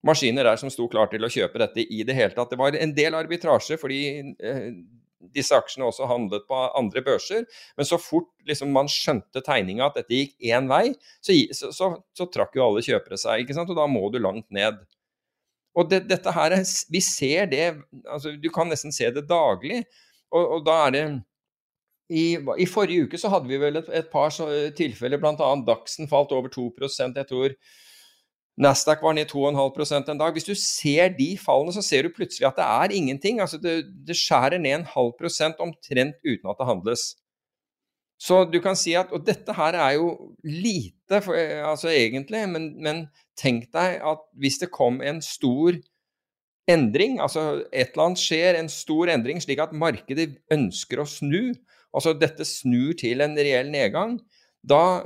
[0.07, 2.53] maskiner der som sto klar til å kjøpe dette i det hele tatt.
[2.53, 4.71] Det var en del arbitrasje fordi eh,
[5.35, 7.45] disse aksjene også handlet på andre børser.
[7.77, 10.87] Men så fort liksom, man skjønte tegninga at dette gikk én vei,
[11.21, 13.45] så, så, så, så, trakk jo alle kjøpere seg.
[13.45, 13.73] ikke sant?
[13.73, 14.81] Og da må du langt ned.
[15.79, 16.57] Og det, dette her,
[16.91, 17.67] Vi ser det
[18.11, 19.85] altså Du kan nesten se det daglig.
[20.33, 21.05] Og, og da er det
[22.11, 22.25] i,
[22.59, 24.33] I, forrige uke så hadde vi vel et, et par
[24.75, 25.51] tilfeller, bl.a.
[25.63, 27.55] Dagsen falt over 2% Jeg tror
[28.61, 30.35] Nasdaq var ned 2,5% en dag.
[30.37, 33.41] Hvis du ser de fallene, så ser du plutselig at det er ingenting.
[33.41, 37.07] Altså det, det skjærer ned en halv prosent omtrent uten at det handles.
[38.21, 41.35] Så du kan si at Og dette her er jo lite, for,
[41.65, 43.07] altså egentlig, men, men,
[43.41, 45.79] tenk deg at hvis det kom en stor
[46.69, 51.55] endring, altså et eller annet skjer, en stor endring, slik at markedet ønsker å snu,
[51.97, 54.19] altså dette snur til en reell nedgang,
[54.63, 55.03] da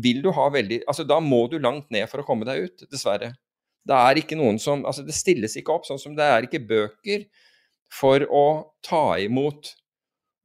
[0.00, 2.86] vil du ha veldig Altså, da må du langt ned for å komme deg ut,
[2.90, 3.34] dessverre.
[3.86, 6.64] Det er ikke noen som Altså, det stilles ikke opp, sånn som det er ikke
[6.64, 7.26] bøker
[7.92, 8.46] for å
[8.84, 9.74] ta imot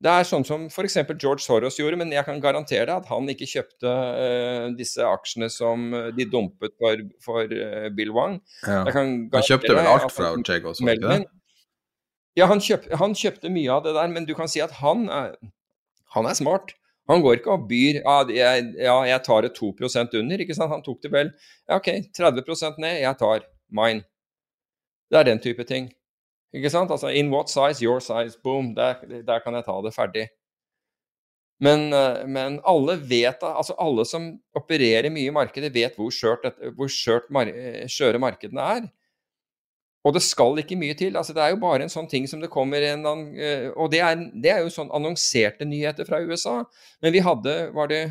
[0.01, 0.95] det er sånn som f.eks.
[1.21, 5.49] George Soros gjorde, men jeg kan garantere deg at han ikke kjøpte uh, disse aksjene
[5.53, 8.39] som uh, de dumpet for, for uh, Bill Wang.
[8.65, 8.81] Ja.
[8.95, 10.87] han kjøpte vel alt fra Cheg også?
[10.87, 11.27] Melvin,
[12.39, 15.05] ja, han, kjøp, han, kjøpte mye av det der, men du kan si at han
[15.11, 15.35] er,
[16.15, 16.73] han er smart.
[17.11, 20.43] Han går ikke og byr ja, jeg, ja, jeg tar det 2% under.
[20.43, 20.71] ikke sant?
[20.71, 21.31] Han tok det vel.
[21.67, 24.05] Ja, OK, 30 ned, jeg tar mine.
[25.11, 25.89] Det er den type ting.
[26.55, 26.91] Ikke sant?
[26.91, 28.73] Altså in what size, your size, boom.
[28.75, 30.27] Der, der kan jeg ta det ferdig.
[31.61, 36.47] Men, eh, men, alle vet, altså alle som opererer mye i markedet, vet hvor skjørt
[36.89, 38.87] skjøre markedene er.
[40.01, 41.17] Og det skal ikke mye til.
[41.17, 44.01] altså Det er jo bare en sånn ting som det kommer en uh, Og det
[44.01, 46.61] er, det er, jo sånn annonserte nyheter fra USA.
[47.03, 48.01] Men vi hadde, var det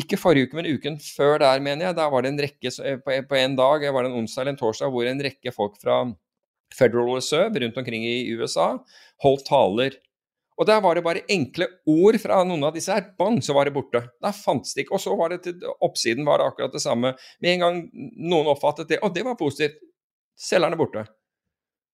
[0.00, 1.98] ikke forrige uke, men uken før der, mener jeg.
[1.98, 2.72] Da var det en rekke
[3.04, 5.76] på, på en dag, var det en onsdag eller en torsdag, hvor en rekke folk
[5.82, 5.98] fra
[6.72, 8.72] Federal Reserve rundt omkring i USA
[9.22, 9.98] holdt taler.
[10.60, 13.06] Og der var det bare enkle ord fra noen av disse her.
[13.18, 14.04] Bang, så var det borte.
[14.22, 14.96] Der fantes det ikke.
[14.96, 17.14] Og så var det til oppsiden var det akkurat det samme.
[17.42, 17.80] Med en gang
[18.20, 19.80] noen oppfattet det, og det var positivt
[20.38, 21.04] selgeren er borte.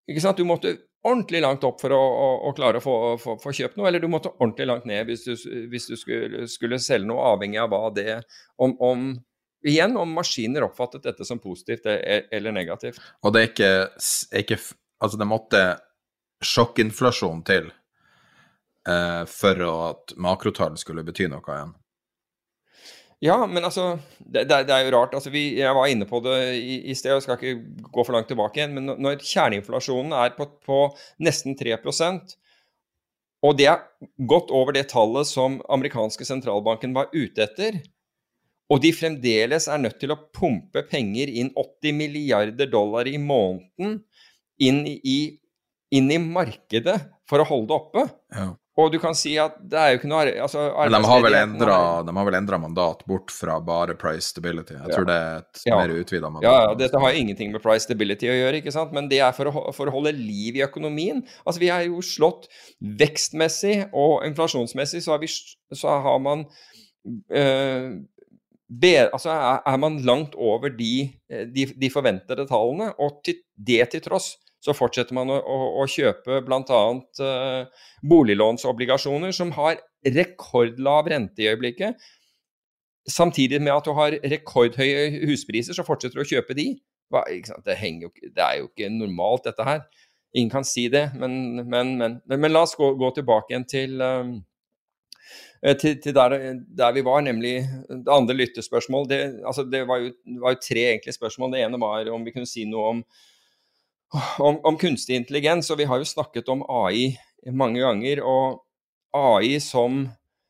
[0.09, 0.39] Ikke sant?
[0.41, 3.79] Du måtte ordentlig langt opp for å, å, å klare å få, få, få, kjøpt
[3.79, 5.33] noe, eller du måtte ordentlig langt ned hvis du,
[5.71, 8.21] hvis du skulle, skulle, selge noe, avhengig av hva det
[8.57, 9.09] om, om,
[9.67, 13.01] Igjen om maskiner oppfattet dette som positivt e, eller negativt.
[13.27, 13.71] Og det er ikke,
[14.39, 14.59] ikke
[14.99, 15.59] Altså, det måtte
[16.43, 17.69] sjokkinflasjon til
[18.89, 21.75] eh, for at makrotall skulle bety noe igjen?
[23.25, 25.15] Ja, men altså Det, det, er jo rart.
[25.17, 28.15] Altså, vi, jeg var inne på det i, i sted, og skal ikke gå for
[28.15, 28.77] langt tilbake igjen.
[28.77, 30.83] Men når kjerneinflasjonen er på, på
[31.25, 31.79] nesten 3
[33.47, 33.85] og det er
[34.27, 37.79] godt over det tallet som amerikanske sentralbanken var ute etter,
[38.69, 44.01] og de fremdeles er nødt til å pumpe penger inn 80 milliarder dollar i måneden
[44.59, 45.21] inn i,
[45.95, 46.99] inn i markedet
[47.31, 48.05] for å holde det oppe,
[48.35, 48.49] ja.
[48.79, 51.35] Og du kan si at det er jo ikke noe altså, Men de har vel
[51.35, 54.77] endra, de mandat bort fra bare price stability?
[54.77, 55.79] Jeg tror det er et ja.
[55.81, 56.47] mer utvida mandat.
[56.47, 58.95] Ja, ja, dette har ingenting med price stability å gjøre, ikke sant?
[58.95, 61.25] men det er for å, for å holde liv i økonomien.
[61.43, 62.47] Altså, vi er jo slått
[62.79, 65.33] vekstmessig og inflasjonsmessig, så har, vi,
[65.75, 66.47] så har man
[67.35, 67.99] øh,
[69.09, 71.09] altså er, man langt over de,
[71.51, 75.87] de, de, forventede tallene, og til det til tross så fortsetter man å, å, å
[75.91, 76.81] kjøpe bl.a.
[77.23, 82.09] Eh, boliglånsobligasjoner som har rekordlav rente i øyeblikket.
[83.09, 86.73] Samtidig med at du har rekordhøye huspriser, så fortsetter du å kjøpe de.
[87.09, 87.23] Hva,
[87.65, 89.87] det, jo, det, er jo ikke normalt, dette her.
[90.37, 93.95] Ingen kan si det, men, men, men, men la oss gå, gå, tilbake igjen til,
[94.05, 94.35] um,
[95.81, 96.37] til, til der,
[96.77, 97.55] der, vi var, nemlig
[97.89, 99.09] det andre lyttespørsmål.
[99.09, 100.13] Det, altså, det, det, var jo,
[100.67, 101.55] tre enkle spørsmål.
[101.55, 103.03] Det ene var om vi kunne si noe om,
[104.39, 105.71] om, om kunstig intelligens.
[105.71, 107.13] Og vi har jo snakket om AI
[107.53, 108.23] mange ganger.
[108.25, 108.63] Og
[109.17, 110.07] AI som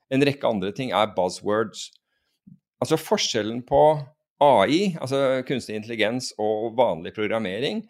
[0.08, 1.88] en rekke andre ting er buzzwords.
[2.82, 3.82] Altså forskjellen på
[4.38, 7.82] AI, altså kunstig intelligens og vanlig programmering,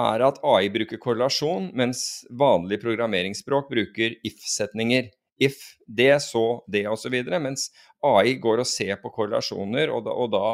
[0.00, 5.10] er at AI bruker korrelasjon, mens vanlig programmeringsspråk bruker if-setninger.
[5.40, 7.16] If det, så det, osv.
[7.40, 7.68] Mens
[8.04, 10.44] AI går og ser på korrelasjoner, og da, og da,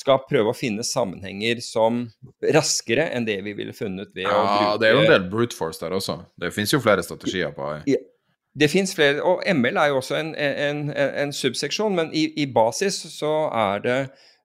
[0.00, 2.06] skal prøve å finne sammenhenger som
[2.56, 5.12] raskere enn det vi ville funnet ved ja, å bruke Ja, det er jo en
[5.12, 6.22] del brute force der også.
[6.40, 7.98] Det finnes jo flere strategier på AI.
[8.60, 12.26] Det fins flere, og ML er jo også en, en, en, en subseksjon, men i,
[12.42, 13.98] i basis så er, det,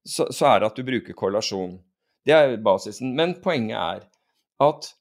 [0.06, 1.80] så, så er, det, at du bruker korrelasjon.
[2.26, 3.16] Det er basisen.
[3.18, 4.06] Men poenget er
[4.66, 4.92] at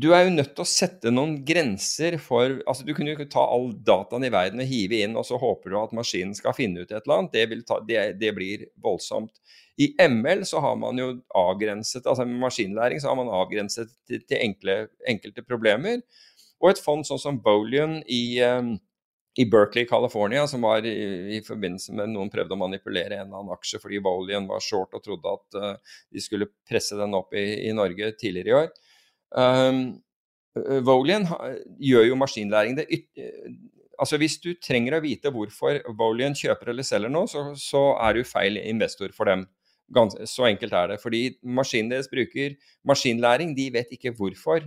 [0.00, 3.32] du er jo nødt til å sette noen grenser for altså Du kunne jo ikke
[3.34, 6.56] ta all dataen i verden og hive inn, og så håper du at maskinen skal
[6.56, 7.36] finne ut et eller annet.
[7.36, 9.34] Det, ta, det, det blir voldsomt.
[9.80, 11.08] I ML så har man jo
[11.38, 14.76] avgrenset, altså med maskinlæring så har man avgrenset til, til enkle,
[15.08, 16.02] enkelte problemer.
[16.62, 18.74] Og et fond sånn som Bolian i, um,
[19.40, 20.92] i Berkeley, California, som var i,
[21.38, 24.92] i, forbindelse med noen prøvde å manipulere en eller annen aksje fordi Bolian var short
[24.98, 28.72] og trodde at uh, de skulle presse den opp i, i Norge tidligere i år.
[29.32, 29.84] Um,
[30.84, 31.24] Volian
[31.80, 32.84] gjør jo maskinlæring det
[34.02, 38.18] Altså Hvis du trenger å vite hvorfor Volian kjøper eller selger noe, så, så er
[38.18, 39.46] du feil investor for dem.
[40.28, 41.00] Så enkelt er det.
[41.02, 42.56] Fordi maskinen deres bruker
[42.88, 44.62] maskinlæring, de vet ikke hvorfor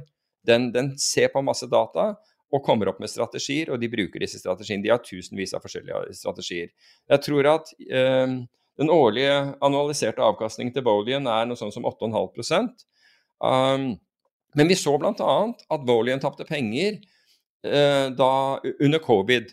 [0.46, 2.14] den, den, ser på masse data
[2.54, 4.84] og kommer opp med strategier, og de bruker disse strategiene.
[4.86, 6.70] De har tusenvis av forskjellige strategier.
[7.10, 8.36] Jeg tror at eh,
[8.80, 12.70] den årlige annualiserte avkastningen til Volian er noe sånn som 8,5
[13.42, 13.90] um,
[14.56, 15.36] Men vi så bl.a.
[15.76, 17.00] at Volian tapte penger
[17.66, 18.32] eh, da,
[18.80, 19.52] under covid.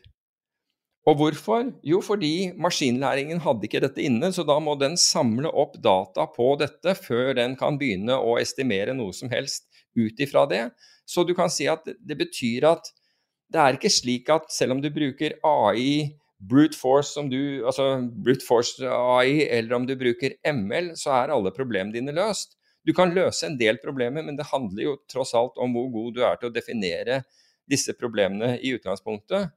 [1.02, 1.66] Og hvorfor?
[1.82, 6.52] Jo, fordi maskinlæringen hadde ikke dette inne, så da må den samle opp data på
[6.60, 9.66] dette før den kan begynne å estimere noe som helst
[9.98, 10.68] ut ifra det.
[11.02, 12.86] Så du kan si at det betyr at
[13.52, 17.88] det er ikke slik at selv om du bruker AI, brute force, du, altså
[18.22, 22.54] brute force AI, eller om du bruker ML, så er alle problemene dine løst.
[22.86, 26.14] Du kan løse en del problemer, men det handler jo tross alt om hvor god
[26.14, 27.24] du er til å definere
[27.70, 29.50] disse problemene i utgangspunktet.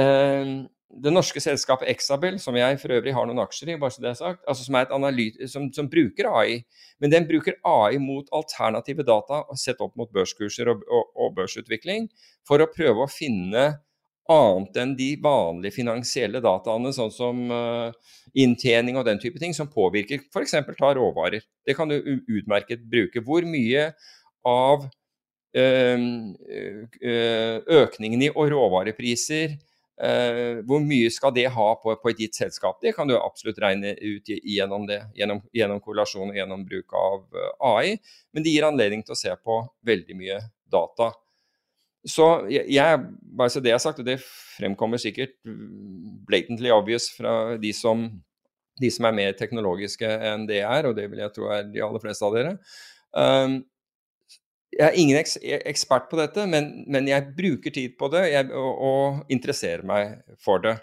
[0.00, 0.64] Uh,
[1.02, 4.10] det norske selskapet Exabel, som jeg for øvrig har noen aksjer i, bare så det
[4.12, 6.60] er sagt, altså som, er som, som, bruker AI,
[7.02, 12.08] men den bruker AI mot alternative data sett opp mot børskurser og, og, og, børsutvikling,
[12.46, 13.66] for å prøve å finne
[14.30, 17.90] annet enn de vanlige finansielle dataene, sånn som uh,
[18.40, 20.56] inntjening og den type ting, som påvirker f.eks.
[20.78, 21.44] ta råvarer.
[21.66, 23.20] Det kan du utmerket bruke.
[23.24, 23.90] Hvor mye
[24.48, 24.86] av
[25.58, 26.08] uh,
[27.82, 29.58] økningen i råvarepriser
[29.94, 32.80] Uh, hvor mye skal det ha på, på, et gitt selskap?
[32.82, 37.20] Det kan du absolutt regne ut gjennom det, gjennom, gjennom korrelasjon og gjennom bruk av
[37.38, 37.92] eh, AI.
[38.34, 40.40] Men det gir anledning til å se på veldig mye
[40.74, 41.12] data.
[42.04, 43.04] Så jeg,
[43.38, 45.38] bare så det jeg har sagt, og det fremkommer sikkert
[46.28, 48.08] blatantly obvious fra de som,
[48.82, 51.80] de som er mer teknologiske enn det er, og det vil jeg tro er de
[51.86, 52.58] aller fleste av dere.
[53.14, 53.62] Um,
[54.74, 58.50] jeg er ingen eks ekspert på dette, men, men, jeg bruker tid på det jeg,
[58.50, 60.76] og, og, interesserer meg for det.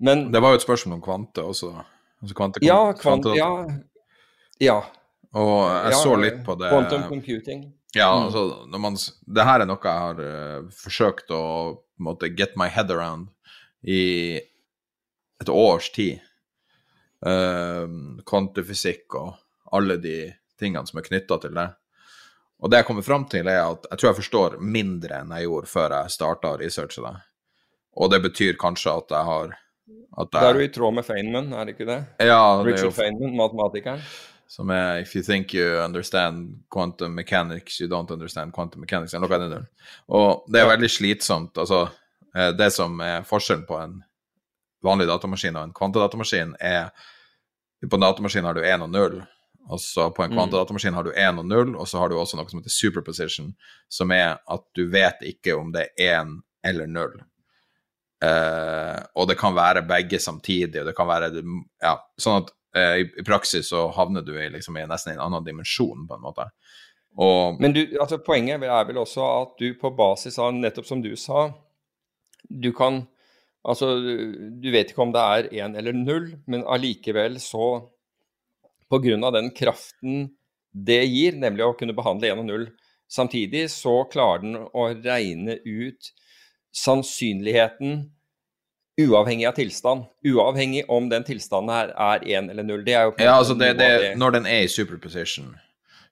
[0.00, 1.72] Men, det var jo et spørsmål om kvante også.
[2.20, 3.50] Altså kvante, ja, kvante, ja,
[4.60, 4.78] ja.
[5.30, 7.68] Og jeg ja, så litt på det Quantum computing.
[7.94, 8.24] Ja, mm.
[8.28, 8.96] altså når man,
[9.36, 11.42] Det her er noe jeg har uh, forsøkt å
[12.02, 13.30] måte, get my head around
[13.82, 14.40] i
[15.40, 16.20] et års tid.
[17.20, 17.86] Uh,
[18.26, 19.34] kvantefysikk og
[19.76, 20.16] alle de
[20.60, 21.68] tingene som er knytta til det.
[22.60, 25.48] Og det jeg kommer fram til, er at jeg tror jeg forstår mindre enn jeg
[25.48, 27.14] gjorde før jeg starta å researche det.
[28.00, 29.54] Og det betyr kanskje at jeg har
[30.18, 30.42] at jeg...
[30.42, 32.00] Da er du i tråd med Feynman, er det ikke det?
[32.20, 32.96] Ja, det Richard jo...
[32.98, 34.02] Feynman, matematikeren.
[34.50, 39.14] Som er If you think you understand quantum mechanics, you don't understand quantum mechanics.
[39.14, 39.90] Eller noe annet.
[40.10, 41.58] Og det er veldig slitsomt.
[41.62, 41.84] Altså,
[42.34, 44.00] eh, det som er forskjellen på en
[44.82, 46.90] vanlig datamaskin og en kvantedatamaskin, er
[47.80, 49.14] På en datamaskin har du 1 og 0
[49.68, 50.36] og så på en mm.
[50.36, 53.52] kvantedatamaskin har du 1 og 0, og så har du også noe som heter superposition,
[53.92, 56.38] som er at du vet ikke om det er 1
[56.70, 57.18] eller 0.
[58.24, 62.96] Eh, og det kan være begge samtidig, og det kan være ja, sånn at eh,
[63.02, 66.24] i, i, praksis så havner du i, liksom, i nesten en annen dimensjon, på en
[66.24, 66.50] måte.
[67.18, 71.02] Og, Men du, altså, poenget er vel også at du på basis av nettopp som
[71.04, 71.48] du sa,
[72.48, 73.04] du kan
[73.60, 77.66] Altså, du vet ikke om det er én eller null, men allikevel så
[78.90, 79.30] Pga.
[79.30, 80.28] den kraften
[80.70, 82.68] det gir, nemlig å kunne behandle 1 og 0
[83.10, 86.12] samtidig, så klarer den å regne ut
[86.76, 88.04] sannsynligheten
[89.00, 90.06] uavhengig av tilstand.
[90.26, 92.84] Uavhengig om den tilstanden her er 1 eller 0.
[92.86, 95.54] Det er jo Ja, altså det, det, når den er i superposition,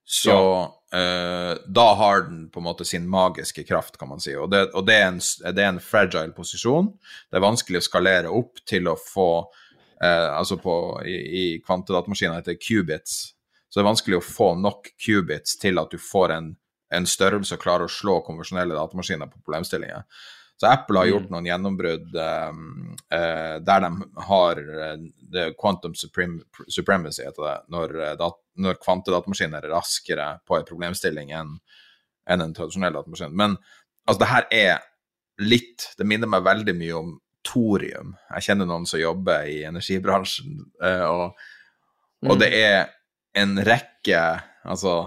[0.09, 0.65] så ja.
[0.97, 4.35] uh, Da har den på en måte sin magiske kraft, kan man si.
[4.37, 6.93] Og, det, og det, er en, det, er en, fragile posisjon.
[7.29, 9.31] Det er vanskelig å skalere opp til å få
[10.01, 10.73] Altså på,
[11.07, 13.35] i, i kvantedatamaskiner heter qubits.
[13.69, 16.53] Så det er vanskelig å få nok qubits til at du får en,
[16.95, 20.07] en størrelse og klarer å slå konvensjonelle datamaskiner på problemstillinger.
[20.59, 21.35] Så Apple har gjort mm.
[21.35, 22.63] noen gjennombrudd um,
[23.15, 23.91] uh, der de
[24.27, 30.67] har uh, quantum supreme, supremacy, heter det, når, dat, når kvantedatamaskiner er raskere på en
[30.67, 31.53] problemstilling enn
[32.29, 33.37] en, en tradisjonell datamaskin.
[33.39, 33.55] Men
[34.09, 34.87] altså, det her er
[35.39, 37.11] litt Det minner meg veldig mye om
[37.49, 38.13] thorium.
[38.37, 41.47] Jeg kjenner noen som jobber i energibransjen, uh, og,
[42.27, 42.41] og mm.
[42.45, 42.79] det er
[43.39, 44.21] en rekke
[44.69, 45.07] Altså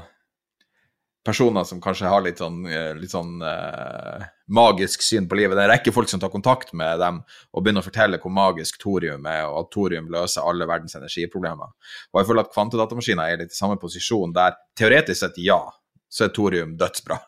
[1.25, 5.53] personer som kanskje har litt sånn, eh, litt sånn uh, magisk syn på livet.
[5.55, 7.19] Det er en rekke folk som tar kontakt med dem
[7.51, 11.75] og begynner å fortelle hvor magisk thorium er, og at thorium løser alle verdens energiproblemer.
[12.11, 15.61] Og jeg føler at kvantedatamaskiner er litt i samme posisjon, der teoretisk sett ja,
[16.09, 17.19] så er thorium dødsbra,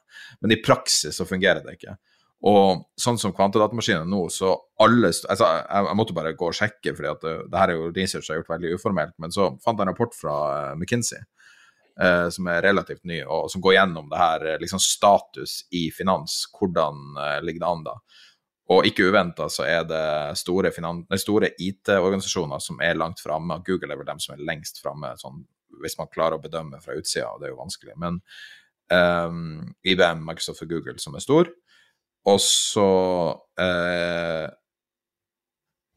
[0.42, 1.98] men i praksis så fungerer det ikke.
[2.44, 4.52] Og sånn som kvantedatamaskinen nå, så
[4.84, 7.92] alle altså, jeg, jeg, måtte bare gå og sjekke, for det, det, her er jo
[7.96, 11.22] research jeg har gjort veldig uformelt, men så fant jeg en rapport fra uh, McKinsey
[12.02, 15.88] eh, som er relativt ny, og som går gjennom det her eh, liksom status i
[15.96, 16.44] finans.
[16.58, 17.96] Hvordan eh, ligger det an da?
[18.74, 20.06] Og ikke uventa så er det
[20.40, 20.72] store,
[21.20, 23.60] store IT-organisasjoner som er langt framme.
[23.68, 25.44] Google er vel dem som er lengst framme, sånn,
[25.84, 27.98] hvis man klarer å bedømme fra utsida, og det er jo vanskelig.
[28.00, 28.22] Men
[28.88, 31.52] um, IBM, Microsoft og Google som er stor.
[32.30, 32.90] Og så
[33.60, 34.46] eh,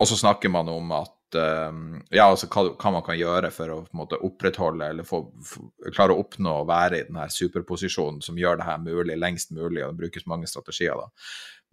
[0.01, 1.77] Og så snakker man om at eh,
[2.16, 6.16] Ja, altså hva, hva, man kan gjøre for å måte, opprettholde eller få, få, klare
[6.16, 9.94] å oppnå å være i denne superposisjonen som gjør det her mulig lengst mulig, og
[9.94, 11.07] det brukes mange strategier da.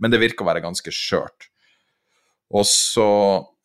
[0.02, 1.50] Men det virker å være ganske skjørt.
[2.54, 3.10] Og så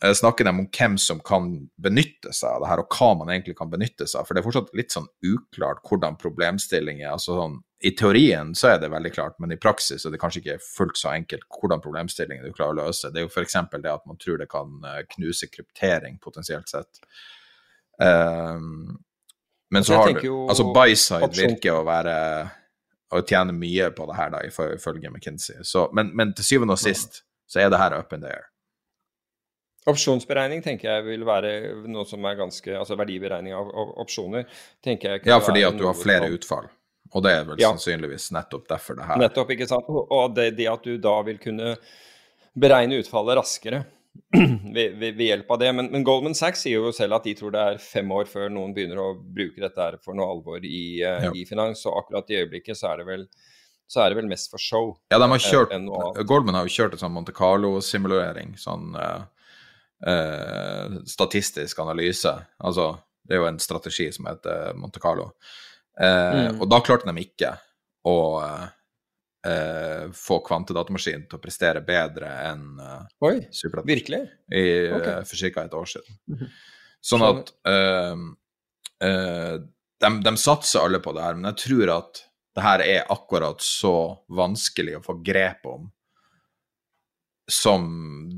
[0.05, 3.33] eh, snakker de om hvem som kan benytte seg av det her, og hva man
[3.35, 4.29] egentlig kan benytte seg av.
[4.29, 8.79] For det er fortsatt litt sånn uklart hvordan problemstillinger altså sånn, I teorien så er
[8.83, 12.47] det veldig klart, men i praksis er det kanskje ikke fullt så enkelt hvordan problemstillingen
[12.47, 13.13] du klarer å løse.
[13.15, 13.55] Det er jo f.eks.
[13.77, 16.99] det at man tror det kan eh, knuse kryptering, potensielt sett.
[18.03, 18.99] Um,
[19.71, 22.17] men så har du Altså, Byside virker å være
[23.15, 25.63] å tjene mye på det her, da, ifølge McKinsey.
[25.65, 28.49] Så, men, men til syvende og sist så er det her up in the air.
[29.89, 31.53] Opsjonsberegning tenker jeg vil være
[31.89, 33.71] noe som er ganske Altså verdiberegning av,
[34.03, 34.45] opsjoner.
[34.85, 36.69] tenker jeg Ja, fordi at du har flere utfall.
[37.17, 37.71] Og det er vel ja.
[37.73, 39.21] sannsynligvis nettopp derfor det her.
[39.21, 39.87] Nettopp, ikke sant.
[39.89, 41.77] Og det, det at du da vil kunne
[42.59, 43.85] beregne utfallet raskere
[44.75, 45.71] ved, ved, ved, hjelp av det.
[45.79, 48.51] Men, men, Goldman Sachs sier jo selv at de tror det er fem år før
[48.53, 51.33] noen begynner å bruke dette her for noe alvor i, uh, ja.
[51.33, 51.87] i finans.
[51.89, 53.25] Og akkurat i øyeblikket så er det vel
[53.89, 54.91] så er det vel mest for show.
[55.09, 55.71] Ja, de har kjørt,
[56.29, 58.53] Goldman har jo kjørt en sånn Monte Carlo-simulering.
[58.61, 58.93] sånn...
[58.93, 59.25] Uh,
[60.07, 62.35] uh, statistisk analyse.
[62.59, 62.93] Altså,
[63.27, 65.31] det er jo en strategi som heter Monte Carlo.
[66.01, 66.61] Eh, mm.
[66.63, 67.53] Og da klarte de ikke
[68.09, 73.37] å eh, få kvantedatamaskinen til å prestere bedre enn uh, Oi,
[73.87, 74.23] virkelig?
[74.53, 74.65] I,
[74.95, 75.25] okay.
[75.29, 75.65] for ca.
[75.65, 76.21] et år siden.
[76.29, 76.55] Mm -hmm.
[77.09, 77.53] Sånn at
[79.99, 82.23] de, de, satser alle på det her, men jeg tror at
[82.55, 85.87] det her er akkurat så vanskelig å få grep om
[87.51, 87.85] som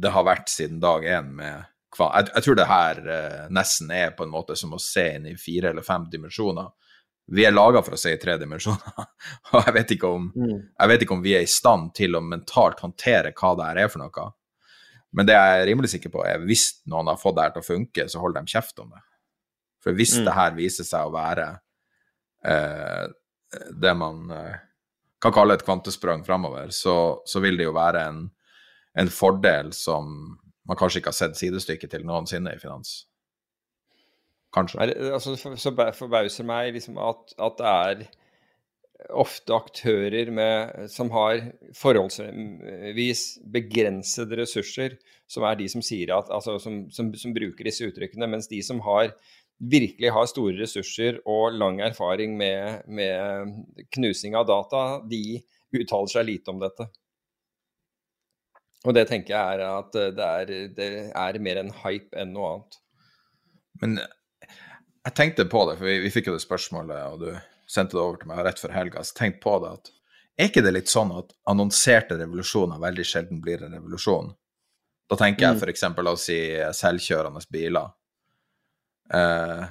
[0.00, 1.64] det har vært siden dag én med
[1.98, 5.26] jeg, jeg, tror det her eh, nesten er på en måte som å se inn
[5.26, 6.68] i fire eller fem dimensjoner.
[7.30, 9.04] Vi er laga for å se i tre dimensjoner,
[9.52, 10.56] og jeg vet, om, mm.
[10.74, 13.82] jeg vet, ikke om, vi er i stand til å mentalt håndtere hva det her
[13.84, 14.26] er for noe.
[15.14, 17.64] Men det jeg er rimelig sikker på, er hvis noen har fått det her til
[17.64, 19.04] å funke, så holder de kjeft om det.
[19.80, 20.26] For hvis mm.
[20.26, 21.46] det her viser seg å være
[22.46, 23.06] eh,
[23.82, 24.58] det man eh,
[25.22, 26.96] kan kalle et kvantesprang framover, så,
[27.26, 28.28] så vil det jo være en
[28.92, 30.10] en fordel som
[30.68, 33.04] man kanskje ikke har sett sidestykket til noensinne i finans.
[34.54, 34.82] Kanskje.
[35.14, 41.44] Altså, så forbauser meg liksom at, at, det er ofte aktører med, som har
[41.78, 43.22] forholdsvis
[43.54, 44.98] begrensede ressurser,
[45.30, 48.82] som er de som at, altså, som, som, som bruker disse uttrykkene, mens de som
[48.84, 49.14] har
[49.60, 53.54] virkelig har store ressurser og lang erfaring med, med
[53.92, 55.40] knusing av data, de
[55.76, 56.88] uttaler seg lite om dette.
[58.88, 62.54] Og det tenker jeg er at det er, det er mer en hype enn noe
[62.54, 62.80] annet.
[63.80, 64.00] Men
[65.06, 68.02] jeg tenkte på det, for vi, vi fikk jo det spørsmålet, og du sendte det
[68.02, 69.02] over til meg rett før helga.
[69.06, 69.90] Så tenk på det at
[70.40, 74.30] er ikke det litt sånn at annonserte revolusjoner veldig sjelden blir en revolusjon?
[75.10, 75.84] Da tenker jeg f.eks.
[75.98, 76.38] la oss si
[76.78, 77.90] selvkjørende biler,
[79.12, 79.64] eh,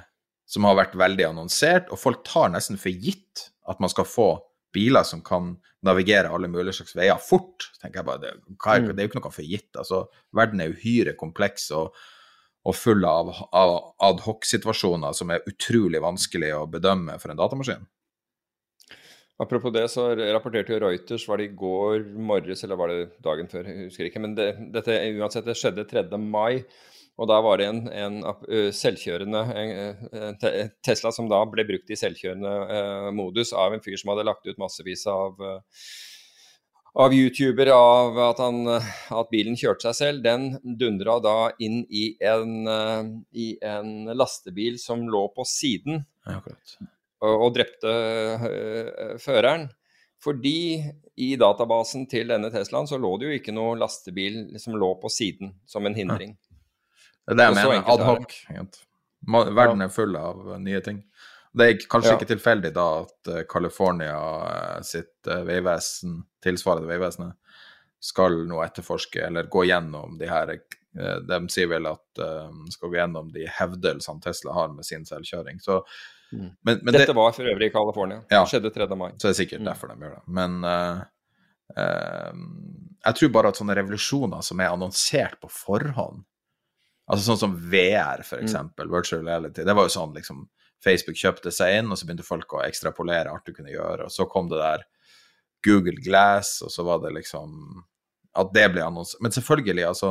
[0.50, 4.30] som har vært veldig annonsert, og folk tar nesten for gitt at man skal få
[4.74, 5.54] biler som kan
[5.86, 7.70] navigere alle mulige slags veier fort.
[7.80, 9.70] tenker jeg bare, Det, er, det er jo ikke noe for gitt.
[9.76, 10.04] altså,
[10.36, 11.96] Verden er uhyre kompleks og,
[12.68, 13.72] og full av, av
[14.10, 17.86] adhoc-situasjoner som er utrolig vanskelig å bedømme for en datamaskin.
[19.40, 23.48] Apropos det, så rapporterte jo Reuters, var det i går morges eller var det dagen
[23.48, 24.20] før, jeg husker ikke.
[24.20, 26.04] Men det, dette uansett, det skjedde 3.
[26.20, 26.60] mai.
[27.20, 28.18] Og da var det en, en
[28.76, 30.36] selvkjørende en,
[30.84, 34.48] Tesla som da ble brukt i selvkjørende eh, modus av en fyr som hadde lagt
[34.48, 35.88] ut massevis av, uh,
[36.94, 40.22] av YouTuber av at, han, at, bilen kjørte seg selv.
[40.24, 46.40] Den dundra da inn i en, uh, i en lastebil som lå på siden, ja,
[47.20, 47.94] og, og drepte
[49.22, 49.68] føreren.
[50.20, 50.82] Fordi
[51.20, 55.08] i databasen til denne Teslaen så lå det jo ikke noe lastebil som lå på
[55.12, 56.34] siden som en hindring.
[56.36, 56.50] Ja.
[57.30, 57.84] Det er det jeg mener.
[57.94, 58.36] Adhoc.
[59.56, 61.02] Verden er full av nye ting.
[61.52, 62.18] Det er kanskje ja.
[62.18, 67.34] ikke tilfeldig da at uh, California uh, sitt uh, veivesen, tilsvarende veivesenet,
[68.00, 70.54] skal nå etterforske eller gå gjennom de her
[71.28, 75.60] De sier vel at de skal gå gjennom de hevdelsene Tesla har med sin selvkjøring.
[75.60, 75.76] Så,
[76.32, 76.46] mm.
[76.64, 78.22] men, men Dette det, var for øvrig i California.
[78.32, 78.88] Ja, det skjedde 3.
[78.96, 79.10] mai.
[79.12, 79.68] Så det er sikkert mm.
[79.68, 80.22] derfor de gjør det.
[80.38, 80.56] Men
[83.04, 86.24] jeg tror bare at sånne revolusjoner som er annonsert på forhånd,
[87.10, 88.46] Altså sånn som VR, for mm.
[88.46, 88.92] eksempel, mm.
[88.94, 89.64] virtual reality.
[89.66, 90.44] Det var jo sånn liksom
[90.84, 94.08] Facebook kjøpte seg inn, og så begynte folk å ekstrapolere alt du kunne gjøre.
[94.08, 94.86] Og så kom det der
[95.66, 97.84] Google Glass, og så var det liksom
[98.38, 99.20] At det ble annonsert.
[99.20, 100.10] Men selvfølgelig, altså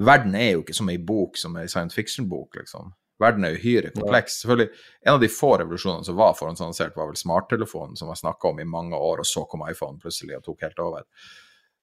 [0.00, 2.92] Verden er jo ikke som ei bok som ei science fiction-bok, liksom.
[3.20, 4.38] Verden er uhyre kompleks.
[4.38, 4.40] Ja.
[4.42, 4.70] Selvfølgelig,
[5.02, 8.60] En av de få revolusjonene som var forhåndsannonsert, var vel smarttelefonen, som var snakka om
[8.60, 11.04] i mange år, og så kom iPhone plutselig og tok helt over.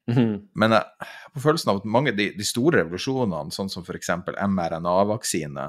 [0.07, 0.47] Mm.
[0.55, 3.83] Men jeg har på følelsen av at mange av de, de, store revolusjonene, sånn som
[3.83, 4.09] f.eks.
[4.47, 5.67] mRNA-vaksine,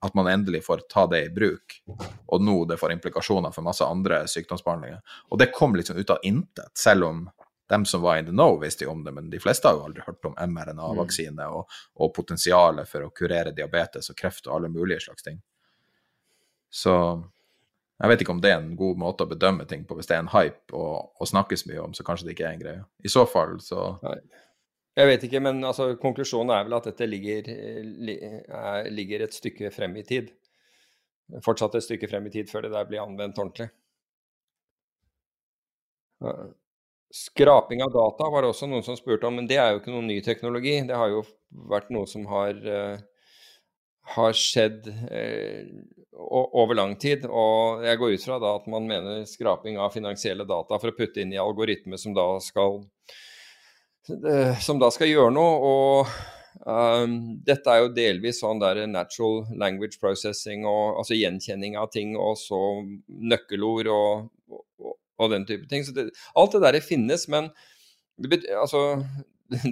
[0.00, 1.82] at man endelig får ta det i bruk,
[2.26, 5.02] og nå det får implikasjoner for masse andre sykdomsbehandlinger.
[5.28, 7.26] Og det kom liksom ut av intet, selv om
[7.70, 9.84] dem som var in the know, visste jo om det, men de fleste har jo
[9.86, 11.52] aldri hørt om mRNA-vaksine mm.
[11.54, 15.38] og, og potensialet for å kurere diabetes og kreft og alle mulige slags ting.
[16.70, 16.94] Så
[18.00, 19.94] jeg vet ikke om det er en god måte å bedømme ting på.
[19.98, 22.56] Hvis det er en hype og, og snakkes mye om, så kanskje det ikke er
[22.56, 22.84] en greie.
[23.04, 24.16] I så fall, så Nei.
[25.00, 27.46] Jeg vet ikke, men altså, konklusjonen er vel at dette ligger,
[28.92, 30.28] ligger, et stykke frem i tid.
[31.44, 33.70] Fortsatt et stykke frem i tid før det der blir anvendt ordentlig.
[37.14, 39.94] Skraping av data var det også noen som spurte om, men det er jo ikke
[39.94, 40.76] noen ny teknologi.
[40.86, 41.24] Det har jo
[41.70, 42.60] vært noe som har,
[44.16, 44.90] har skjedd
[46.20, 47.24] over lang tid.
[47.24, 50.98] Og jeg går ut fra da at man mener skraping av finansielle data for å
[50.98, 52.82] putte inn i algoritmer som da skal,
[54.60, 55.56] som da skal gjøre noe.
[55.70, 57.16] og um,
[57.46, 62.38] Dette er jo delvis sånn der natural language processing, og, altså gjenkjenning av ting, og
[62.40, 62.60] så
[63.06, 65.84] nøkkelord og, og, og den type ting.
[65.86, 67.50] Så det, alt det der finnes, men
[68.58, 69.04] altså,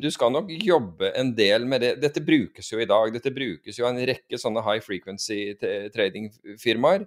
[0.04, 1.92] du skal nok jobbe en del med det.
[2.02, 3.12] Dette brukes jo i dag.
[3.14, 5.54] Dette brukes jo av en rekke sånne high frequency
[5.94, 7.06] trading-firmaer.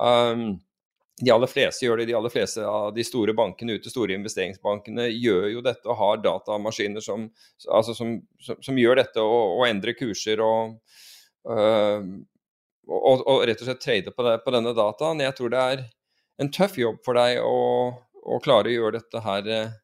[0.00, 0.60] Um,
[1.20, 2.08] de aller fleste gjør det.
[2.08, 6.22] De aller fleste av de store bankene ute, store investeringsbankene, gjør jo dette og har
[6.24, 7.28] datamaskiner som,
[7.68, 10.78] altså som, som, som gjør dette og, og, endrer kurser og,
[11.50, 12.10] øh,
[12.88, 15.24] og, og, rett og slett trade på, det, på, denne dataen.
[15.26, 15.86] Jeg tror det er
[16.40, 17.56] en tøff jobb for deg å,
[18.24, 19.74] å klare å gjøre dette her uh,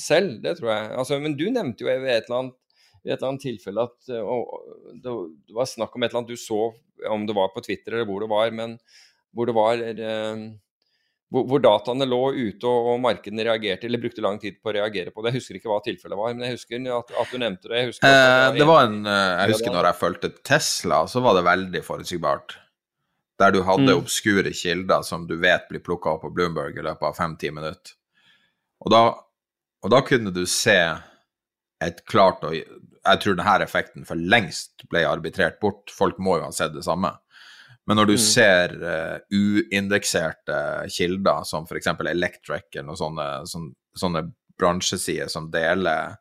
[0.00, 0.92] selv, det tror jeg.
[0.96, 2.60] Altså, men du nevnte jo ved et eller annet,
[3.04, 4.70] et eller annet tilfelle at og,
[5.04, 5.12] det,
[5.54, 6.70] var snakk om et eller annet du så,
[7.12, 8.78] om det var på Twitter eller hvor det var, men
[9.36, 10.46] hvor det var eh,
[11.32, 14.76] hvor, hvor, dataene lå ute og, og, markedene reagerte, eller brukte lang tid på å
[14.76, 15.32] reagere på det.
[15.32, 17.82] Jeg husker ikke hva tilfellet var, men jeg husker at, at du nevnte det.
[17.82, 18.20] Jeg, eh,
[18.54, 21.82] det, det var en, eh, jeg husker når jeg fulgte Tesla, så var det veldig
[21.86, 22.56] forutsigbart.
[23.36, 23.98] Der du hadde mm.
[23.98, 27.98] obskure kilder som du vet blir plukka opp på Bloomberg i løpet av fem-ti minutter.
[28.84, 29.02] Og da
[29.86, 30.78] og da kunne du se
[31.84, 35.92] et klart og Jeg tror denne effekten for lengst ble arbitrert bort.
[35.94, 37.12] Folk må jo ha sett det samme.
[37.86, 38.22] Men når du mm.
[38.22, 40.58] ser uh, uindekserte
[40.90, 41.92] kilder, som f.eks.
[42.10, 44.24] Electric eller noen sånne, sånne, sånne
[44.58, 46.16] bransjesider som deler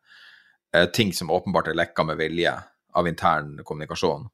[0.75, 2.53] uh, ting som åpenbart er lekka med vilje
[2.95, 4.29] av intern kommunikasjon,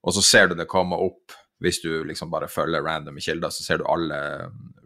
[0.00, 3.64] og så ser du det komme opp hvis du liksom bare følger random kilder, så
[3.64, 4.16] ser du alle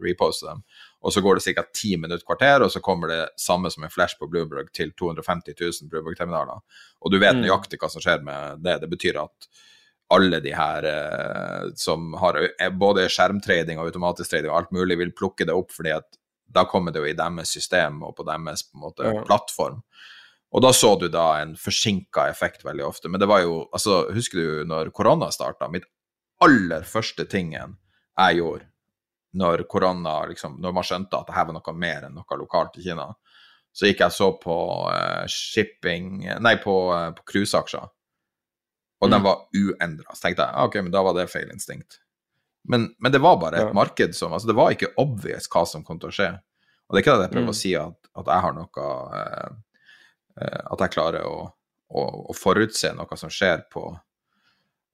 [0.03, 0.63] reposte dem.
[0.99, 1.63] og så går det ca.
[1.73, 5.55] ti minutter kvarter, og så kommer det samme som en flash på Bloomberg til 250
[5.61, 6.59] 000 Bloomberg-terminaler.
[7.01, 7.45] Og du vet mm.
[7.45, 8.79] nøyaktig hva som skjer med det.
[8.81, 9.47] Det betyr at
[10.13, 14.99] alle de her eh, som har eh, både skjermtrading og automatisk trading og alt mulig,
[15.01, 16.19] vil plukke det opp, fordi at
[16.55, 19.23] da kommer det jo i deres system og på deres på måte, ja.
[19.25, 19.81] plattform.
[20.55, 23.09] Og da så du da en forsinka effekt veldig ofte.
[23.11, 25.67] Men det var jo altså, Husker du når korona starta?
[25.71, 25.87] Mitt
[26.45, 27.75] aller første tingen
[28.15, 28.69] jeg gjorde
[29.35, 32.77] når korona liksom, Når man skjønte at det her var noe mer enn noe lokalt
[32.79, 33.09] i Kina,
[33.75, 34.55] så gikk jeg så på
[34.87, 37.89] uh, shipping Nei, på, uh, på cruiseaksjer.
[39.01, 39.11] Og mm.
[39.11, 40.15] den var uendra.
[40.15, 41.99] Så tenkte jeg ok, men da var det feil instinkt.
[42.67, 43.73] Men, men det var bare et ja.
[43.77, 46.31] marked som altså Det var ikke obvious hva som kom til å skje.
[46.85, 47.53] Og det er ikke det jeg prøver mm.
[47.53, 48.87] å si at, at, jeg har noe
[49.19, 51.37] eh, At jeg klarer å,
[51.89, 53.85] å, å, forutse noe som skjer på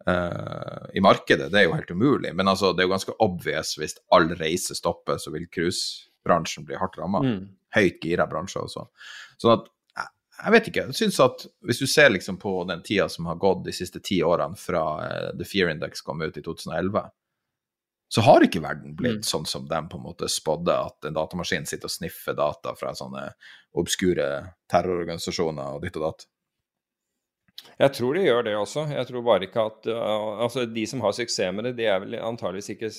[0.07, 2.33] eh, i markedet, det er jo helt umulig.
[2.35, 6.79] Men altså, det er jo ganske obvious hvis all reise stopper, så vil cruisebransjen bli
[6.79, 7.23] hardt ramma.
[7.23, 7.43] Mm.
[7.75, 8.87] Høyt gira bransje også.
[9.39, 9.71] Sånn at
[10.37, 10.83] jeg vet ikke.
[10.89, 13.99] Jeg synes at Hvis du ser liksom på den tida som har gått de siste
[14.03, 17.03] ti årene fra uh, The Fear Index kom ut i 2011,
[18.11, 19.27] så har ikke verden blitt mm.
[19.27, 22.91] sånn som de på en måte spådde, at en datamaskin sitter og sniffer data fra
[22.97, 23.29] sånne
[23.79, 24.25] obskure
[24.71, 26.25] terrororganisasjoner og ditt og datt.
[27.81, 28.83] Jeg tror de gjør det også.
[28.93, 31.99] Jeg tror bare ikke at uh, altså De som har suksess med det, de er
[32.03, 32.89] vel antageligvis ikke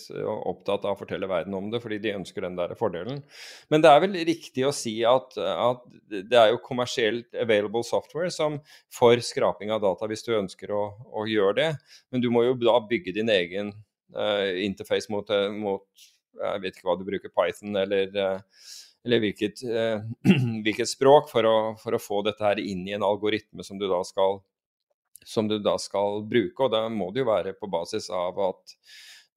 [0.50, 3.22] opptatt av å fortelle verden om det, fordi de ønsker den der fordelen.
[3.70, 8.32] Men det er vel riktig å si at, at det er jo kommersielt available software
[8.34, 8.58] som
[8.92, 10.84] for skraping av data, hvis du ønsker å,
[11.14, 11.70] å gjøre det.
[12.10, 13.74] Men du må jo da bygge din egen
[14.16, 15.86] uh, interface mot, uh, mot,
[16.42, 18.38] Jeg vet ikke hva du bruker, Python eller uh,
[19.04, 20.02] eller hvilket, eh,
[20.64, 23.88] hvilket språk, for å, for å, få dette her inn i en algoritme som du
[23.90, 24.40] da skal
[25.28, 26.64] som du da skal bruke.
[26.64, 28.74] Og da må det jo være på basis av at,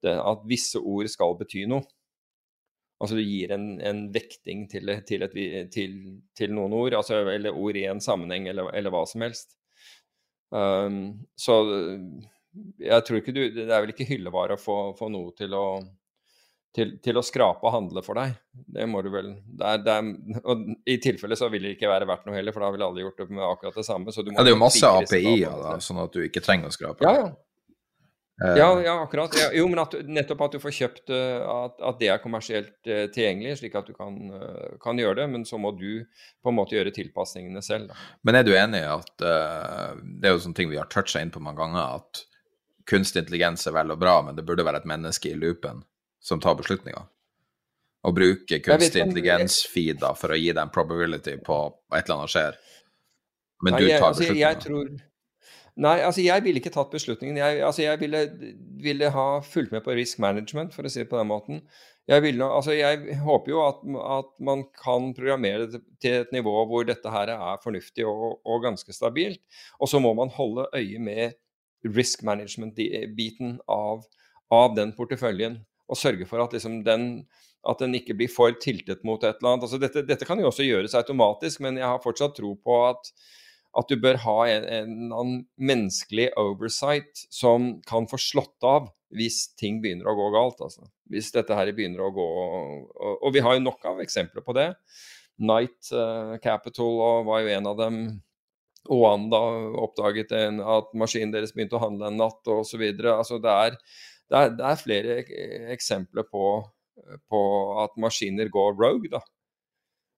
[0.06, 1.86] det, at visse ord skal bety noe.
[3.02, 5.36] Altså du gir en, en vekting til, til, et,
[5.74, 5.98] til,
[6.38, 9.58] til, noen ord, altså, eller ord i en sammenheng, eller, eller hva som helst.
[10.56, 11.58] Um, så
[12.80, 15.66] jeg tror ikke du Det er vel ikke hyllevare å få, få noe til å
[16.76, 18.36] til, til, å skrape og handle for deg.
[18.52, 21.92] Det må du vel det er, det er, og I tilfelle så vil det ikke
[21.92, 24.12] være verdt noe heller, for da ville alle gjort det med akkurat det samme.
[24.12, 27.08] ja, det er jo masse API-er, da, sånn at du ikke trenger å skrape.
[27.08, 27.34] Ja, ja.
[28.44, 29.32] Uh, ja, ja, akkurat.
[29.40, 32.74] Ja, jo, men at, nettopp at du får kjøpt uh, at, at, det er kommersielt
[32.84, 34.18] uh, tilgjengelig, slik at du kan,
[34.84, 35.30] kan, gjøre det.
[35.32, 36.04] Men så må du
[36.44, 37.94] på en måte gjøre tilpasningene selv.
[37.94, 38.00] Da.
[38.28, 41.32] Men er du enig i at det er jo sånne ting vi har toucha inn
[41.32, 42.26] på mange ganger, at
[42.92, 45.86] kunstig intelligens er vel og bra, men det burde være et menneske i loopen?
[46.26, 47.06] Som tar beslutninger.
[48.06, 51.60] Og bruke kunstig intelligens-feeder for å gi dem probability på
[51.94, 52.58] et eller annet skjer.
[53.66, 54.46] Men du tar altså, beslutninger.
[54.46, 54.90] Jeg tror,
[55.76, 57.36] Nei, altså jeg ville ikke tatt beslutningen.
[57.42, 58.22] Jeg, altså jeg ville,
[58.80, 61.60] ville, ha fulgt med på risk management, for å si det på den måten.
[62.08, 63.82] Jeg, ville, altså jeg håper jo at,
[64.16, 68.64] at, man kan programmere det til et nivå hvor dette her er fornuftig og, og
[68.64, 69.42] ganske stabilt.
[69.82, 71.36] Og så må man holde øye med
[71.98, 74.06] risk management-biten av,
[74.54, 75.60] av den porteføljen
[75.92, 77.08] og sørge for at, liksom, den,
[77.70, 79.68] at den ikke blir for tiltet mot et eller annet.
[79.68, 83.12] Altså, dette, dette, kan jo også gjøres automatisk, men jeg har fortsatt tro på at,
[83.76, 89.82] at du bør ha en, en, menneskelig oversight som kan få slått av hvis ting
[89.84, 90.64] begynner å gå galt.
[90.66, 90.88] Altså.
[91.12, 94.56] Hvis dette her begynner å gå Og, og vi har jo nok av eksempler på
[94.58, 94.72] det.
[95.38, 96.98] Night uh, Capital
[97.28, 98.00] var jo en av dem.
[98.92, 99.40] Oanda
[99.82, 102.84] oppdaget en, at maskinen deres begynte å handle en natt osv.
[103.02, 103.80] Altså, det er
[104.32, 105.18] det er, det er flere
[105.76, 106.46] eksempler på,
[107.30, 107.42] på,
[107.84, 109.12] at maskiner går rogue.
[109.12, 109.22] da.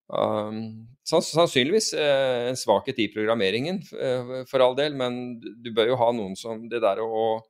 [0.07, 5.97] Um, sannsynligvis eh, en svakhet i programmeringen, eh, for all del, men du bør jo
[5.99, 7.41] ha noen som Det der å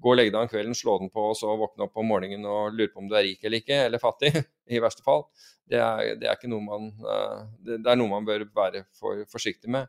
[0.00, 2.46] gå og legge deg om kvelden, slå den på og så våkne opp om morgenen
[2.48, 4.32] og lure på om du er rik eller ikke, eller fattig,
[4.74, 5.26] i verste fall,
[5.70, 8.84] det er, det er ikke noe man eh, det, det, er noe man bør være
[8.98, 9.86] for forsiktig med.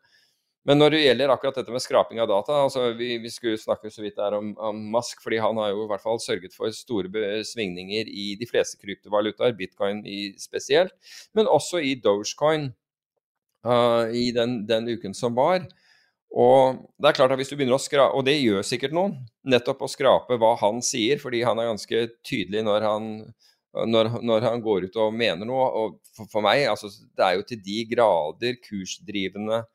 [0.67, 3.89] Men når det gjelder akkurat dette med skraping av data altså vi, vi skulle snakke
[3.89, 6.73] så vidt der om, om, Musk, fordi han har jo i hvert fall sørget for
[6.75, 10.03] store svingninger i de fleste kryptovalutaer, bitcoin
[10.41, 10.93] spesielt,
[11.33, 12.69] men også i Dogecoin
[13.65, 15.65] uh, i den, den, uken som var.
[16.31, 19.17] Og det er klart at hvis du begynner å skrape, og det gjør sikkert noen,
[19.41, 23.11] nettopp å skrape hva han sier, fordi han er ganske tydelig når han,
[23.89, 25.67] når, når han går ut og mener noe.
[25.73, 29.65] Og for, for meg, altså, det er jo til de grader kursdrivende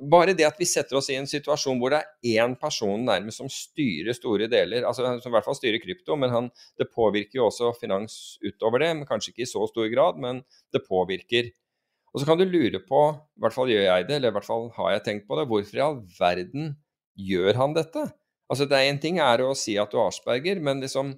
[0.00, 3.42] bare det at vi setter oss i en situasjon hvor det er én person nærmest
[3.42, 6.48] som styrer store deler, altså som i hvert fall styrer krypto, men han,
[6.80, 8.92] det påvirker jo også finans utover det.
[8.96, 10.42] men Kanskje ikke i så stor grad, men
[10.74, 11.52] det påvirker.
[12.12, 14.48] Og så kan du lure på, i hvert fall gjør jeg det, eller i hvert
[14.48, 16.74] fall har jeg tenkt på det, hvorfor i all verden
[17.16, 18.08] gjør han dette?
[18.52, 21.14] Altså det er Én ting er å si at du har asperger, men liksom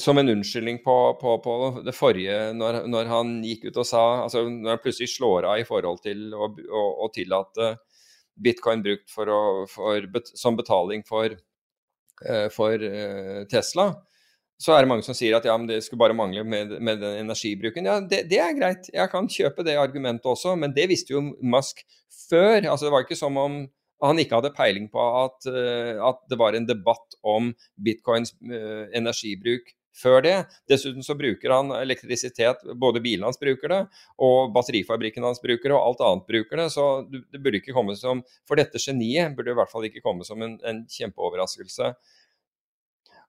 [0.00, 1.54] som en unnskyldning på, på, på
[1.86, 5.60] det forrige, når, når, han gikk ut og sa altså Når han plutselig slår av
[5.60, 7.76] i forhold til å, å, å tillate
[8.38, 10.04] bitcoin brukt for å, for,
[10.38, 11.34] som betaling for,
[12.24, 13.90] uh, for uh, Tesla,
[14.58, 17.02] så er det mange som sier at ja, men det skulle bare mangle med, med
[17.02, 17.86] den energibruken.
[17.86, 21.22] Ja, det, det, er greit, jeg kan kjøpe det argumentet også, men det visste jo
[21.38, 21.84] Musk
[22.26, 22.64] før.
[22.64, 23.60] Altså, det var ikke som om
[24.02, 27.52] han ikke hadde peiling på at, uh, at det var en debatt om
[27.82, 28.34] bitcoins
[28.94, 30.36] energibruk før det.
[30.70, 33.80] Dessuten så bruker han elektrisitet, både bilen hans bruker det,
[34.24, 36.68] og batterifabrikken hans bruker det, og alt annet bruker det.
[36.74, 40.26] Så det burde ikke komme som For dette geniet burde i hvert fall ikke komme
[40.28, 41.92] som en, en kjempeoverraskelse.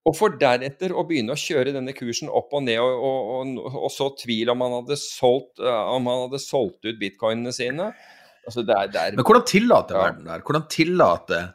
[0.07, 3.81] Og for deretter å begynne å kjøre denne kursen opp og ned, og, og, og,
[3.87, 7.91] og så tvil om han, hadde solgt, om han hadde solgt ut bitcoinene sine.
[8.47, 10.41] Altså det er, det er, men hvordan tillater verden der?
[10.45, 11.49] Hvordan tillater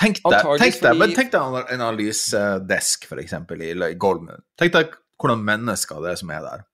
[0.00, 3.34] Tenk deg, tenk deg, men tenk deg en analysedesk, f.eks.
[3.36, 4.44] I, i Goldman.
[4.58, 6.64] Tenk deg hvordan mennesker det er som er der.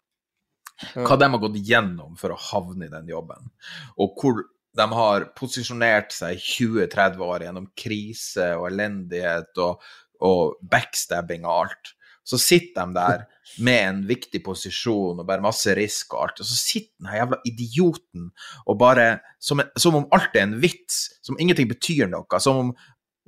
[0.95, 3.51] Hva de har gått gjennom for å havne i den jobben.
[3.99, 4.45] Og hvor
[4.79, 9.83] de har posisjonert seg 20-30 år gjennom krise og elendighet og,
[10.25, 11.95] og backstabbing og alt.
[12.29, 13.25] Så sitter de der
[13.67, 16.43] med en viktig posisjon og bare masse risk og alt.
[16.45, 18.29] Og så sitter den her jævla idioten
[18.67, 19.09] og bare
[19.43, 22.43] som, som, om alt er en vits, som ingenting betyr noe.
[22.45, 22.73] Som om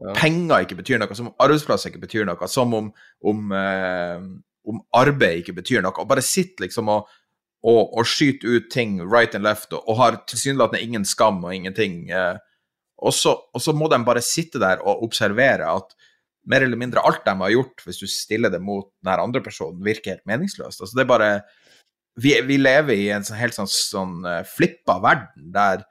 [0.00, 0.14] ja.
[0.16, 2.90] penger ikke betyr noe, som om arbeidsplasser ikke betyr noe, som om,
[3.32, 4.26] om, eh,
[4.70, 5.94] om arbeid ikke betyr noe.
[6.00, 7.08] Og bare sitter liksom og,
[7.60, 11.54] og, og skyter ut ting right and left og, og har tilsynelatende ingen skam og
[11.56, 12.06] ingenting.
[12.10, 12.36] Eh,
[13.00, 15.96] og, så, og så må de bare sitte der og observere at
[16.50, 19.82] mer eller mindre alt de har gjort, hvis du stiller det mot den andre personen,
[19.84, 20.80] virker helt meningsløst.
[20.80, 21.32] Altså, det er bare
[22.20, 25.84] vi, vi lever i en sånn, helt sånn, sånn uh, flippa verden der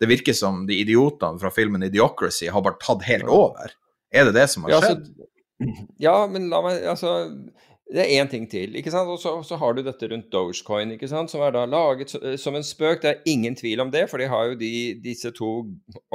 [0.00, 3.72] det virker som de idiotene fra filmen Idiocracy har bare tatt helt over.
[4.14, 5.08] Er det det som har ja, skjedd?
[5.08, 7.14] Altså, ja, men la meg Altså,
[7.88, 8.76] det er én ting til.
[8.76, 9.08] ikke sant?
[9.10, 11.32] Og så, så, har du dette rundt Dogecoin, ikke sant?
[11.32, 13.00] som er da laget som en spøk.
[13.02, 14.72] Det er ingen tvil om det, for de har jo de,
[15.04, 15.52] disse to,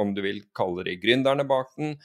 [0.00, 1.98] om du vil kalle de gründerne bak den,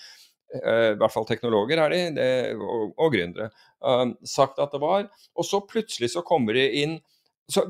[0.50, 3.52] Uh, I hvert fall teknologer er de, det, og, og gründere.
[3.86, 5.04] Uh, sagt at det var.
[5.38, 6.96] Og så plutselig så kommer de inn
[7.50, 7.64] Så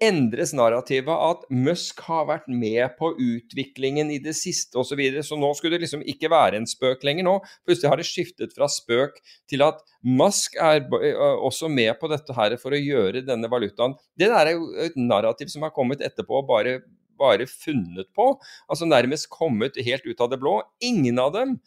[0.00, 4.94] endres narrativet at Musk har vært med på utviklingen i det siste osv.
[4.94, 5.24] Så, videre.
[5.26, 7.26] så nå skulle det liksom ikke være en spøk lenger.
[7.26, 7.36] nå.
[7.68, 9.20] Plutselig har det skiftet fra spøk
[9.50, 13.94] til at Musk er også med på dette her for å gjøre denne valutaen.
[14.18, 16.80] Det der er jo et narrativ som har kommet etterpå og bare,
[17.20, 18.32] bare funnet på.
[18.66, 20.58] Altså nærmest kommet helt ut av det blå.
[20.80, 21.58] Ingen av dem,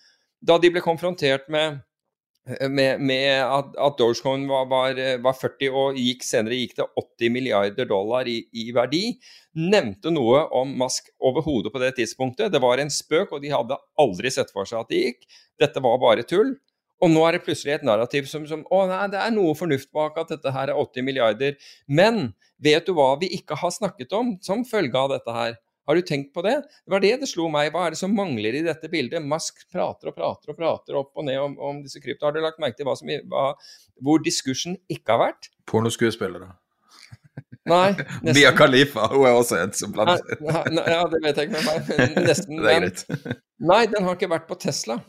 [0.43, 1.83] da de ble konfrontert med
[2.43, 7.31] med, med at, at, Dogecoin var, var, var, 40 og gikk, senere gikk til 80
[7.31, 9.13] milliarder dollar i, i verdi,
[9.55, 12.51] nevnte noe om Musk overhodet på det tidspunktet.
[12.51, 15.27] Det var en spøk, og de hadde aldri sett for seg at det gikk.
[15.63, 16.55] Dette var bare tull.
[17.03, 19.89] Og nå er det plutselig et narrativ som, som Å nei, det er noe fornuft
[19.95, 21.57] bak at dette her er 80 milliarder.
[21.87, 22.29] Men
[22.63, 25.57] vet du hva vi ikke har snakket om som følge av dette her?
[25.87, 26.55] Har du tenkt på det?
[26.85, 27.73] Det var det det slo meg.
[27.73, 29.23] Hva er det som mangler i dette bildet?
[29.27, 32.25] Musk prater og prater og prater opp og ned om, om disse krypto.
[32.27, 33.49] Har du lagt merke til hva som, hva,
[34.03, 35.51] hvor diskursen ikke har vært?
[35.67, 36.53] Pornoskuespillere.
[37.69, 37.93] Nei,
[38.23, 38.35] nesten.
[38.35, 42.01] Mia Khalifa, hun er også en som blander Ja, det vet jeg ikke med meg.
[42.29, 42.59] Nesten.
[42.59, 43.03] det er greit.
[43.71, 44.99] nei, den har ikke vært på Tesla.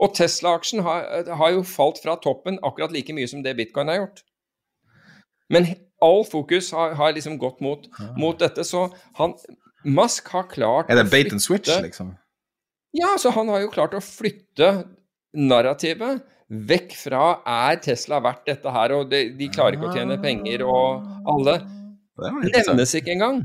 [0.00, 4.02] Og Tesla-aksjen har, har, jo falt fra toppen akkurat like mye som det bitcoin har
[4.02, 4.24] gjort.
[5.52, 5.68] Men
[6.02, 8.12] all fokus har, har liksom gått mot, ah.
[8.18, 8.64] mot, dette.
[8.64, 8.88] Så
[9.20, 9.36] han
[9.86, 12.16] Musk har klart Er det bait and switch, liksom?
[12.96, 14.70] Ja, så han har jo klart å flytte
[15.36, 20.18] narrativet vekk fra er Tesla verdt dette her, og de, de klarer ikke å tjene
[20.22, 21.58] penger, og alle
[22.54, 23.42] nevnes ikke engang.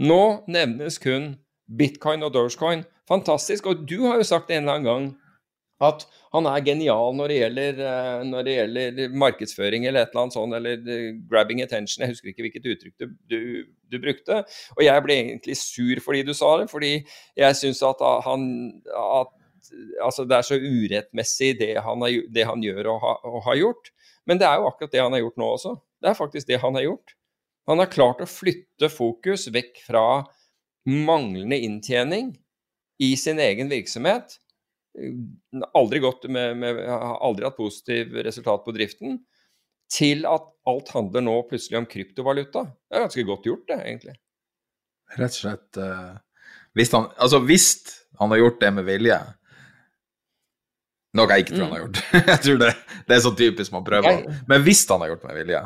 [0.00, 1.34] Nå nevnes kun
[1.76, 2.86] bitcoin og dogecoin.
[3.08, 3.68] Fantastisk.
[3.68, 5.08] Og du har jo sagt en eller annen gang
[5.80, 6.04] at
[6.34, 10.36] han er genial når det, gjelder, eh, når det gjelder, markedsføring eller et eller annet
[10.36, 12.04] sånt, eller eh, grabbing attention.
[12.04, 13.38] Jeg husker ikke hvilket uttrykk du, du,
[13.90, 14.42] du, brukte.
[14.76, 16.92] Og jeg ble egentlig sur fordi du sa det, fordi
[17.40, 18.44] jeg syns at han
[18.92, 19.32] at,
[20.04, 23.62] altså det er så urettmessig det han, har, det han gjør og, ha, og, har
[23.62, 23.90] gjort.
[24.28, 25.74] Men det er jo akkurat det han har gjort nå også.
[26.00, 27.16] Det er faktisk det han har gjort.
[27.68, 30.04] Han har klart å flytte fokus vekk fra
[30.88, 32.32] manglende inntjening
[33.00, 34.38] i sin egen virksomhet
[35.72, 39.20] aldri, gått med, med, aldri hatt positiv resultat på driften,
[39.90, 42.64] til at alt handler nå plutselig om kryptovaluta.
[42.86, 44.16] Det er ganske godt gjort, det, egentlig.
[45.18, 46.14] Rett og slett uh,
[46.78, 47.68] hvis, han, altså, hvis
[48.20, 49.18] han har gjort det med vilje
[51.18, 51.66] Noe jeg ikke tror mm.
[51.66, 52.00] han har gjort.
[52.30, 52.66] jeg tror det,
[53.08, 54.12] det, er så typisk man prøver.
[54.14, 55.62] Jeg, Men hvis han har gjort det med vilje,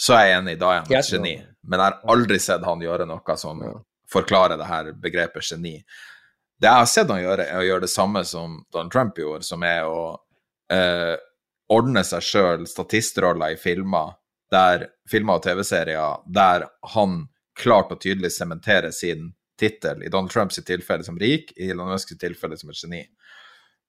[0.00, 1.32] så er jeg enig, da er han et geni.
[1.60, 3.60] Men jeg har aldri sett han gjøre noe som
[4.08, 5.74] forklarer det her begrepet geni.
[6.56, 9.44] Det jeg har sett han gjøre, er å gjøre det samme som Donald Trump gjorde,
[9.44, 10.16] som er å
[10.72, 11.16] eh,
[11.72, 14.14] ordne seg sjøl statistroller i filmer,
[14.52, 17.24] der, filmer og TV-serier der han
[17.56, 22.16] klart og tydelig sementerer sin tittel, i Donald Trumps tilfelle som rik, i Elon Musks
[22.20, 23.02] tilfelle som et geni.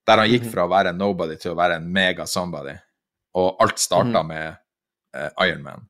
[0.08, 0.52] Der han gikk Mhm.
[0.52, 2.78] fra å være en nobody til å være en mega somebody.
[3.36, 4.28] Og alt starta mm.
[4.28, 4.56] med
[5.14, 5.88] eh, Iron Man.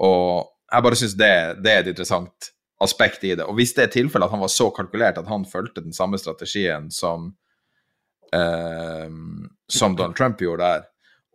[0.00, 2.50] Og jeg bare syns det, det er et interessant
[2.82, 3.44] aspekt i det.
[3.48, 6.18] Og hvis det er tilfellet at han var så kalkulert at han fulgte den samme
[6.20, 7.30] strategien som
[8.34, 9.08] eh,
[9.68, 10.84] som Donald Trump gjorde der,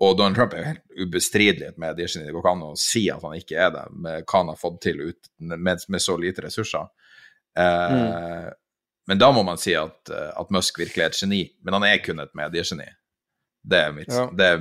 [0.02, 3.04] og Donald Trump er jo helt ubestridelig et mediegeni, det går ikke an å si
[3.14, 6.16] at han ikke er det, med hva han har fått til ut, med, med så
[6.18, 6.88] lite ressurser.
[7.58, 8.50] Eh,
[9.10, 11.86] Men da må man si at, eh, at Musk virkelig er et geni, men han
[11.90, 12.88] er kun et mediegeni.
[13.62, 14.26] Det er mitt Ja.
[14.34, 14.60] det er,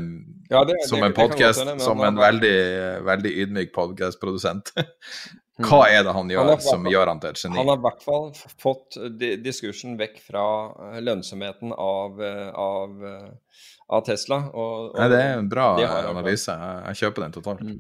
[0.51, 4.73] Ja, det- Som en hende, som en veldig, veldig ydmyk podkastprodusent.
[5.66, 7.58] Hva er det han gjør Han som gjør han til et geni?
[7.60, 8.26] Han har i hvert fall
[8.62, 8.98] fått
[9.44, 10.44] diskursen vekk fra
[10.88, 13.62] eh, lønnsomheten av, eh, av, eh,
[13.92, 14.42] av Tesla.
[14.52, 15.70] Og, og Nei, det er en bra
[16.10, 16.54] analyse.
[16.54, 17.64] Jeg, jeg kjøper den totalt.
[17.66, 17.78] Mm.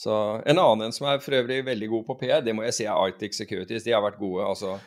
[0.00, 0.16] Så
[0.48, 2.86] En annen en som er for øvrig veldig god på PR, det må jeg si
[2.88, 3.84] er Arctic Securities.
[3.84, 4.46] De har vært gode.
[4.48, 4.78] altså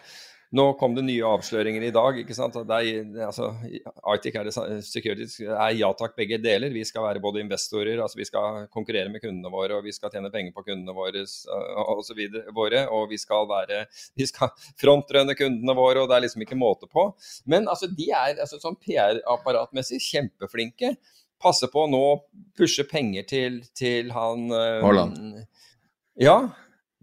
[0.54, 2.18] nå kom det nye avsløringer i dag.
[2.22, 2.58] ikke sant?
[2.70, 3.50] Det er, altså,
[4.06, 6.70] Arctic er er ja takk, begge deler.
[6.74, 10.14] Vi skal være både investorer, altså vi skal konkurrere med kundene våre, og vi skal
[10.14, 13.86] tjene penger på kundene våre, og så videre, våre, og vi skal være,
[14.20, 17.10] vi skal frontrønne kundene våre, og det er liksom ikke måte på.
[17.50, 20.96] Men altså, de er altså, sånn PR-apparatmessig kjempeflinke.
[21.42, 22.06] Passer på å nå
[22.56, 25.42] pushe penger til, til han eh, Haaland.
[26.22, 26.38] Ja.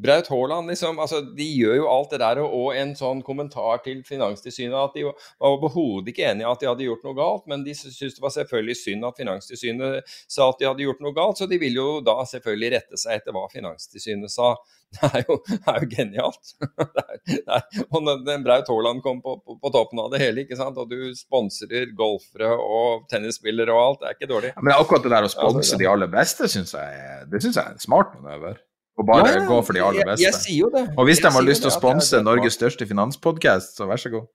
[0.01, 0.98] Braut Haaland, liksom.
[1.02, 2.40] Altså, de gjør jo alt det der.
[2.43, 6.62] Og, og en sånn kommentar til Finanstilsynet at de var overhodet ikke enig i at
[6.62, 10.51] de hadde gjort noe galt, men de syntes det var selvfølgelig synd at Finanstilsynet sa
[10.51, 13.36] at de hadde gjort noe galt, så de vil jo da selvfølgelig rette seg etter
[13.36, 14.55] hva Finanstilsynet sa.
[14.90, 16.48] Det er jo, det er jo genialt.
[16.81, 20.18] Det er, det er, og når Braut Haaland kom på, på, på toppen av det
[20.18, 20.81] hele, ikke sant?
[20.82, 24.51] og du sponser golfere og tennisspillere og alt, det er ikke dårlig.
[24.59, 27.62] Men akkurat det der å sponse ja, de aller beste, syns jeg, det synes jeg
[27.62, 28.59] er en smart manøver.
[28.98, 30.24] Å bare Ja, gå for de aller beste.
[30.26, 30.82] Jeg, sier jo det.
[30.98, 34.10] Og hvis Jeg de har lyst til å sponse Norges største finanspodkast, så vær så
[34.12, 34.26] god.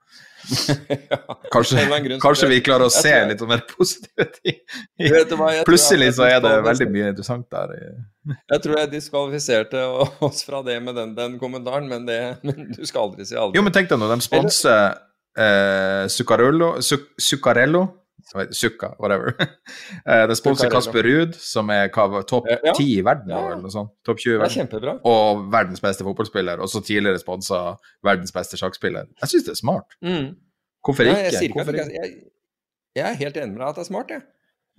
[1.53, 1.83] Kanskje,
[2.21, 4.57] kanskje vi klarer å se jeg- litt mer positive ting.
[5.01, 5.27] Jeg
[5.67, 7.73] Plutselig så er det veldig mye interessant der.
[8.53, 9.81] Jeg tror jeg diskvalifiserte
[10.25, 13.57] oss fra det med den, den kommentaren, men, det, men du skal aldri si aldri.
[13.59, 14.95] Jo, men tenk deg nå, de sponser
[15.37, 17.83] eh, Zuccarello, Zuc- Zuccarello
[18.51, 19.35] Zucca, whatever.
[20.09, 20.69] Eh, de sponser.
[20.73, 22.73] Kasper Ruud, som er topp Ja, ja.
[22.73, 23.51] 10 i verden, Ja, ja.
[23.53, 23.91] eller noe sånt.
[24.05, 24.99] Topp 20 i er verden.
[25.09, 27.59] Og verdens beste fotballspiller, og så tidligere sponsa
[28.05, 29.07] verdens beste sjakkspiller.
[29.21, 29.97] Jeg syns det er smart.
[30.01, 30.31] Mm.
[30.85, 31.23] Hvorfor Ja, ikke?
[31.23, 31.99] jeg, ikke at Hvorfor ikke?
[32.01, 32.15] jeg,
[32.95, 34.21] jeg er helt enig med deg at det er smart, jeg.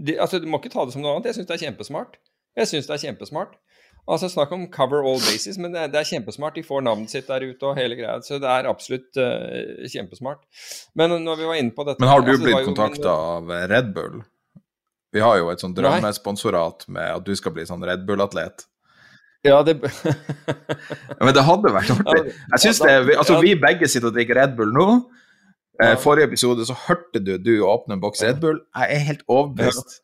[0.07, 1.31] De, altså, du må ikke ta det som noe annet.
[1.31, 2.19] Jeg syns det er kjempesmart.
[2.57, 3.57] Jeg synes det er kjempesmart.
[4.07, 6.55] Altså Snakk om cover all bases, men det er, det er kjempesmart.
[6.55, 8.21] De får navnet sitt der ute og hele greia.
[8.23, 10.45] Så det er absolutt uh, kjempesmart.
[10.95, 13.91] Men når vi var inne på dette Men har du altså, blitt kontakta av Red
[13.97, 14.23] Bull?
[15.17, 18.67] Vi har jo et sånt drømmesponsorat med at du skal bli sånn Red Bull-atlet.
[19.47, 22.33] Ja, det Men det hadde vært artig.
[22.35, 24.89] Jeg synes det, vi, altså Vi begge sitter og drikker Red Bull nå.
[25.83, 25.95] Eh, Ja.
[26.01, 28.63] Forrige episode så hørte du du åpne en boks Red Bull.
[28.79, 29.99] Jeg er helt overbevist.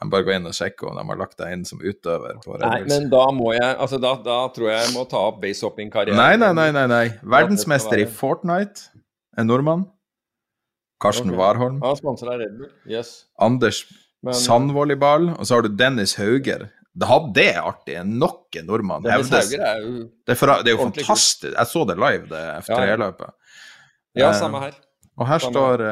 [0.00, 2.56] Jeg bare gå inn og sjekke om de har lagt deg inn som utøver på
[2.58, 5.40] Red Nei, men da må jeg Altså, da, da tror jeg jeg må ta opp
[5.44, 6.18] basehopping-karrieren.
[6.18, 7.04] Nei, nei, nei, nei, nei.
[7.22, 8.88] Verdensmester i Fortnite,
[9.38, 9.86] en nordmann.
[11.02, 11.40] Karsten okay.
[11.40, 11.80] Warholm.
[11.84, 12.70] Han sponser er Red Bull.
[12.90, 13.24] Yes.
[13.42, 13.84] Anders
[14.24, 15.30] Men- Sandvolleyball.
[15.38, 16.70] Og så har du Dennis Hauger.
[16.94, 17.98] Det hadde er artig.
[18.06, 19.02] Nok en nordmann.
[19.04, 19.30] Dennis.
[19.34, 19.92] Hauger er jo
[20.24, 21.50] Det er, for, det er jo fantastisk.
[21.52, 23.34] Jeg så det live, det F3-løpet.
[24.14, 24.74] Ja, Eh, samme her.
[25.16, 25.82] Og her står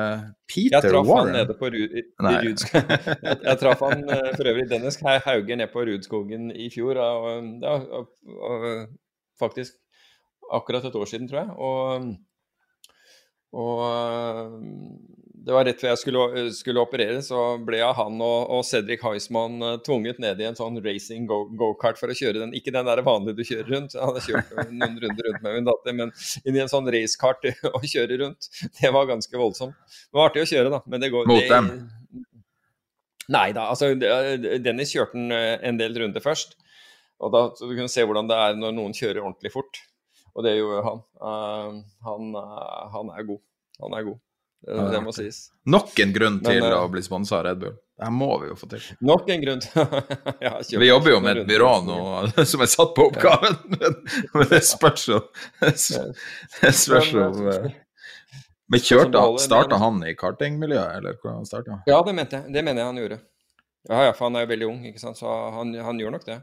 [0.50, 0.72] Peter Warren.
[0.72, 2.32] Jeg traff han nede på Ru- i, i Nei.
[2.46, 2.74] Rudsk-
[3.26, 6.98] jeg, jeg traff han uh, for øvrig Dennis Hau- Hauger nede på Rudskogen i fjor.
[6.98, 8.08] Og, um, ja, og,
[8.48, 8.66] og,
[9.38, 9.78] faktisk
[10.52, 11.50] akkurat et år siden, tror jeg.
[11.56, 11.78] Og,
[13.52, 13.78] og
[14.56, 14.98] um,
[15.42, 19.02] det var rett før jeg skulle, skulle operere, så ble jeg han og, og Cedric
[19.02, 22.54] Heisman eh, tvunget ned i en sånn racing go- go-kart for å kjøre den.
[22.58, 25.68] Ikke den der vanlige du kjører rundt, jeg hadde kjørt noen runder rundt med min
[25.68, 26.14] datter, men
[26.44, 28.50] inn i en sånn racekart og kjøre rundt.
[28.78, 29.78] Det var ganske voldsomt.
[30.06, 30.82] Det var artig å kjøre, da.
[30.86, 31.72] Men det går Mot dem?
[33.32, 33.68] Nei da.
[33.72, 36.58] Altså, Dennis kjørte den eh, en del runder først.
[37.22, 39.82] Og da, så du kunne se hvordan det er når noen kjører ordentlig fort.
[40.32, 41.00] Og det gjorde han.
[41.20, 43.42] Uh, han, uh, han er god.
[43.84, 44.20] Han er god.
[44.62, 45.48] Det, Ja, det må sies.
[45.66, 47.72] Nok en grunn til Men, eh, å bli sponsa av Red Bull.
[47.98, 48.84] Det her må vi jo få til.
[49.02, 51.96] Nok en grunn til Vi jobber jo med et byrå nå
[52.52, 53.98] som er satt på oppgaven, men,
[54.34, 55.18] men det spørs jo
[55.60, 57.50] Det spørs jo Men,
[58.72, 61.82] eh, kjørte han, starta han i kartingmiljøet, eller hvordan starta han?
[61.90, 62.54] Ja, det mente jeg.
[62.54, 63.18] Det mener jeg han gjorde.
[63.90, 65.18] Ja, ja, for han er jo veldig ung, ikke sant?
[65.18, 65.26] så
[65.58, 66.38] han, han gjorde nok det.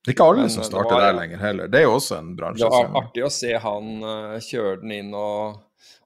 [0.00, 1.68] Det er ikke alle Men, som eh, starter var- der lenger heller.
[1.68, 4.94] Det er jo også en bransje Det var artig å se han eh, kjøre den
[4.96, 5.58] inn og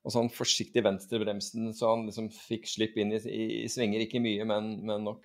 [0.05, 4.05] Og sånn forsiktig venstrebremsen, så han liksom fikk slipp inn i, i, i svinger.
[4.05, 5.23] Ikke mye, men, men nok.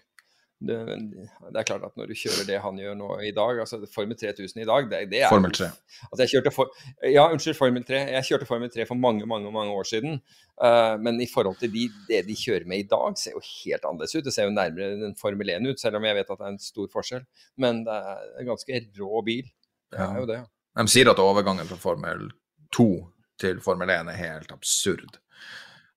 [0.60, 3.78] Det, det, er klart at når du kjører det han gjør nå i dag, altså
[3.94, 5.70] Formel 3000 i dag, det, det er Formel 3.
[6.10, 6.74] Altså jeg kjørte for,
[7.08, 8.02] ja, unnskyld, Formel 3.
[8.18, 10.20] Jeg kjørte Formel 3 for mange mange, mange år siden.
[10.60, 13.88] Uh, men i forhold til de, det de kjører med i dag, ser jo helt
[13.88, 14.26] annerledes ut.
[14.28, 16.56] Det ser jo nærmere en Formel 1 ut, selv om jeg vet at det er
[16.58, 17.24] en stor forskjell.
[17.64, 19.48] Men det er en ganske rå bil.
[19.96, 20.42] Det er jo det.
[20.80, 22.28] De sier at overgangen fra Formel
[22.76, 22.92] 2
[23.42, 25.20] til Formel 1 er helt absurd.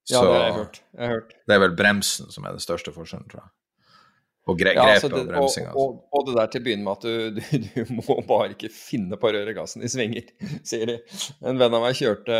[0.02, 0.78] Så ja, det har jeg hørt.
[0.93, 1.35] Jeg har hørt.
[1.47, 3.52] Det er vel bremsen som er den største forskjellen, tror jeg.
[4.51, 5.70] Og gre ja, altså og bremsinga.
[5.78, 8.48] Og, og, og, det der til å begynne med at du, du, du, må bare
[8.56, 10.32] ikke finne på å røre gassen i svinger,
[10.69, 10.97] sier de.
[11.47, 12.39] En venn av meg kjørte,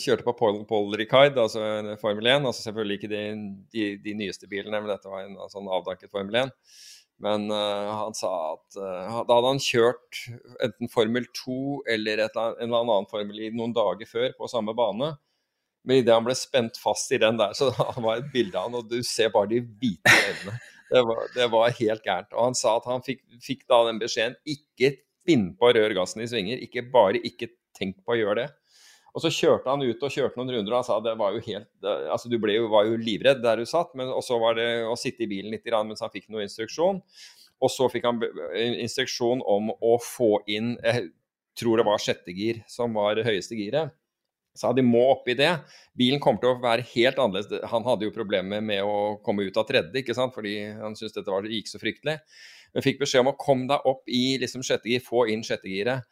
[0.00, 1.60] kjørte på Paul, Paul Ricard, altså
[2.00, 2.48] Formel 1.
[2.48, 3.24] altså Selvfølgelig ikke de,
[3.74, 6.54] de, de, nyeste bilene, men dette var en sånn avdanket Formel 1.
[7.22, 10.20] Men uh, han sa at uh, da hadde han kjørt
[10.62, 11.56] enten Formel 2
[11.94, 15.16] eller et, en eller annen Formel i noen dager før på samme bane.
[15.88, 18.68] Men idet han ble spent fast i den der, så han var et bilde av
[18.68, 20.58] han, og du ser bare de hvite øynene.
[20.88, 22.30] Det var, det var, helt gærent.
[22.32, 24.94] Og han sa at han fikk, fikk da den beskjeden ikke
[25.26, 26.62] finn på å røre gassen i svinger.
[26.64, 28.46] Ikke bare ikke tenk på å gjøre det.
[29.16, 31.40] Og så kjørte han ut og kjørte noen runder, og han sa det var jo
[31.46, 34.96] helt Altså, du jo, var jo livredd der du satt, men så var det å
[35.00, 37.00] sitte i bilen litt mens han fikk noe instruksjon.
[37.58, 38.20] Og så fikk han
[38.84, 41.08] instruksjon om å få inn Jeg
[41.58, 43.96] tror det var sjette gir som var det høyeste giret
[44.58, 45.50] sa de må opp i det.
[45.98, 47.66] Bilen kommer til å være helt annerledes.
[47.72, 50.34] Han hadde jo problemer med å komme ut av tredje, ikke sant?
[50.34, 52.18] fordi han syntes dette var, gikk så fryktelig.
[52.74, 56.04] Men fikk beskjed om å komme deg opp i liksom sjettegir, få inn sjettegiret.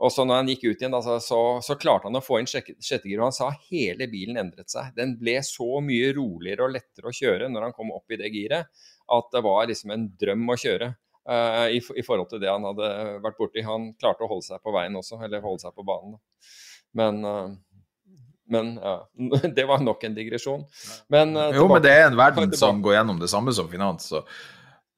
[0.00, 2.48] Og så når han gikk ut igjen, altså, så, så, klarte han å få inn
[2.48, 3.18] sjettegir.
[3.18, 4.94] Og han sa hele bilen endret seg.
[4.96, 8.32] Den ble så mye roligere og lettere å kjøre når han kom opp i det
[8.32, 8.70] giret,
[9.10, 10.92] at det var liksom en drøm å kjøre.
[11.30, 12.86] Uh, i, i, forhold til det han hadde
[13.20, 13.64] vært borti.
[13.66, 16.16] Han klarte å holde seg på veien også, eller holde seg på banen.
[16.96, 17.50] Men uh,
[18.50, 18.94] men ja,
[19.56, 20.64] det var nok en digresjon.
[21.12, 24.08] Men, uh, jo, men det er en verden som går gjennom det samme som finans.
[24.10, 24.24] så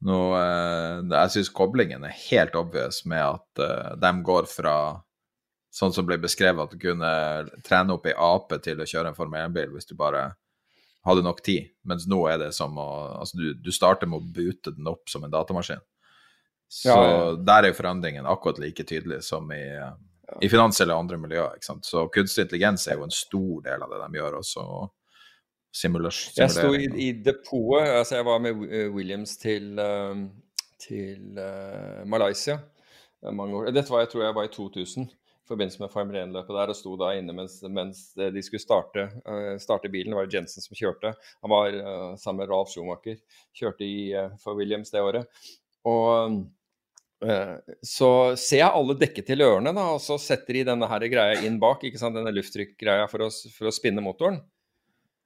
[0.06, 4.76] nå, uh, Jeg syns koblingen er helt obvious med at uh, de går fra
[5.72, 7.12] sånn som ble beskrevet, at du kunne
[7.64, 10.26] trene opp ei ape til å kjøre en Formel 1-bil hvis du bare
[11.06, 11.70] hadde nok tid.
[11.88, 12.90] Mens nå er det som å
[13.22, 15.80] Altså, du, du starter med å bute den opp som en datamaskin.
[16.72, 17.32] Så ja, ja.
[17.36, 19.64] der er jo forandringen akkurat like tydelig som i
[20.40, 21.56] i finans eller andre miljøer.
[21.56, 21.86] ikke sant?
[21.86, 24.66] Så kunstig intelligens er jo en stor del av det de gjør også.
[25.72, 26.36] Simulering.
[26.36, 30.26] Jeg sto i, i depotet, altså jeg var med eh, Williams til, um,
[30.82, 32.58] til uh, Malaysia
[33.32, 33.70] mange år.
[33.72, 36.76] Dette var jeg tror jeg var i 2000 i forbindelse med Formel 1-løpet der og
[36.76, 40.12] sto da inne mens, mens de skulle starte, uh, starte, bilen.
[40.12, 41.14] Det var Jensen som kjørte.
[41.40, 43.20] Han var uh, sammen med Ralf Schumacher.
[43.56, 44.12] Kjørte i,
[44.44, 45.46] for Williams det året.
[45.88, 46.42] Og
[47.22, 51.04] Eh, så ser jeg alle dekket til ørene, da, og så setter de denne her
[51.10, 54.40] greia inn bak, ikke sant, denne lufttrykkgreia for, for å spinne motoren.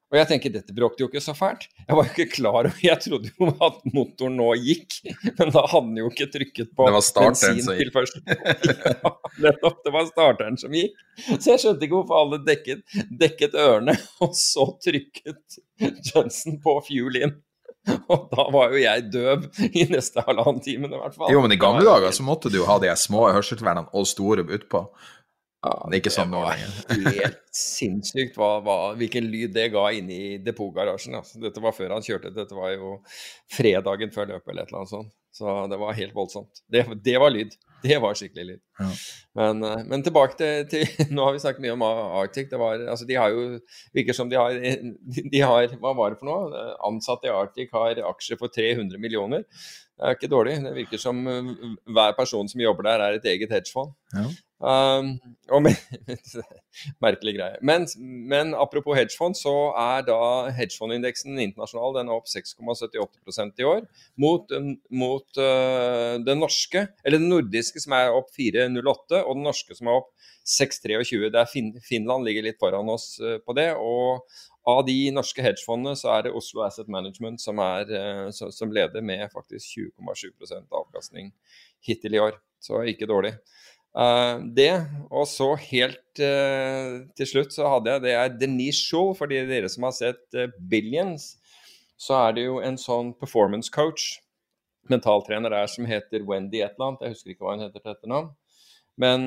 [0.06, 1.64] Og jeg tenker dette bråkte jo ikke så fælt.
[1.82, 5.00] Jeg var jo ikke klar over Jeg trodde jo at motoren nå gikk,
[5.40, 8.22] men da hadde den jo ikke trykket på bensintilførselen.
[9.02, 9.12] ja,
[9.48, 9.80] nettopp.
[9.82, 10.94] Det var starteren som gikk.
[11.24, 15.58] Så jeg skjønte ikke hvorfor alle dekket, dekket ørene, og så trykket
[16.12, 17.34] Johnson på fuel inn.
[17.86, 21.30] Og da var jo jeg døv i neste halvannen time, i hvert fall.
[21.30, 24.46] Jo, men i gamle dager så måtte du jo ha de små hørselsvernene og store
[24.46, 24.86] utpå.
[25.64, 26.58] Ja, det er ikke sånn nå var
[27.16, 31.16] helt sinnssykt hva, hva, hvilken lyd det ga inne i depotgarasjen.
[31.18, 31.40] Altså.
[31.42, 32.98] Dette var før han kjørte, dette var jo
[33.52, 35.14] fredagen før løpet eller et eller annet sånt.
[35.36, 36.62] Så det var helt voldsomt.
[36.72, 37.56] Det, det var lyd.
[37.82, 38.60] Det var skikkelig lyd.
[38.80, 38.86] Ja.
[39.36, 42.48] Men, eh, men, tilbake til, til, Nå har vi snakket mye om Arctic.
[42.50, 43.58] Det var, altså de har jo
[43.96, 44.56] Virker som de har,
[45.34, 46.62] de har Hva var det for noe?
[46.88, 49.44] Ansatte i Arctic har aksjer for 300 millioner.
[49.96, 50.56] Det er ikke dårlig.
[50.64, 51.52] Det virker som eh,
[51.92, 53.92] hver person som jobber der, er et eget hedgefond.
[54.16, 54.26] Ja.
[54.56, 55.18] Um,
[55.60, 55.76] med,
[57.04, 57.58] merkelig greie.
[57.60, 60.18] Men, men, apropos hedgefond, så er da
[60.56, 63.84] hedgefondindeksen internasjonal den er opp 6,78% i år.
[64.22, 64.54] Mot,
[64.88, 69.92] mot uh, den norske, eller den nordiske som er opp 4,08, og den norske som
[69.92, 70.10] er opp
[70.46, 71.28] 6,23.
[71.52, 73.74] fin Finland ligger litt foran oss uh, på det.
[73.76, 74.24] og
[74.66, 79.04] av de norske hedgefondene så er det Oslo Asset Management som, er, uh, som leder
[79.04, 81.30] med faktisk 20,7% avkastning
[81.86, 82.40] hittil i år.
[82.58, 83.36] Så ikke dårlig.
[83.96, 84.84] Uh, det.
[85.08, 89.40] Og så helt uh, til slutt så hadde jeg Det er Denise Shaw, for de
[89.48, 91.30] dere som har sett uh, Billions,
[91.96, 94.18] så er det jo en sånn performance coach,
[94.92, 97.06] mentaltrener der, som heter Wendy et eller annet.
[97.06, 98.28] Jeg husker ikke hva hun heter til etternavn.
[99.00, 99.20] Men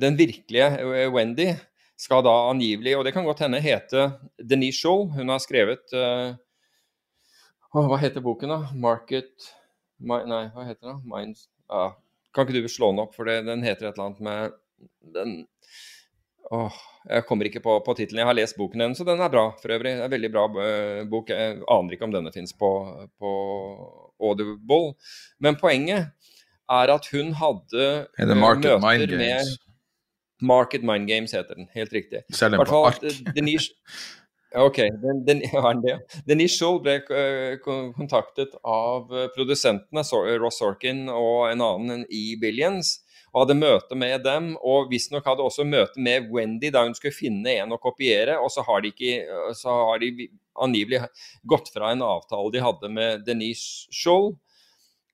[0.00, 1.46] den virkelige Wendy
[2.00, 4.08] skal da angivelig, og det kan godt hende, hete
[4.40, 5.06] Denise Shaw.
[5.12, 5.92] Hun har skrevet
[7.68, 8.72] Hva heter boken, da?
[8.72, 9.52] Market
[10.00, 11.00] my, Nei, hva heter den?
[11.04, 11.46] Minds...
[11.68, 11.92] Ah,
[12.38, 14.58] kan ikke du slå den opp, for det, den heter et eller annet med
[15.14, 15.38] den
[16.48, 18.22] Åh, jeg kommer ikke på, på tittelen.
[18.22, 19.90] Jeg har lest boken hennes, så den er bra for øvrig.
[19.98, 21.28] Det er en veldig bra uh, bok.
[21.34, 22.70] Jeg aner ikke om denne fins på,
[23.20, 23.32] på
[24.16, 24.94] Audible.
[25.44, 26.08] Men poenget
[26.72, 29.58] er at hun hadde er Market uh, Mind Games?
[30.40, 32.22] Market Mind Games heter den, helt riktig.
[32.32, 33.02] Selv den på ark.
[33.36, 33.74] Denise,
[34.54, 35.98] ok, den, den, ja.
[36.28, 36.98] Denise Scholl ble
[37.64, 40.04] kontaktet av produsentene,
[40.40, 42.98] Ross Sorkin og en annen i Billions
[43.32, 44.50] og hadde møte med dem.
[44.64, 48.38] Og visstnok hadde også møte med Wendy da hun skulle finne en å kopiere.
[48.42, 51.04] Og så har de, ikke, så har de angivelig
[51.48, 54.32] gått fra en avtale de hadde med Denise Scholl.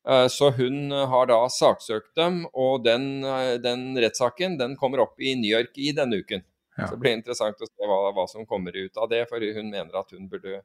[0.08, 5.20] Eh, så hun har da saksøkt dem, og den, eh, den rettssaken den kommer opp
[5.20, 6.44] i New York i denne uken.
[6.76, 6.88] Ja.
[6.88, 9.70] Så det blir interessant å se hva, hva, som kommer ut av det, for hun
[9.70, 10.62] mener at hun burde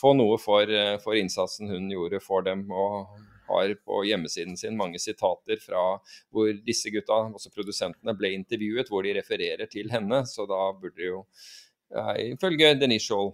[0.00, 2.64] få noe for, eh, for innsatsen hun gjorde for dem.
[2.72, 3.10] og
[3.50, 5.82] har på hjemmesiden sin mange sitater fra
[6.30, 10.22] hvor disse gutta, også produsentene, ble intervjuet, hvor de refererer til henne.
[10.30, 11.24] Så da burde jo,
[11.90, 13.32] ja, ifølge Denise Scholl,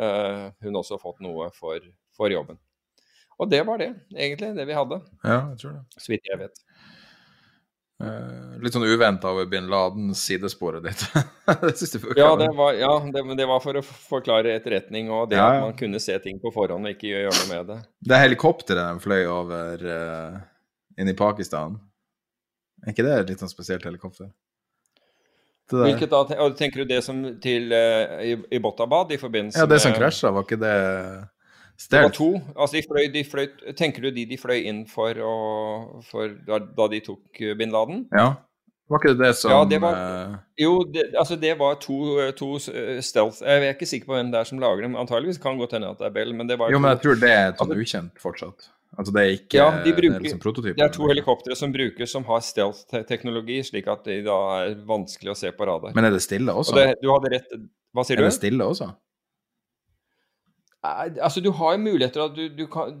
[0.00, 1.84] uh, hun også fått noe for,
[2.16, 2.58] for, jobben.
[3.40, 5.00] Og det var det, egentlig, det vi hadde.
[5.22, 5.84] Ja, jeg tror det.
[5.98, 6.64] Så vidt jeg vet.
[8.02, 11.04] Uh, litt sånn uventa over bin Laden-sidesporet ditt.
[11.62, 12.16] det synes jeg.
[12.18, 15.60] Ja, det var, ja det, det, var for å forklare etterretning og det ja, ja.
[15.60, 17.78] at man kunne se ting på forhånd og ikke gjøre noe med det.
[18.10, 20.40] Det helikopteret de fløy over uh,
[20.98, 21.78] inn i Pakistan,
[22.82, 24.32] er ikke det et litt sånn spesielt helikopter?
[25.72, 26.24] Hvilket da,
[26.58, 29.94] Tenker du det som til uh, i, i Botabad i forbindelse med Ja, det som
[29.94, 30.74] krasja, var ikke det
[31.90, 32.30] det var to.
[32.56, 33.46] Altså, de fløy, de fløy,
[33.78, 35.34] tenker du de de fløy inn for, å,
[36.08, 38.04] for da, da, de tok eh, bin Laden?
[38.14, 38.32] Ja.
[38.92, 41.96] Var ikke det det som ja, det var, eh, Jo, det, altså det var to,
[42.36, 44.98] to, eh, stealth Jeg er ikke sikker på hvem det er som lager dem.
[45.00, 47.20] Antageligvis kan godt hende at det er Bell, men det var Jo, men jeg tror
[47.22, 48.68] det er sånn ukjent fortsatt.
[48.92, 50.64] Altså det er ikke ja, de bruker, det er liksom.
[50.66, 55.32] Det er to helikoptre som brukes som har stealth-teknologi, slik at det da er vanskelig
[55.32, 55.94] å se på radar.
[55.96, 56.76] Men er det stille også?
[56.76, 57.56] Det, du hadde rett
[57.96, 58.28] Hva sier er du?
[58.28, 58.90] Er det stille også?
[60.82, 62.96] Altså, du har jo muligheter du, du kan,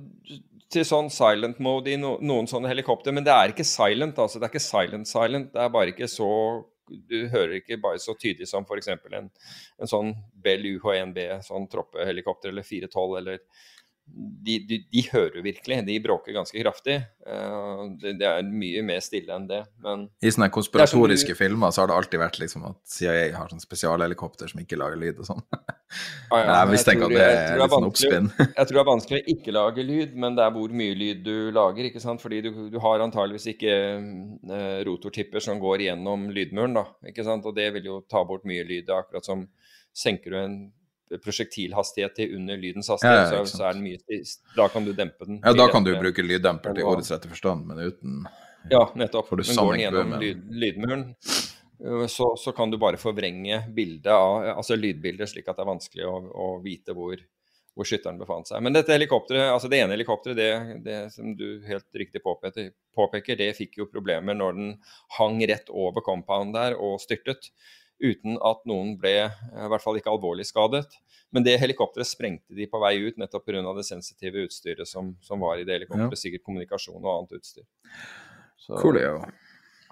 [0.72, 4.20] til sånn silent mode i no, noen sånne helikopter, men det er ikke silent.
[4.22, 5.50] altså Det er ikke silent silent.
[5.54, 6.28] Det er bare ikke så
[7.08, 8.88] Du hører ikke bare så tydelig som f.eks.
[9.16, 9.28] En,
[9.80, 10.10] en sånn
[10.44, 13.38] Bell UH1B, sånn troppehelikopter eller 412 eller
[14.12, 15.78] de, de, de, hører jo virkelig.
[15.86, 16.98] De bråker ganske kraftig.
[17.24, 19.62] Uh, det, det, er mye mer stille enn det.
[19.84, 21.38] Men I sånne konspiratoriske du...
[21.38, 25.00] filmer så har det alltid vært liksom at CIA har sånn spesialhelikopter som ikke lager
[25.00, 25.46] lyd og sånn.
[26.32, 28.28] Ah, ja, jeg mistenker at det er, er litt sånn oppspinn.
[28.58, 31.24] jeg tror det er vanskelig å ikke lage lyd, men det er hvor mye lyd
[31.26, 31.88] du lager.
[31.88, 32.22] ikke sant?
[32.24, 36.86] Fordi du, du har antageligvis ikke uh, rotortipper som går gjennom lydmuren, da.
[37.12, 37.48] ikke sant?
[37.48, 38.92] Og det vil jo ta bort mye lyd.
[38.92, 39.44] Akkurat som
[39.92, 40.56] senker du en
[41.22, 44.22] prosjektilhastighet til under lydens hastighet, ja, så, så, er den mye
[44.56, 45.40] Da kan du dempe den.
[45.42, 48.22] Ja, da kan du bruke lyddemper til årets rette forstand, men uten
[48.70, 49.32] Ja, nettopp.
[49.34, 51.04] Men går den gjennom lyd, lydmuren,
[51.84, 55.72] øh, så, så, kan du bare forvrenge bildet av, altså lydbildet, slik at det er
[55.72, 57.18] vanskelig å, å vite hvor,
[57.74, 58.62] hvor skytteren befant seg.
[58.62, 63.40] Men dette helikopteret, altså det ene helikopteret, det, det, som du helt riktig påpeker, påpeker,
[63.40, 64.74] det fikk jo problemer når den
[65.18, 67.50] hang rett over compound der og styrtet
[68.02, 70.88] uten at noen ble i hvert fall ikke alvorlig skadet.
[71.32, 73.62] Men det helikopteret sprengte de på vei ut nettopp pga.
[73.76, 76.18] det sensitive utstyret som, som, var i det helikopteret.
[76.18, 76.22] Ja.
[76.26, 77.64] Sikkert kommunikasjon og annet utstyr.
[78.60, 79.14] Så, cool, ja.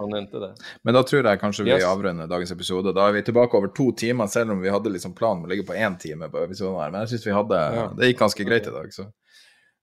[0.00, 0.50] Han nevnte det.
[0.82, 1.84] Men da tror jeg kanskje vi yes.
[1.84, 2.92] avrunder dagens episode.
[2.96, 5.52] Da er vi tilbake over to timer, selv om vi hadde liksom planen med å
[5.54, 6.92] ligge på én time på episoden her.
[6.94, 7.84] Men jeg syns vi hadde ja.
[7.98, 8.94] Det gikk ganske greit i dag.
[8.96, 9.10] Så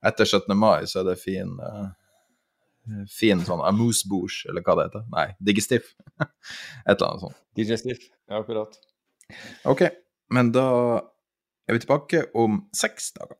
[0.09, 0.57] etter 17.
[0.57, 1.89] mai så er det fin uh,
[3.11, 5.05] fin sånn amuse-bouche, eller hva det heter.
[5.13, 5.93] Nei, digestif.
[6.21, 7.41] Et eller annet sånt.
[7.57, 8.77] Digestif, ja, akkurat.
[9.67, 9.83] Ok,
[10.33, 10.67] men da
[11.67, 13.39] er vi tilbake om seks dager.